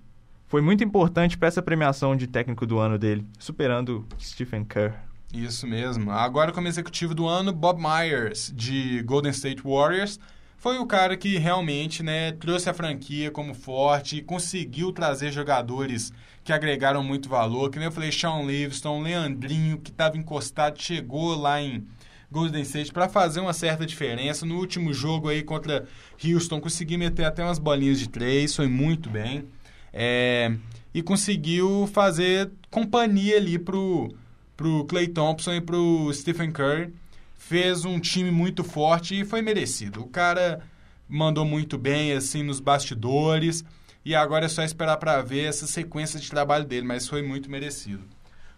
foi 0.47 0.61
muito 0.61 0.84
importante 0.84 1.38
para 1.38 1.47
essa 1.47 1.61
premiação 1.61 2.15
de 2.15 2.26
técnico 2.26 2.65
do 2.65 2.80
ano 2.80 2.97
dele, 2.97 3.24
superando 3.38 4.03
Stephen 4.20 4.65
Kerr. 4.65 4.95
Isso 5.32 5.67
mesmo. 5.67 6.09
Agora 6.09 6.51
como 6.51 6.67
executivo 6.67 7.13
do 7.13 7.28
ano, 7.28 7.53
Bob 7.53 7.80
Myers, 7.80 8.51
de 8.55 9.03
Golden 9.03 9.30
State 9.30 9.61
Warriors, 9.63 10.20
foi 10.57 10.80
o 10.80 10.88
cara 10.88 11.15
que 11.15 11.38
realmente 11.38 12.01
né, 12.01 12.32
trouxe 12.32 12.67
a 12.67 12.74
franquia 12.74 13.30
como 13.30 13.53
forte 13.53 14.17
e 14.17 14.22
conseguiu 14.24 14.91
trazer 14.91 15.32
jogadores 15.32 16.11
que 16.43 16.51
agregaram 16.51 17.03
muito 17.03 17.30
valor. 17.30 17.70
Que 17.70 17.78
nem 17.78 17.86
eu 17.86 17.91
falei, 17.91 18.11
Sean 18.11 18.41
Livingston, 18.41 19.03
Leandrinho, 19.03 19.78
que 19.78 19.91
estava 19.91 20.17
encostado, 20.17 20.82
chegou 20.82 21.36
lá 21.36 21.61
em 21.61 21.86
Golden 22.32 22.61
State 22.61 22.91
para 22.91 23.09
fazer 23.09 23.39
uma 23.39 23.53
certa 23.53 23.86
diferença. 23.86 24.45
No 24.45 24.57
último 24.57 24.93
jogo 24.93 25.30
aí 25.30 25.43
contra 25.43 25.88
Houston, 26.23 26.61
conseguiu 26.61 26.99
meter 26.99 27.25
até 27.25 27.43
umas 27.43 27.59
bolinhas 27.59 27.99
de 27.99 28.07
três, 28.07 28.55
foi 28.55 28.67
muito 28.67 29.09
bem. 29.09 29.45
É, 29.91 30.53
e 30.93 31.01
conseguiu 31.01 31.89
fazer 31.91 32.51
companhia 32.69 33.38
ali 33.38 33.57
pro, 33.57 34.13
pro 34.55 34.86
Clay 34.86 35.07
Thompson 35.07 35.53
e 35.53 35.61
pro 35.61 36.11
Stephen 36.13 36.51
Curry 36.51 36.93
fez 37.38 37.86
um 37.86 37.99
time 37.99 38.30
muito 38.30 38.63
forte 38.63 39.19
e 39.19 39.25
foi 39.25 39.41
merecido. 39.41 40.01
O 40.01 40.07
cara 40.07 40.61
mandou 41.07 41.43
muito 41.43 41.77
bem 41.77 42.11
assim 42.11 42.43
nos 42.43 42.59
bastidores 42.59 43.63
e 44.05 44.13
agora 44.13 44.45
é 44.45 44.49
só 44.49 44.61
esperar 44.63 44.97
para 44.97 45.21
ver 45.21 45.45
essa 45.45 45.65
sequência 45.65 46.19
de 46.19 46.30
trabalho 46.30 46.65
dele, 46.65 46.86
mas 46.86 47.07
foi 47.07 47.21
muito 47.23 47.49
merecido. 47.49 48.03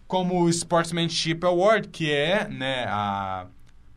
Como 0.06 0.42
o 0.42 0.50
Sportsmanship 0.50 1.42
Award, 1.42 1.88
que 1.88 2.10
é 2.10 2.46
né, 2.48 2.84
a 2.86 3.46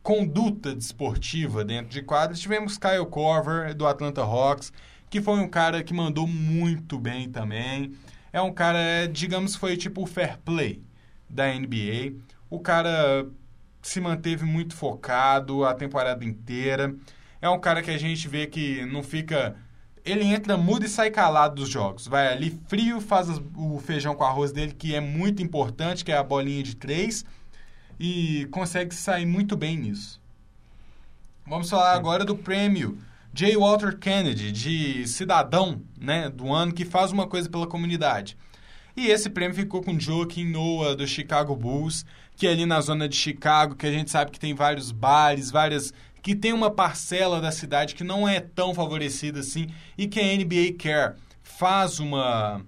conduta 0.06 0.72
desportiva 0.72 1.64
dentro 1.64 1.90
de 1.90 2.00
quadros, 2.00 2.38
tivemos 2.38 2.78
Kyle 2.78 3.04
Korver, 3.10 3.74
do 3.74 3.88
Atlanta 3.88 4.22
Hawks, 4.22 4.72
que 5.10 5.20
foi 5.20 5.40
um 5.40 5.48
cara 5.48 5.82
que 5.82 5.92
mandou 5.92 6.28
muito 6.28 6.96
bem 6.96 7.28
também. 7.28 7.90
É 8.32 8.40
um 8.40 8.52
cara, 8.52 9.08
digamos, 9.08 9.56
foi 9.56 9.76
tipo 9.76 10.04
o 10.04 10.06
fair 10.06 10.38
play 10.44 10.80
da 11.28 11.52
NBA. 11.52 12.20
O 12.48 12.60
cara 12.60 13.26
se 13.82 14.00
manteve 14.00 14.44
muito 14.44 14.76
focado 14.76 15.64
a 15.64 15.74
temporada 15.74 16.24
inteira. 16.24 16.94
É 17.42 17.50
um 17.50 17.58
cara 17.58 17.82
que 17.82 17.90
a 17.90 17.98
gente 17.98 18.28
vê 18.28 18.46
que 18.46 18.86
não 18.86 19.02
fica. 19.02 19.56
Ele 20.04 20.22
entra 20.22 20.56
mudo 20.56 20.86
e 20.86 20.88
sai 20.88 21.10
calado 21.10 21.56
dos 21.56 21.68
jogos. 21.68 22.06
Vai 22.06 22.28
ali 22.28 22.56
frio, 22.68 23.00
faz 23.00 23.26
o 23.56 23.80
feijão 23.80 24.14
com 24.14 24.22
arroz 24.22 24.52
dele, 24.52 24.72
que 24.72 24.94
é 24.94 25.00
muito 25.00 25.42
importante, 25.42 26.04
que 26.04 26.12
é 26.12 26.16
a 26.16 26.22
bolinha 26.22 26.62
de 26.62 26.76
três. 26.76 27.24
E 27.98 28.46
consegue 28.50 28.94
sair 28.94 29.26
muito 29.26 29.56
bem 29.56 29.76
nisso. 29.76 30.20
Vamos 31.46 31.70
falar 31.70 31.92
Sim. 31.92 31.98
agora 31.98 32.24
do 32.24 32.36
prêmio 32.36 32.98
J. 33.32 33.56
Walter 33.56 33.98
Kennedy, 33.98 34.50
de 34.50 35.06
cidadão 35.06 35.82
né, 36.00 36.30
do 36.30 36.52
ano, 36.52 36.72
que 36.72 36.84
faz 36.84 37.12
uma 37.12 37.26
coisa 37.26 37.48
pela 37.48 37.66
comunidade. 37.66 38.36
E 38.96 39.08
esse 39.08 39.28
prêmio 39.28 39.54
ficou 39.54 39.82
com 39.82 40.00
Joaquim 40.00 40.46
Noah, 40.46 40.96
do 40.96 41.06
Chicago 41.06 41.54
Bulls, 41.54 42.04
que 42.34 42.46
é 42.46 42.50
ali 42.50 42.64
na 42.64 42.80
zona 42.80 43.08
de 43.08 43.14
Chicago, 43.14 43.76
que 43.76 43.86
a 43.86 43.92
gente 43.92 44.10
sabe 44.10 44.30
que 44.30 44.40
tem 44.40 44.54
vários 44.54 44.90
bares, 44.90 45.50
várias 45.50 45.92
que 46.22 46.34
tem 46.34 46.52
uma 46.52 46.70
parcela 46.70 47.40
da 47.40 47.52
cidade 47.52 47.94
que 47.94 48.02
não 48.02 48.26
é 48.26 48.40
tão 48.40 48.74
favorecida 48.74 49.40
assim 49.40 49.68
e 49.96 50.08
que 50.08 50.18
a 50.18 50.24
NBA 50.24 50.76
Care 50.76 51.14
faz 51.42 52.00
uma 52.00 52.62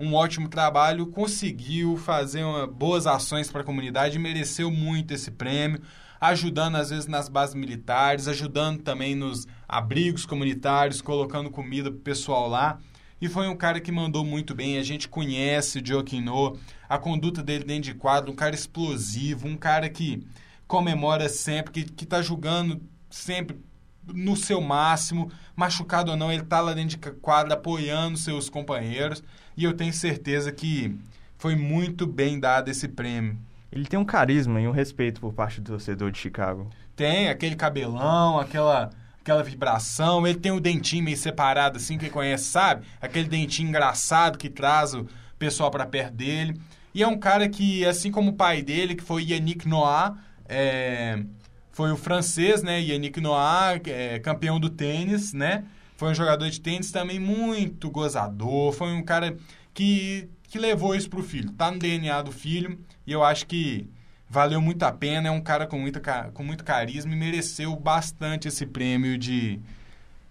um 0.00 0.14
ótimo 0.14 0.48
trabalho, 0.48 1.06
conseguiu 1.08 1.98
fazer 1.98 2.42
uma, 2.42 2.66
boas 2.66 3.06
ações 3.06 3.50
para 3.50 3.60
a 3.60 3.64
comunidade, 3.64 4.18
mereceu 4.18 4.70
muito 4.70 5.12
esse 5.12 5.30
prêmio, 5.30 5.82
ajudando 6.18 6.76
às 6.76 6.88
vezes 6.88 7.06
nas 7.06 7.28
bases 7.28 7.54
militares, 7.54 8.26
ajudando 8.26 8.80
também 8.80 9.14
nos 9.14 9.46
abrigos 9.68 10.24
comunitários, 10.24 11.02
colocando 11.02 11.50
comida 11.50 11.90
para 11.90 11.98
o 11.98 12.02
pessoal 12.02 12.48
lá. 12.48 12.78
E 13.20 13.28
foi 13.28 13.46
um 13.46 13.56
cara 13.56 13.78
que 13.78 13.92
mandou 13.92 14.24
muito 14.24 14.54
bem. 14.54 14.78
A 14.78 14.82
gente 14.82 15.06
conhece 15.06 15.78
o 15.78 16.20
No, 16.22 16.58
a 16.88 16.98
conduta 16.98 17.42
dele 17.42 17.64
dentro 17.64 17.92
de 17.92 17.94
quadro, 17.94 18.32
um 18.32 18.34
cara 18.34 18.54
explosivo, 18.54 19.46
um 19.46 19.56
cara 19.56 19.90
que 19.90 20.26
comemora 20.66 21.28
sempre, 21.28 21.72
que, 21.72 21.84
que 21.84 22.06
tá 22.06 22.22
jogando 22.22 22.80
sempre 23.10 23.60
no 24.06 24.36
seu 24.36 24.60
máximo, 24.60 25.30
machucado 25.54 26.10
ou 26.10 26.16
não, 26.16 26.32
ele 26.32 26.42
tá 26.42 26.60
lá 26.60 26.72
dentro 26.72 26.98
de 26.98 27.10
quadra 27.20 27.54
apoiando 27.54 28.16
seus 28.16 28.48
companheiros. 28.48 29.22
E 29.60 29.64
eu 29.64 29.74
tenho 29.74 29.92
certeza 29.92 30.50
que 30.50 30.98
foi 31.36 31.54
muito 31.54 32.06
bem 32.06 32.40
dado 32.40 32.70
esse 32.70 32.88
prêmio. 32.88 33.36
Ele 33.70 33.84
tem 33.84 33.98
um 33.98 34.06
carisma 34.06 34.58
e 34.58 34.66
um 34.66 34.70
respeito 34.70 35.20
por 35.20 35.34
parte 35.34 35.60
do 35.60 35.72
torcedor 35.72 36.10
de 36.10 36.16
Chicago. 36.16 36.70
Tem, 36.96 37.28
aquele 37.28 37.54
cabelão, 37.54 38.40
aquela 38.40 38.88
aquela 39.20 39.42
vibração. 39.42 40.26
Ele 40.26 40.38
tem 40.38 40.50
o 40.50 40.60
dentinho 40.60 41.04
meio 41.04 41.16
separado, 41.18 41.76
assim, 41.76 41.98
quem 41.98 42.08
conhece 42.08 42.44
sabe. 42.44 42.86
Aquele 43.02 43.28
dentinho 43.28 43.68
engraçado 43.68 44.38
que 44.38 44.48
traz 44.48 44.94
o 44.94 45.06
pessoal 45.38 45.70
para 45.70 45.84
perto 45.84 46.14
dele. 46.14 46.58
E 46.94 47.02
é 47.02 47.06
um 47.06 47.18
cara 47.18 47.46
que, 47.46 47.84
assim 47.84 48.10
como 48.10 48.30
o 48.30 48.36
pai 48.36 48.62
dele, 48.62 48.94
que 48.94 49.04
foi 49.04 49.24
Yannick 49.24 49.68
Noah, 49.68 50.16
é, 50.48 51.22
foi 51.70 51.92
o 51.92 51.98
francês, 51.98 52.62
né? 52.62 52.80
Yannick 52.80 53.20
Noah, 53.20 53.78
é, 53.84 54.18
campeão 54.20 54.58
do 54.58 54.70
tênis, 54.70 55.34
né? 55.34 55.64
Foi 56.00 56.08
um 56.08 56.14
jogador 56.14 56.48
de 56.48 56.58
tênis 56.62 56.90
também 56.90 57.18
muito 57.18 57.90
gozador. 57.90 58.72
Foi 58.72 58.90
um 58.90 59.02
cara 59.02 59.36
que, 59.74 60.30
que 60.44 60.58
levou 60.58 60.94
isso 60.94 61.10
pro 61.10 61.22
filho. 61.22 61.52
Tá 61.52 61.70
no 61.70 61.78
DNA 61.78 62.22
do 62.22 62.32
filho. 62.32 62.78
E 63.06 63.12
eu 63.12 63.22
acho 63.22 63.46
que 63.46 63.86
valeu 64.26 64.62
muito 64.62 64.82
a 64.82 64.92
pena, 64.92 65.28
é 65.28 65.30
um 65.30 65.42
cara 65.42 65.66
com, 65.66 65.78
muita, 65.78 66.00
com 66.32 66.42
muito 66.42 66.64
carisma 66.64 67.12
e 67.12 67.16
mereceu 67.16 67.76
bastante 67.76 68.48
esse 68.48 68.64
prêmio 68.64 69.18
de 69.18 69.60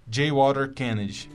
J. 0.08 0.32
Walter 0.32 0.74
Kennedy. 0.74 1.30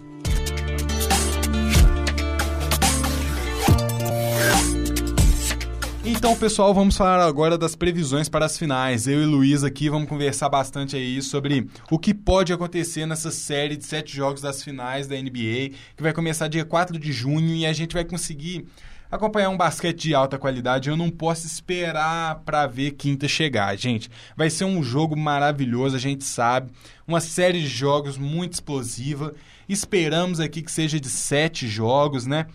Então, 6.06 6.36
pessoal, 6.36 6.74
vamos 6.74 6.98
falar 6.98 7.24
agora 7.24 7.56
das 7.56 7.74
previsões 7.74 8.28
para 8.28 8.44
as 8.44 8.58
finais. 8.58 9.06
Eu 9.06 9.22
e 9.22 9.24
Luiz 9.24 9.64
aqui 9.64 9.88
vamos 9.88 10.06
conversar 10.06 10.50
bastante 10.50 10.94
aí 10.94 11.22
sobre 11.22 11.66
o 11.90 11.98
que 11.98 12.12
pode 12.12 12.52
acontecer 12.52 13.06
nessa 13.06 13.30
série 13.30 13.74
de 13.74 13.86
sete 13.86 14.14
jogos 14.14 14.42
das 14.42 14.62
finais 14.62 15.06
da 15.06 15.16
NBA, 15.16 15.70
que 15.96 16.02
vai 16.02 16.12
começar 16.12 16.46
dia 16.46 16.62
4 16.62 16.98
de 16.98 17.10
junho 17.10 17.54
e 17.54 17.64
a 17.64 17.72
gente 17.72 17.94
vai 17.94 18.04
conseguir 18.04 18.66
acompanhar 19.10 19.48
um 19.48 19.56
basquete 19.56 20.02
de 20.02 20.14
alta 20.14 20.38
qualidade, 20.38 20.90
eu 20.90 20.96
não 20.96 21.08
posso 21.08 21.46
esperar 21.46 22.42
para 22.44 22.66
ver 22.66 22.92
quinta 22.92 23.26
chegar, 23.26 23.74
gente. 23.76 24.10
Vai 24.36 24.50
ser 24.50 24.64
um 24.64 24.82
jogo 24.82 25.16
maravilhoso, 25.16 25.96
a 25.96 26.00
gente 26.00 26.24
sabe. 26.24 26.70
Uma 27.08 27.20
série 27.20 27.60
de 27.60 27.68
jogos 27.68 28.18
muito 28.18 28.52
explosiva. 28.52 29.32
Esperamos 29.66 30.38
aqui 30.38 30.60
que 30.60 30.70
seja 30.70 31.00
de 31.00 31.08
sete 31.08 31.66
jogos, 31.66 32.26
né? 32.26 32.46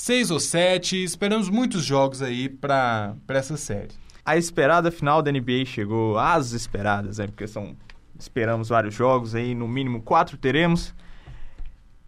Seis 0.00 0.30
ou 0.30 0.38
sete. 0.38 1.02
Esperamos 1.02 1.50
muitos 1.50 1.82
jogos 1.84 2.22
aí 2.22 2.48
para 2.48 3.16
essa 3.30 3.56
série. 3.56 3.90
A 4.24 4.36
esperada 4.36 4.92
final 4.92 5.20
da 5.20 5.32
NBA 5.32 5.64
chegou, 5.66 6.16
as 6.16 6.52
esperadas, 6.52 7.18
né? 7.18 7.26
Porque 7.26 7.48
são. 7.48 7.76
Esperamos 8.16 8.68
vários 8.68 8.94
jogos 8.94 9.34
aí, 9.34 9.56
no 9.56 9.66
mínimo 9.66 10.00
quatro 10.00 10.38
teremos. 10.38 10.94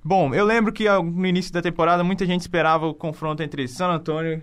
Bom, 0.04 0.32
eu 0.32 0.44
lembro 0.44 0.72
que 0.72 0.88
no 0.88 1.26
início 1.26 1.52
da 1.52 1.60
temporada 1.60 2.04
muita 2.04 2.24
gente 2.24 2.42
esperava 2.42 2.86
o 2.86 2.94
confronto 2.94 3.42
entre 3.42 3.66
San 3.66 3.88
Antonio 3.88 4.40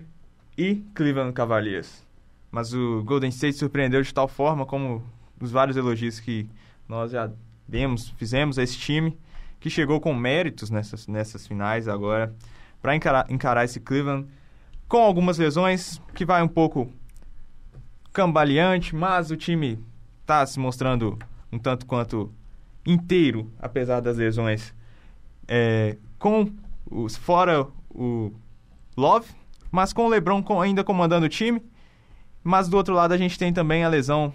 e 0.56 0.76
Cleveland 0.94 1.32
Cavaliers. 1.32 2.06
Mas 2.50 2.74
o 2.74 3.02
Golden 3.02 3.30
State 3.30 3.56
surpreendeu 3.56 4.02
de 4.02 4.12
tal 4.12 4.28
forma, 4.28 4.66
como 4.66 5.02
os 5.40 5.50
vários 5.50 5.76
elogios 5.76 6.20
que 6.20 6.46
nós 6.86 7.12
já 7.12 7.30
demos, 7.66 8.10
fizemos 8.10 8.58
a 8.58 8.62
esse 8.62 8.76
time, 8.76 9.16
que 9.58 9.70
chegou 9.70 10.00
com 10.00 10.14
méritos 10.14 10.68
nessas, 10.68 11.06
nessas 11.06 11.46
finais 11.46 11.88
agora, 11.88 12.34
para 12.80 12.94
encarar, 12.94 13.26
encarar 13.30 13.64
esse 13.64 13.80
Cleveland, 13.80 14.28
com 14.88 14.98
algumas 14.98 15.38
lesões, 15.38 16.00
que 16.14 16.24
vai 16.24 16.42
um 16.42 16.48
pouco 16.48 16.92
cambaleante, 18.12 18.94
mas 18.94 19.30
o 19.30 19.36
time 19.36 19.78
está 20.22 20.44
se 20.46 20.58
mostrando 20.58 21.18
um 21.52 21.58
tanto 21.58 21.86
quanto 21.86 22.32
inteiro, 22.84 23.50
apesar 23.60 24.00
das 24.00 24.16
lesões 24.16 24.74
é, 25.48 25.96
com 26.18 26.52
os, 26.90 27.16
fora 27.16 27.66
o 27.90 28.32
Love, 28.96 29.28
mas 29.70 29.92
com 29.92 30.06
o 30.06 30.08
LeBron 30.08 30.42
ainda 30.60 30.84
comandando 30.84 31.26
o 31.26 31.28
time. 31.28 31.62
Mas 32.44 32.68
do 32.68 32.76
outro 32.76 32.94
lado 32.94 33.12
a 33.12 33.16
gente 33.16 33.38
tem 33.38 33.52
também 33.52 33.84
a 33.84 33.88
lesão 33.88 34.32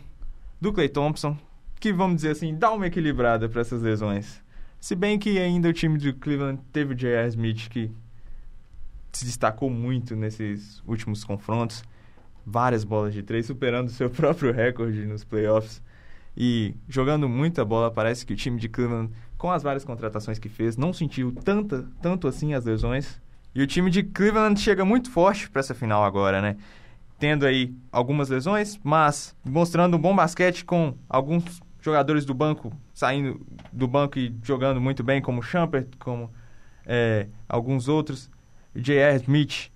do 0.59 0.73
Clay 0.73 0.89
Thompson, 0.89 1.37
que 1.79 1.93
vamos 1.93 2.17
dizer 2.17 2.31
assim, 2.31 2.55
dá 2.55 2.71
uma 2.71 2.87
equilibrada 2.87 3.47
para 3.47 3.61
essas 3.61 3.81
lesões. 3.81 4.43
Se 4.79 4.95
bem 4.95 5.17
que 5.17 5.39
ainda 5.39 5.69
o 5.69 5.73
time 5.73 5.97
do 5.97 6.13
Cleveland 6.13 6.61
teve 6.71 6.93
o 6.93 6.95
J.R. 6.95 7.27
Smith 7.29 7.69
que 7.69 7.91
se 9.13 9.25
destacou 9.25 9.69
muito 9.69 10.15
nesses 10.15 10.81
últimos 10.85 11.23
confrontos, 11.23 11.83
várias 12.45 12.83
bolas 12.83 13.13
de 13.13 13.23
três, 13.23 13.45
superando 13.45 13.89
seu 13.89 14.09
próprio 14.11 14.51
recorde 14.51 15.05
nos 15.05 15.23
playoffs 15.23 15.81
e 16.35 16.75
jogando 16.87 17.29
muita 17.29 17.63
bola. 17.63 17.91
Parece 17.91 18.25
que 18.25 18.33
o 18.33 18.35
time 18.35 18.59
de 18.59 18.67
Cleveland 18.67 19.11
com 19.43 19.51
as 19.51 19.61
várias 19.61 19.83
contratações 19.83 20.39
que 20.39 20.47
fez, 20.47 20.77
não 20.77 20.93
sentiu 20.93 21.29
tanta, 21.33 21.85
tanto 22.01 22.29
assim 22.29 22.53
as 22.53 22.63
lesões. 22.63 23.21
E 23.53 23.61
o 23.61 23.67
time 23.67 23.91
de 23.91 24.01
Cleveland 24.01 24.57
chega 24.57 24.85
muito 24.85 25.11
forte 25.11 25.49
para 25.49 25.59
essa 25.59 25.75
final 25.75 26.05
agora, 26.05 26.41
né? 26.41 26.55
Tendo 27.19 27.45
aí 27.45 27.75
algumas 27.91 28.29
lesões, 28.29 28.79
mas 28.81 29.35
mostrando 29.43 29.97
um 29.97 29.99
bom 29.99 30.15
basquete 30.15 30.63
com 30.63 30.95
alguns 31.09 31.61
jogadores 31.81 32.23
do 32.23 32.33
banco 32.33 32.71
saindo 32.93 33.45
do 33.69 33.85
banco 33.85 34.17
e 34.17 34.33
jogando 34.41 34.79
muito 34.79 35.03
bem, 35.03 35.21
como 35.21 35.43
Shumpert, 35.43 35.89
como 35.99 36.31
é, 36.85 37.27
alguns 37.49 37.89
outros. 37.89 38.31
J.R. 38.75 39.17
Smith 39.17 39.71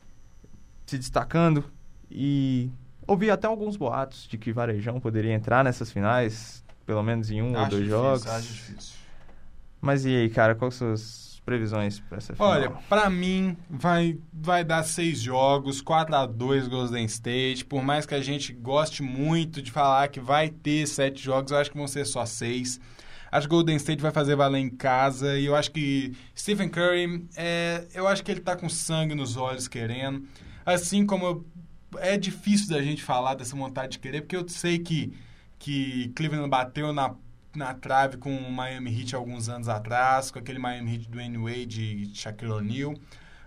se 0.85 0.97
destacando 0.97 1.63
e 2.09 2.69
ouvi 3.05 3.29
até 3.29 3.47
alguns 3.47 3.75
boatos 3.77 4.27
de 4.27 4.37
que 4.37 4.51
Varejão 4.51 4.99
poderia 4.99 5.33
entrar 5.33 5.63
nessas 5.63 5.91
finais, 5.91 6.63
pelo 6.85 7.03
menos 7.03 7.29
em 7.29 7.41
um 7.41 7.55
acho 7.55 7.63
ou 7.63 7.69
dois 7.69 7.83
difícil, 7.83 7.89
jogos. 7.89 8.27
Acho 8.27 8.53
difícil. 8.53 8.95
Mas 9.81 10.05
e 10.05 10.15
aí, 10.15 10.29
cara, 10.29 10.55
quais 10.55 10.75
são 10.75 10.91
as 10.91 11.41
previsões 11.45 11.99
para 11.99 12.17
essa 12.17 12.33
final? 12.33 12.49
Olha, 12.49 12.69
para 12.89 13.09
mim 13.09 13.55
vai, 13.69 14.17
vai 14.33 14.63
dar 14.63 14.83
seis 14.83 15.19
jogos, 15.21 15.81
4 15.81 16.15
a 16.15 16.25
2 16.25 16.67
Golden 16.67 17.05
State. 17.05 17.63
Por 17.63 17.81
mais 17.81 18.05
que 18.05 18.15
a 18.15 18.21
gente 18.21 18.51
goste 18.51 19.03
muito 19.03 19.61
de 19.61 19.71
falar 19.71 20.07
que 20.09 20.19
vai 20.19 20.49
ter 20.49 20.85
sete 20.87 21.23
jogos, 21.23 21.51
eu 21.51 21.57
acho 21.57 21.71
que 21.71 21.77
vão 21.77 21.87
ser 21.87 22.05
só 22.05 22.25
seis. 22.25 22.81
Acho 23.38 23.47
que 23.47 23.55
Golden 23.55 23.75
State 23.77 24.01
vai 24.01 24.11
fazer 24.11 24.35
valer 24.35 24.59
em 24.59 24.69
casa 24.69 25.38
e 25.38 25.45
eu 25.45 25.55
acho 25.55 25.71
que 25.71 26.15
Stephen 26.35 26.69
Curry, 26.69 27.27
é, 27.35 27.88
eu 27.93 28.07
acho 28.07 28.23
que 28.23 28.31
ele 28.31 28.41
tá 28.41 28.55
com 28.55 28.67
sangue 28.67 29.15
nos 29.15 29.38
olhos 29.38 29.67
querendo. 29.67 30.27
Assim 30.65 31.05
como 31.05 31.25
eu, 31.25 31.45
é 31.99 32.17
difícil 32.17 32.69
da 32.69 32.81
gente 32.81 33.03
falar 33.03 33.35
dessa 33.35 33.55
vontade 33.55 33.93
de 33.93 33.99
querer, 33.99 34.21
porque 34.21 34.35
eu 34.35 34.47
sei 34.49 34.79
que, 34.79 35.13
que 35.59 36.11
Cleveland 36.15 36.49
bateu 36.49 36.91
na 36.91 37.15
na 37.57 37.73
trave 37.73 38.17
com 38.17 38.35
o 38.38 38.51
Miami 38.51 38.97
Heat 38.97 39.15
alguns 39.15 39.49
anos 39.49 39.67
atrás, 39.67 40.29
com 40.29 40.38
aquele 40.38 40.59
Miami 40.59 40.93
Heat 40.93 41.09
do 41.09 41.43
Wade 41.43 41.81
e 41.81 42.15
Shaquille 42.15 42.51
O'Neal. 42.51 42.93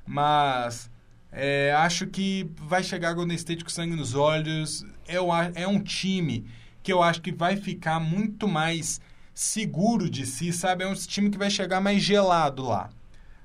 Mas 0.04 0.90
é, 1.30 1.72
acho 1.76 2.08
que 2.08 2.50
vai 2.56 2.82
chegar 2.82 3.14
Golden 3.14 3.36
State 3.36 3.62
com 3.62 3.70
sangue 3.70 3.94
nos 3.94 4.14
olhos. 4.14 4.84
É, 5.06 5.16
é 5.62 5.68
um 5.68 5.80
time 5.80 6.44
que 6.82 6.92
eu 6.92 7.02
acho 7.02 7.22
que 7.22 7.30
vai 7.30 7.56
ficar 7.56 8.00
muito 8.00 8.48
mais 8.48 9.00
seguro 9.40 10.10
de 10.10 10.26
si, 10.26 10.52
sabe? 10.52 10.84
É 10.84 10.86
um 10.86 10.92
time 10.92 11.30
que 11.30 11.38
vai 11.38 11.48
chegar 11.48 11.80
mais 11.80 12.02
gelado 12.02 12.62
lá. 12.62 12.90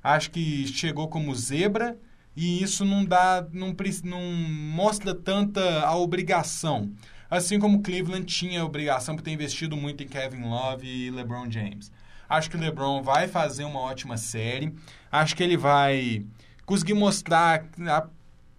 Acho 0.04 0.30
que 0.30 0.68
chegou 0.68 1.08
como 1.08 1.34
zebra 1.34 1.98
e 2.36 2.62
isso 2.62 2.84
não 2.84 3.06
dá, 3.06 3.48
não, 3.54 3.74
não 4.04 4.22
mostra 4.22 5.16
tanta 5.16 5.82
a 5.86 5.96
obrigação. 5.96 6.91
Assim 7.30 7.58
como 7.58 7.82
Cleveland 7.82 8.26
tinha 8.26 8.62
a 8.62 8.66
obrigação 8.66 9.16
por 9.16 9.22
ter 9.22 9.32
investido 9.32 9.78
muito 9.78 10.04
em 10.04 10.08
Kevin 10.08 10.41
Love 10.41 10.86
e 10.86 11.10
LeBron 11.12 11.50
James. 11.50 11.89
Acho 12.28 12.50
que 12.50 12.58
o 12.58 12.60
LeBron 12.60 13.02
vai 13.02 13.30
fazer 13.30 13.64
uma 13.64 13.80
ótima 13.80 14.18
série. 14.18 14.76
Acho 15.10 15.34
que 15.34 15.43
ele 15.43 15.56
vai 15.56 16.26
conseguir 16.66 16.93
mostrar 16.93 17.66
a, 17.88 18.08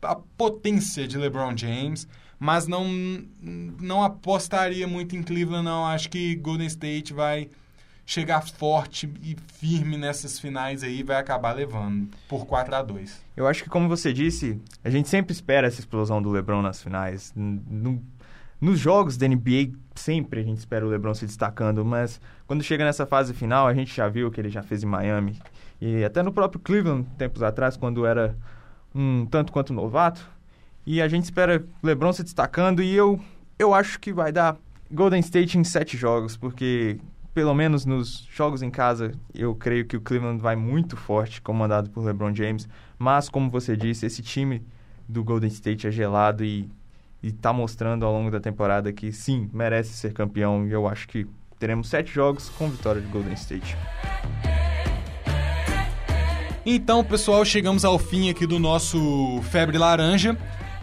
a 0.09 0.16
potência 0.39 1.07
de 1.07 1.18
LeBron 1.18 1.55
James. 1.55 2.09
Mas 2.39 2.66
não, 2.66 2.87
não 3.80 4.03
apostaria 4.03 4.87
muito 4.87 5.16
em 5.16 5.22
Cleveland, 5.22 5.64
não. 5.64 5.87
Acho 5.87 6.11
que 6.11 6.34
Golden 6.37 6.66
State 6.66 7.12
vai 7.12 7.49
chegar 8.05 8.41
forte 8.47 9.12
e 9.20 9.37
firme 9.55 9.97
nessas 9.97 10.39
finais 10.39 10.84
aí 10.84 11.03
vai 11.03 11.16
acabar 11.16 11.53
levando 11.53 12.09
por 12.28 12.47
4 12.47 12.72
a 12.76 12.80
2 12.80 13.20
Eu 13.37 13.49
acho 13.49 13.64
que, 13.64 13.68
como 13.68 13.89
você 13.89 14.12
disse, 14.12 14.61
a 14.84 14.89
gente 14.89 15.09
sempre 15.09 15.32
espera 15.32 15.66
essa 15.66 15.80
explosão 15.80 16.22
do 16.22 16.30
LeBron 16.30 16.62
nas 16.62 16.80
finais. 16.80 17.32
No, 17.34 18.01
nos 18.61 18.78
jogos 18.78 19.16
da 19.16 19.26
NBA, 19.26 19.72
sempre 19.95 20.41
a 20.41 20.45
gente 20.45 20.59
espera 20.59 20.87
o 20.87 20.89
LeBron 20.89 21.14
se 21.14 21.26
destacando, 21.26 21.84
mas 21.84 22.20
quando 22.47 22.62
chega 22.62 22.84
nessa 22.84 23.05
fase 23.07 23.34
final, 23.34 23.66
a 23.66 23.74
gente 23.74 23.95
já 23.95 24.09
viu 24.09 24.28
o 24.28 24.30
que 24.30 24.41
ele 24.41 24.51
já 24.51 24.62
fez 24.62 24.84
em 24.84 24.87
Miami. 24.87 25.39
E 25.80 26.05
até 26.05 26.22
no 26.22 26.32
próprio 26.32 26.61
Cleveland, 26.61 27.09
tempos 27.18 27.43
atrás, 27.43 27.76
quando 27.76 28.07
era 28.07 28.37
um 28.95 29.26
tanto 29.26 29.53
quanto 29.53 29.74
novato. 29.74 30.36
E 30.87 31.03
a 31.03 31.09
gente 31.09 31.24
espera 31.24 31.66
LeBron 31.82 32.12
se 32.12 32.22
destacando 32.22 32.80
e 32.80 32.95
eu, 32.95 33.18
eu 33.59 33.74
acho 33.74 33.99
que 33.99 34.12
vai 34.12 34.30
dar 34.30 34.57
Golden 34.91 35.18
State 35.18 35.59
em 35.59 35.64
sete 35.64 35.97
jogos, 35.97 36.37
porque 36.37 37.01
pelo 37.34 37.53
menos 37.53 37.84
nos 37.84 38.26
jogos 38.32 38.62
em 38.62 38.70
casa, 38.70 39.12
eu 39.34 39.55
creio 39.55 39.84
que 39.84 39.97
o 39.97 40.01
Cleveland 40.01 40.41
vai 40.41 40.57
muito 40.57 40.97
forte, 40.97 41.43
comandado 41.43 41.91
por 41.91 42.03
LeBron 42.03 42.34
James. 42.34 42.66
Mas, 42.99 43.28
como 43.28 43.51
você 43.51 43.76
disse, 43.76 44.07
esse 44.07 44.22
time 44.22 44.62
do 45.07 45.22
Golden 45.22 45.51
State 45.51 45.87
é 45.87 45.91
gelado 45.91 46.43
e 46.43 46.66
está 47.22 47.53
mostrando 47.53 48.07
ao 48.07 48.12
longo 48.12 48.30
da 48.30 48.41
temporada 48.41 48.91
que 48.93 49.12
sim, 49.12 49.51
merece 49.53 49.93
ser 49.93 50.14
campeão. 50.14 50.66
E 50.66 50.72
eu 50.72 50.89
acho 50.89 51.09
que 51.09 51.26
teremos 51.59 51.89
sete 51.89 52.11
jogos 52.11 52.49
com 52.49 52.70
vitória 52.70 53.03
de 53.03 53.09
Golden 53.09 53.34
State. 53.34 53.76
Então, 56.64 57.05
pessoal, 57.05 57.45
chegamos 57.45 57.84
ao 57.84 57.99
fim 57.99 58.30
aqui 58.30 58.47
do 58.47 58.59
nosso 58.59 59.43
Febre 59.51 59.76
Laranja. 59.76 60.39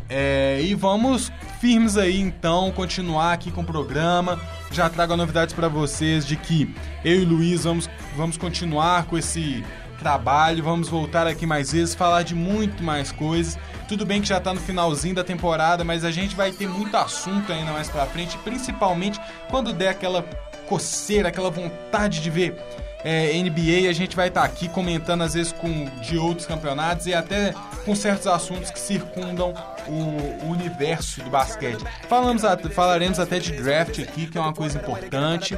É, 0.10 0.60
e 0.62 0.76
vamos 0.76 1.32
firmes 1.60 1.98
aí, 1.98 2.20
então, 2.20 2.72
continuar 2.72 3.34
aqui 3.34 3.52
com 3.52 3.62
o 3.62 3.66
programa. 3.66 4.40
Já 4.72 4.90
trago 4.90 5.16
novidades 5.16 5.54
para 5.54 5.68
vocês 5.68 6.26
de 6.26 6.36
que 6.36 6.74
eu 7.04 7.22
e 7.22 7.26
o 7.26 7.30
Luiz 7.30 7.64
vamos, 7.64 7.90
vamos 8.16 8.38
continuar 8.38 9.06
com 9.06 9.18
esse 9.18 9.64
trabalho, 10.00 10.64
vamos 10.64 10.90
voltar 10.90 11.26
aqui 11.26 11.46
mais 11.46 11.72
vezes, 11.72 11.96
falar 11.96 12.24
de 12.24 12.36
muito 12.36 12.84
mais 12.84 13.12
coisas. 13.12 13.58
Tudo 13.88 14.06
bem 14.06 14.22
que 14.22 14.28
já 14.28 14.40
tá 14.40 14.54
no 14.54 14.60
finalzinho 14.60 15.16
da 15.16 15.24
temporada, 15.24 15.84
mas 15.84 16.04
a 16.04 16.12
gente 16.12 16.36
vai 16.36 16.52
ter 16.52 16.68
muito 16.68 16.96
assunto 16.98 17.52
ainda 17.52 17.72
mais 17.72 17.90
pra 17.90 18.06
frente, 18.06 18.38
principalmente 18.40 19.20
quando 19.50 19.72
der 19.72 19.90
aquela 19.90 20.24
coceira, 20.68 21.30
aquela 21.30 21.50
vontade 21.50 22.22
de 22.22 22.30
ver 22.30 22.56
é, 23.04 23.34
NBA, 23.42 23.90
a 23.90 23.94
gente 23.94 24.16
vai 24.16 24.30
estar 24.30 24.42
tá 24.42 24.46
aqui 24.46 24.68
comentando 24.68 25.22
às 25.22 25.34
vezes 25.34 25.52
com 25.52 25.86
de 26.02 26.18
outros 26.18 26.48
campeonatos 26.48 27.06
e 27.06 27.14
até 27.14 27.54
com 27.86 27.96
certos 27.96 28.28
assuntos 28.28 28.72
que 28.72 28.80
circundam 28.80 29.54
o, 29.88 30.52
universo 30.52 31.22
do 31.22 31.30
basquete. 31.30 31.84
Falamos, 32.08 32.44
falaremos 32.74 33.20
até 33.20 33.40
de 33.40 33.52
draft 33.52 34.00
aqui, 34.00 34.28
que 34.28 34.38
é 34.38 34.42
uma 34.42 34.54
coisa 34.54 34.78
importante. 34.78 35.58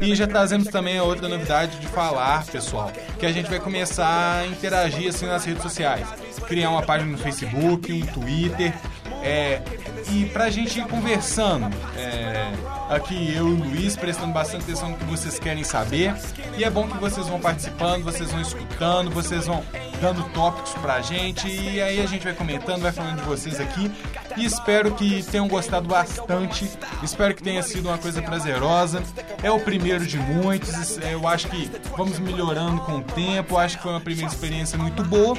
E 0.00 0.14
já 0.14 0.26
trazemos 0.26 0.68
também 0.68 0.98
a 0.98 1.02
outra 1.02 1.28
novidade 1.28 1.78
de 1.78 1.86
falar, 1.86 2.44
pessoal, 2.46 2.90
que 3.18 3.26
a 3.26 3.32
gente 3.32 3.48
vai 3.48 3.60
começar 3.60 4.40
a 4.40 4.46
interagir 4.46 5.08
assim 5.08 5.26
nas 5.26 5.44
redes 5.44 5.62
sociais. 5.62 6.06
Criar 6.46 6.70
uma 6.70 6.82
página 6.82 7.10
no 7.10 7.18
Facebook, 7.18 7.92
um 7.92 8.06
Twitter, 8.06 8.74
é, 9.22 9.62
e 10.10 10.26
pra 10.26 10.50
gente 10.50 10.78
ir 10.78 10.86
conversando. 10.86 11.68
É, 11.96 12.52
aqui 12.88 13.34
eu 13.34 13.48
e 13.48 13.52
o 13.52 13.56
Luiz 13.56 13.96
prestando 13.96 14.32
bastante 14.32 14.64
atenção 14.64 14.90
no 14.90 14.96
que 14.96 15.04
vocês 15.04 15.38
querem 15.38 15.64
saber. 15.64 16.14
E 16.56 16.64
é 16.64 16.70
bom 16.70 16.88
que 16.88 16.98
vocês 16.98 17.26
vão 17.28 17.40
participando, 17.40 18.04
vocês 18.04 18.30
vão 18.30 18.40
escutando, 18.40 19.10
vocês 19.10 19.46
vão 19.46 19.64
dando 20.00 20.22
tópicos 20.30 20.72
pra 20.74 21.00
gente. 21.00 21.48
E 21.48 21.80
aí 21.80 22.00
a 22.00 22.06
gente 22.06 22.24
vai 22.24 22.32
comentando, 22.32 22.82
vai 22.82 22.92
falando 22.92 23.18
de 23.18 23.24
vocês 23.24 23.60
aqui. 23.60 23.90
E 24.36 24.44
espero 24.44 24.94
que 24.94 25.22
tenham 25.24 25.46
gostado 25.46 25.88
bastante. 25.88 26.70
Espero 27.02 27.34
que 27.34 27.42
tenha 27.42 27.62
sido 27.62 27.88
uma 27.88 27.98
coisa 27.98 28.22
prazerosa. 28.22 29.02
É 29.42 29.50
o 29.50 29.60
primeiro 29.60 30.06
de 30.06 30.18
muitos. 30.18 30.98
Eu 30.98 31.26
acho 31.28 31.48
que 31.48 31.70
vamos 31.96 32.18
melhorando 32.18 32.80
com 32.82 32.96
o 32.96 33.02
tempo. 33.02 33.58
Acho 33.58 33.76
que 33.76 33.82
foi 33.82 33.92
uma 33.92 34.00
primeira 34.00 34.30
experiência 34.30 34.78
muito 34.78 35.02
boa. 35.04 35.36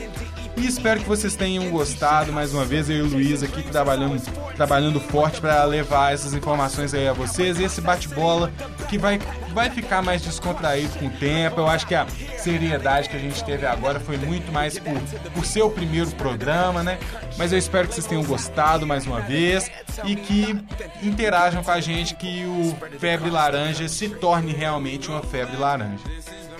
E 0.57 0.67
espero 0.67 0.99
que 0.99 1.07
vocês 1.07 1.35
tenham 1.35 1.69
gostado 1.69 2.31
mais 2.31 2.53
uma 2.53 2.65
vez. 2.65 2.89
Eu 2.89 2.97
e 2.97 3.01
o 3.01 3.07
Luiz 3.07 3.41
aqui 3.41 3.63
trabalhando, 3.63 4.21
trabalhando 4.55 4.99
forte 4.99 5.39
para 5.39 5.63
levar 5.63 6.13
essas 6.13 6.33
informações 6.33 6.93
aí 6.93 7.07
a 7.07 7.13
vocês. 7.13 7.59
Esse 7.59 7.81
bate-bola 7.81 8.51
que 8.89 8.97
vai, 8.97 9.19
vai 9.53 9.69
ficar 9.69 10.01
mais 10.01 10.21
descontraído 10.21 10.97
com 10.99 11.07
o 11.07 11.09
tempo. 11.09 11.61
Eu 11.61 11.67
acho 11.67 11.87
que 11.87 11.95
a 11.95 12.05
seriedade 12.37 13.09
que 13.09 13.15
a 13.15 13.19
gente 13.19 13.43
teve 13.43 13.65
agora 13.65 13.99
foi 13.99 14.17
muito 14.17 14.51
mais 14.51 14.77
por, 14.77 14.93
por 15.33 15.45
ser 15.45 15.61
o 15.61 15.69
primeiro 15.69 16.11
programa, 16.11 16.83
né? 16.83 16.99
Mas 17.37 17.51
eu 17.51 17.57
espero 17.57 17.87
que 17.87 17.95
vocês 17.95 18.05
tenham 18.05 18.23
gostado 18.23 18.85
mais 18.85 19.07
uma 19.07 19.21
vez 19.21 19.71
e 20.05 20.15
que 20.15 20.55
interajam 21.01 21.63
com 21.63 21.71
a 21.71 21.79
gente 21.79 22.15
que 22.15 22.45
o 22.45 22.75
Febre 22.99 23.29
Laranja 23.29 23.87
se 23.87 24.09
torne 24.09 24.53
realmente 24.53 25.09
uma 25.09 25.21
febre 25.21 25.55
laranja 25.57 25.99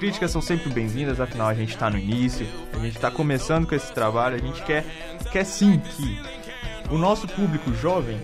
críticas 0.02 0.32
são 0.32 0.41
sempre 0.41 0.68
bem-vindas, 0.72 1.20
afinal 1.20 1.47
a 1.47 1.54
gente 1.54 1.76
está 1.76 1.88
no 1.88 1.95
início, 1.95 2.47
a 2.74 2.80
gente 2.80 2.95
está 2.95 3.12
começando 3.12 3.68
com 3.68 3.76
esse 3.76 3.93
trabalho, 3.93 4.36
a 4.36 4.39
gente 4.39 4.60
quer, 4.64 4.84
quer 5.32 5.43
sim 5.43 5.78
que 5.78 6.20
o 6.89 6.97
nosso 6.97 7.28
público 7.28 7.72
jovem 7.76 8.20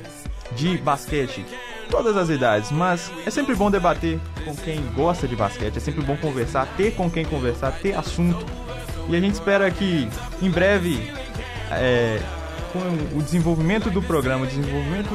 de 0.53 0.75
basquete, 0.80 1.45
todas 1.88 2.17
as 2.17 2.30
idades, 2.30 2.71
mas 2.71 3.11
é 3.28 3.30
sempre 3.30 3.53
bom 3.53 3.69
debater 3.69 4.19
com 4.43 4.55
quem 4.55 4.82
gosta 4.95 5.28
de 5.28 5.36
basquete, 5.36 5.78
é 5.78 5.80
sempre 5.80 6.01
bom 6.01 6.17
conversar, 6.17 6.65
ter 6.75 6.95
com 6.95 7.11
quem 7.11 7.23
conversar, 7.23 7.71
ter 7.73 7.93
assunto. 7.93 8.43
E 9.07 9.15
a 9.15 9.19
gente 9.19 9.36
espera 9.36 9.69
que 9.69 10.09
em 10.41 10.49
breve, 10.49 10.99
é, 11.69 12.19
com 12.73 13.19
o 13.19 13.21
desenvolvimento 13.21 13.91
do 13.91 14.01
programa, 14.01 14.45
o 14.45 14.47
desenvolvimento 14.47 15.11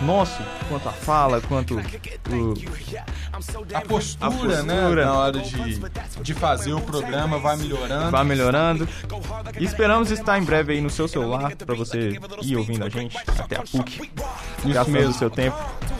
nosso, 0.00 0.42
quanto 0.68 0.88
a 0.88 0.92
fala, 0.92 1.40
quanto 1.40 1.74
o, 1.76 2.54
a, 3.74 3.80
postura, 3.80 4.26
a 4.26 4.30
postura, 4.30 4.62
né? 4.62 4.88
Na 5.04 5.14
hora 5.14 5.38
de, 5.38 5.80
de 6.22 6.34
fazer 6.34 6.72
o 6.72 6.80
programa 6.80 7.38
vai 7.38 7.56
melhorando. 7.56 8.10
Vai 8.10 8.24
melhorando. 8.24 8.88
E 9.58 9.64
esperamos 9.64 10.10
estar 10.10 10.38
em 10.38 10.44
breve 10.44 10.72
aí 10.74 10.80
no 10.80 10.90
seu 10.90 11.06
celular 11.06 11.54
para 11.56 11.74
você 11.74 12.18
ir 12.42 12.56
ouvindo 12.56 12.84
a 12.84 12.88
gente 12.88 13.16
até 13.38 13.56
a 13.56 13.62
PUC. 13.62 14.10
Isso 14.64 14.90
mesmo. 14.90 15.14
seu 15.14 15.30
tempo 15.30 15.56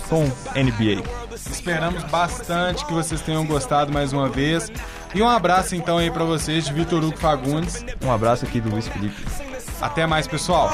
com 0.09 0.25
NBA. 0.55 1.03
Esperamos 1.51 2.03
bastante 2.05 2.85
que 2.85 2.93
vocês 2.93 3.21
tenham 3.21 3.47
gostado 3.47 3.93
mais 3.93 4.13
uma 4.13 4.29
vez. 4.29 4.71
E 5.15 5.23
um 5.23 5.29
abraço 5.29 5.75
então 5.75 5.99
aí 5.99 6.11
para 6.11 6.25
vocês 6.25 6.65
de 6.65 6.73
Vitor 6.73 7.03
Hugo 7.03 7.17
Fagundes. 7.17 7.85
Um 8.03 8.13
abraço 8.13 8.45
aqui 8.45 8.61
do 8.61 8.71
Luiz 8.71 8.89
Felipe. 8.89 9.25
Até 9.81 10.07
mais, 10.07 10.27
pessoal. 10.27 10.71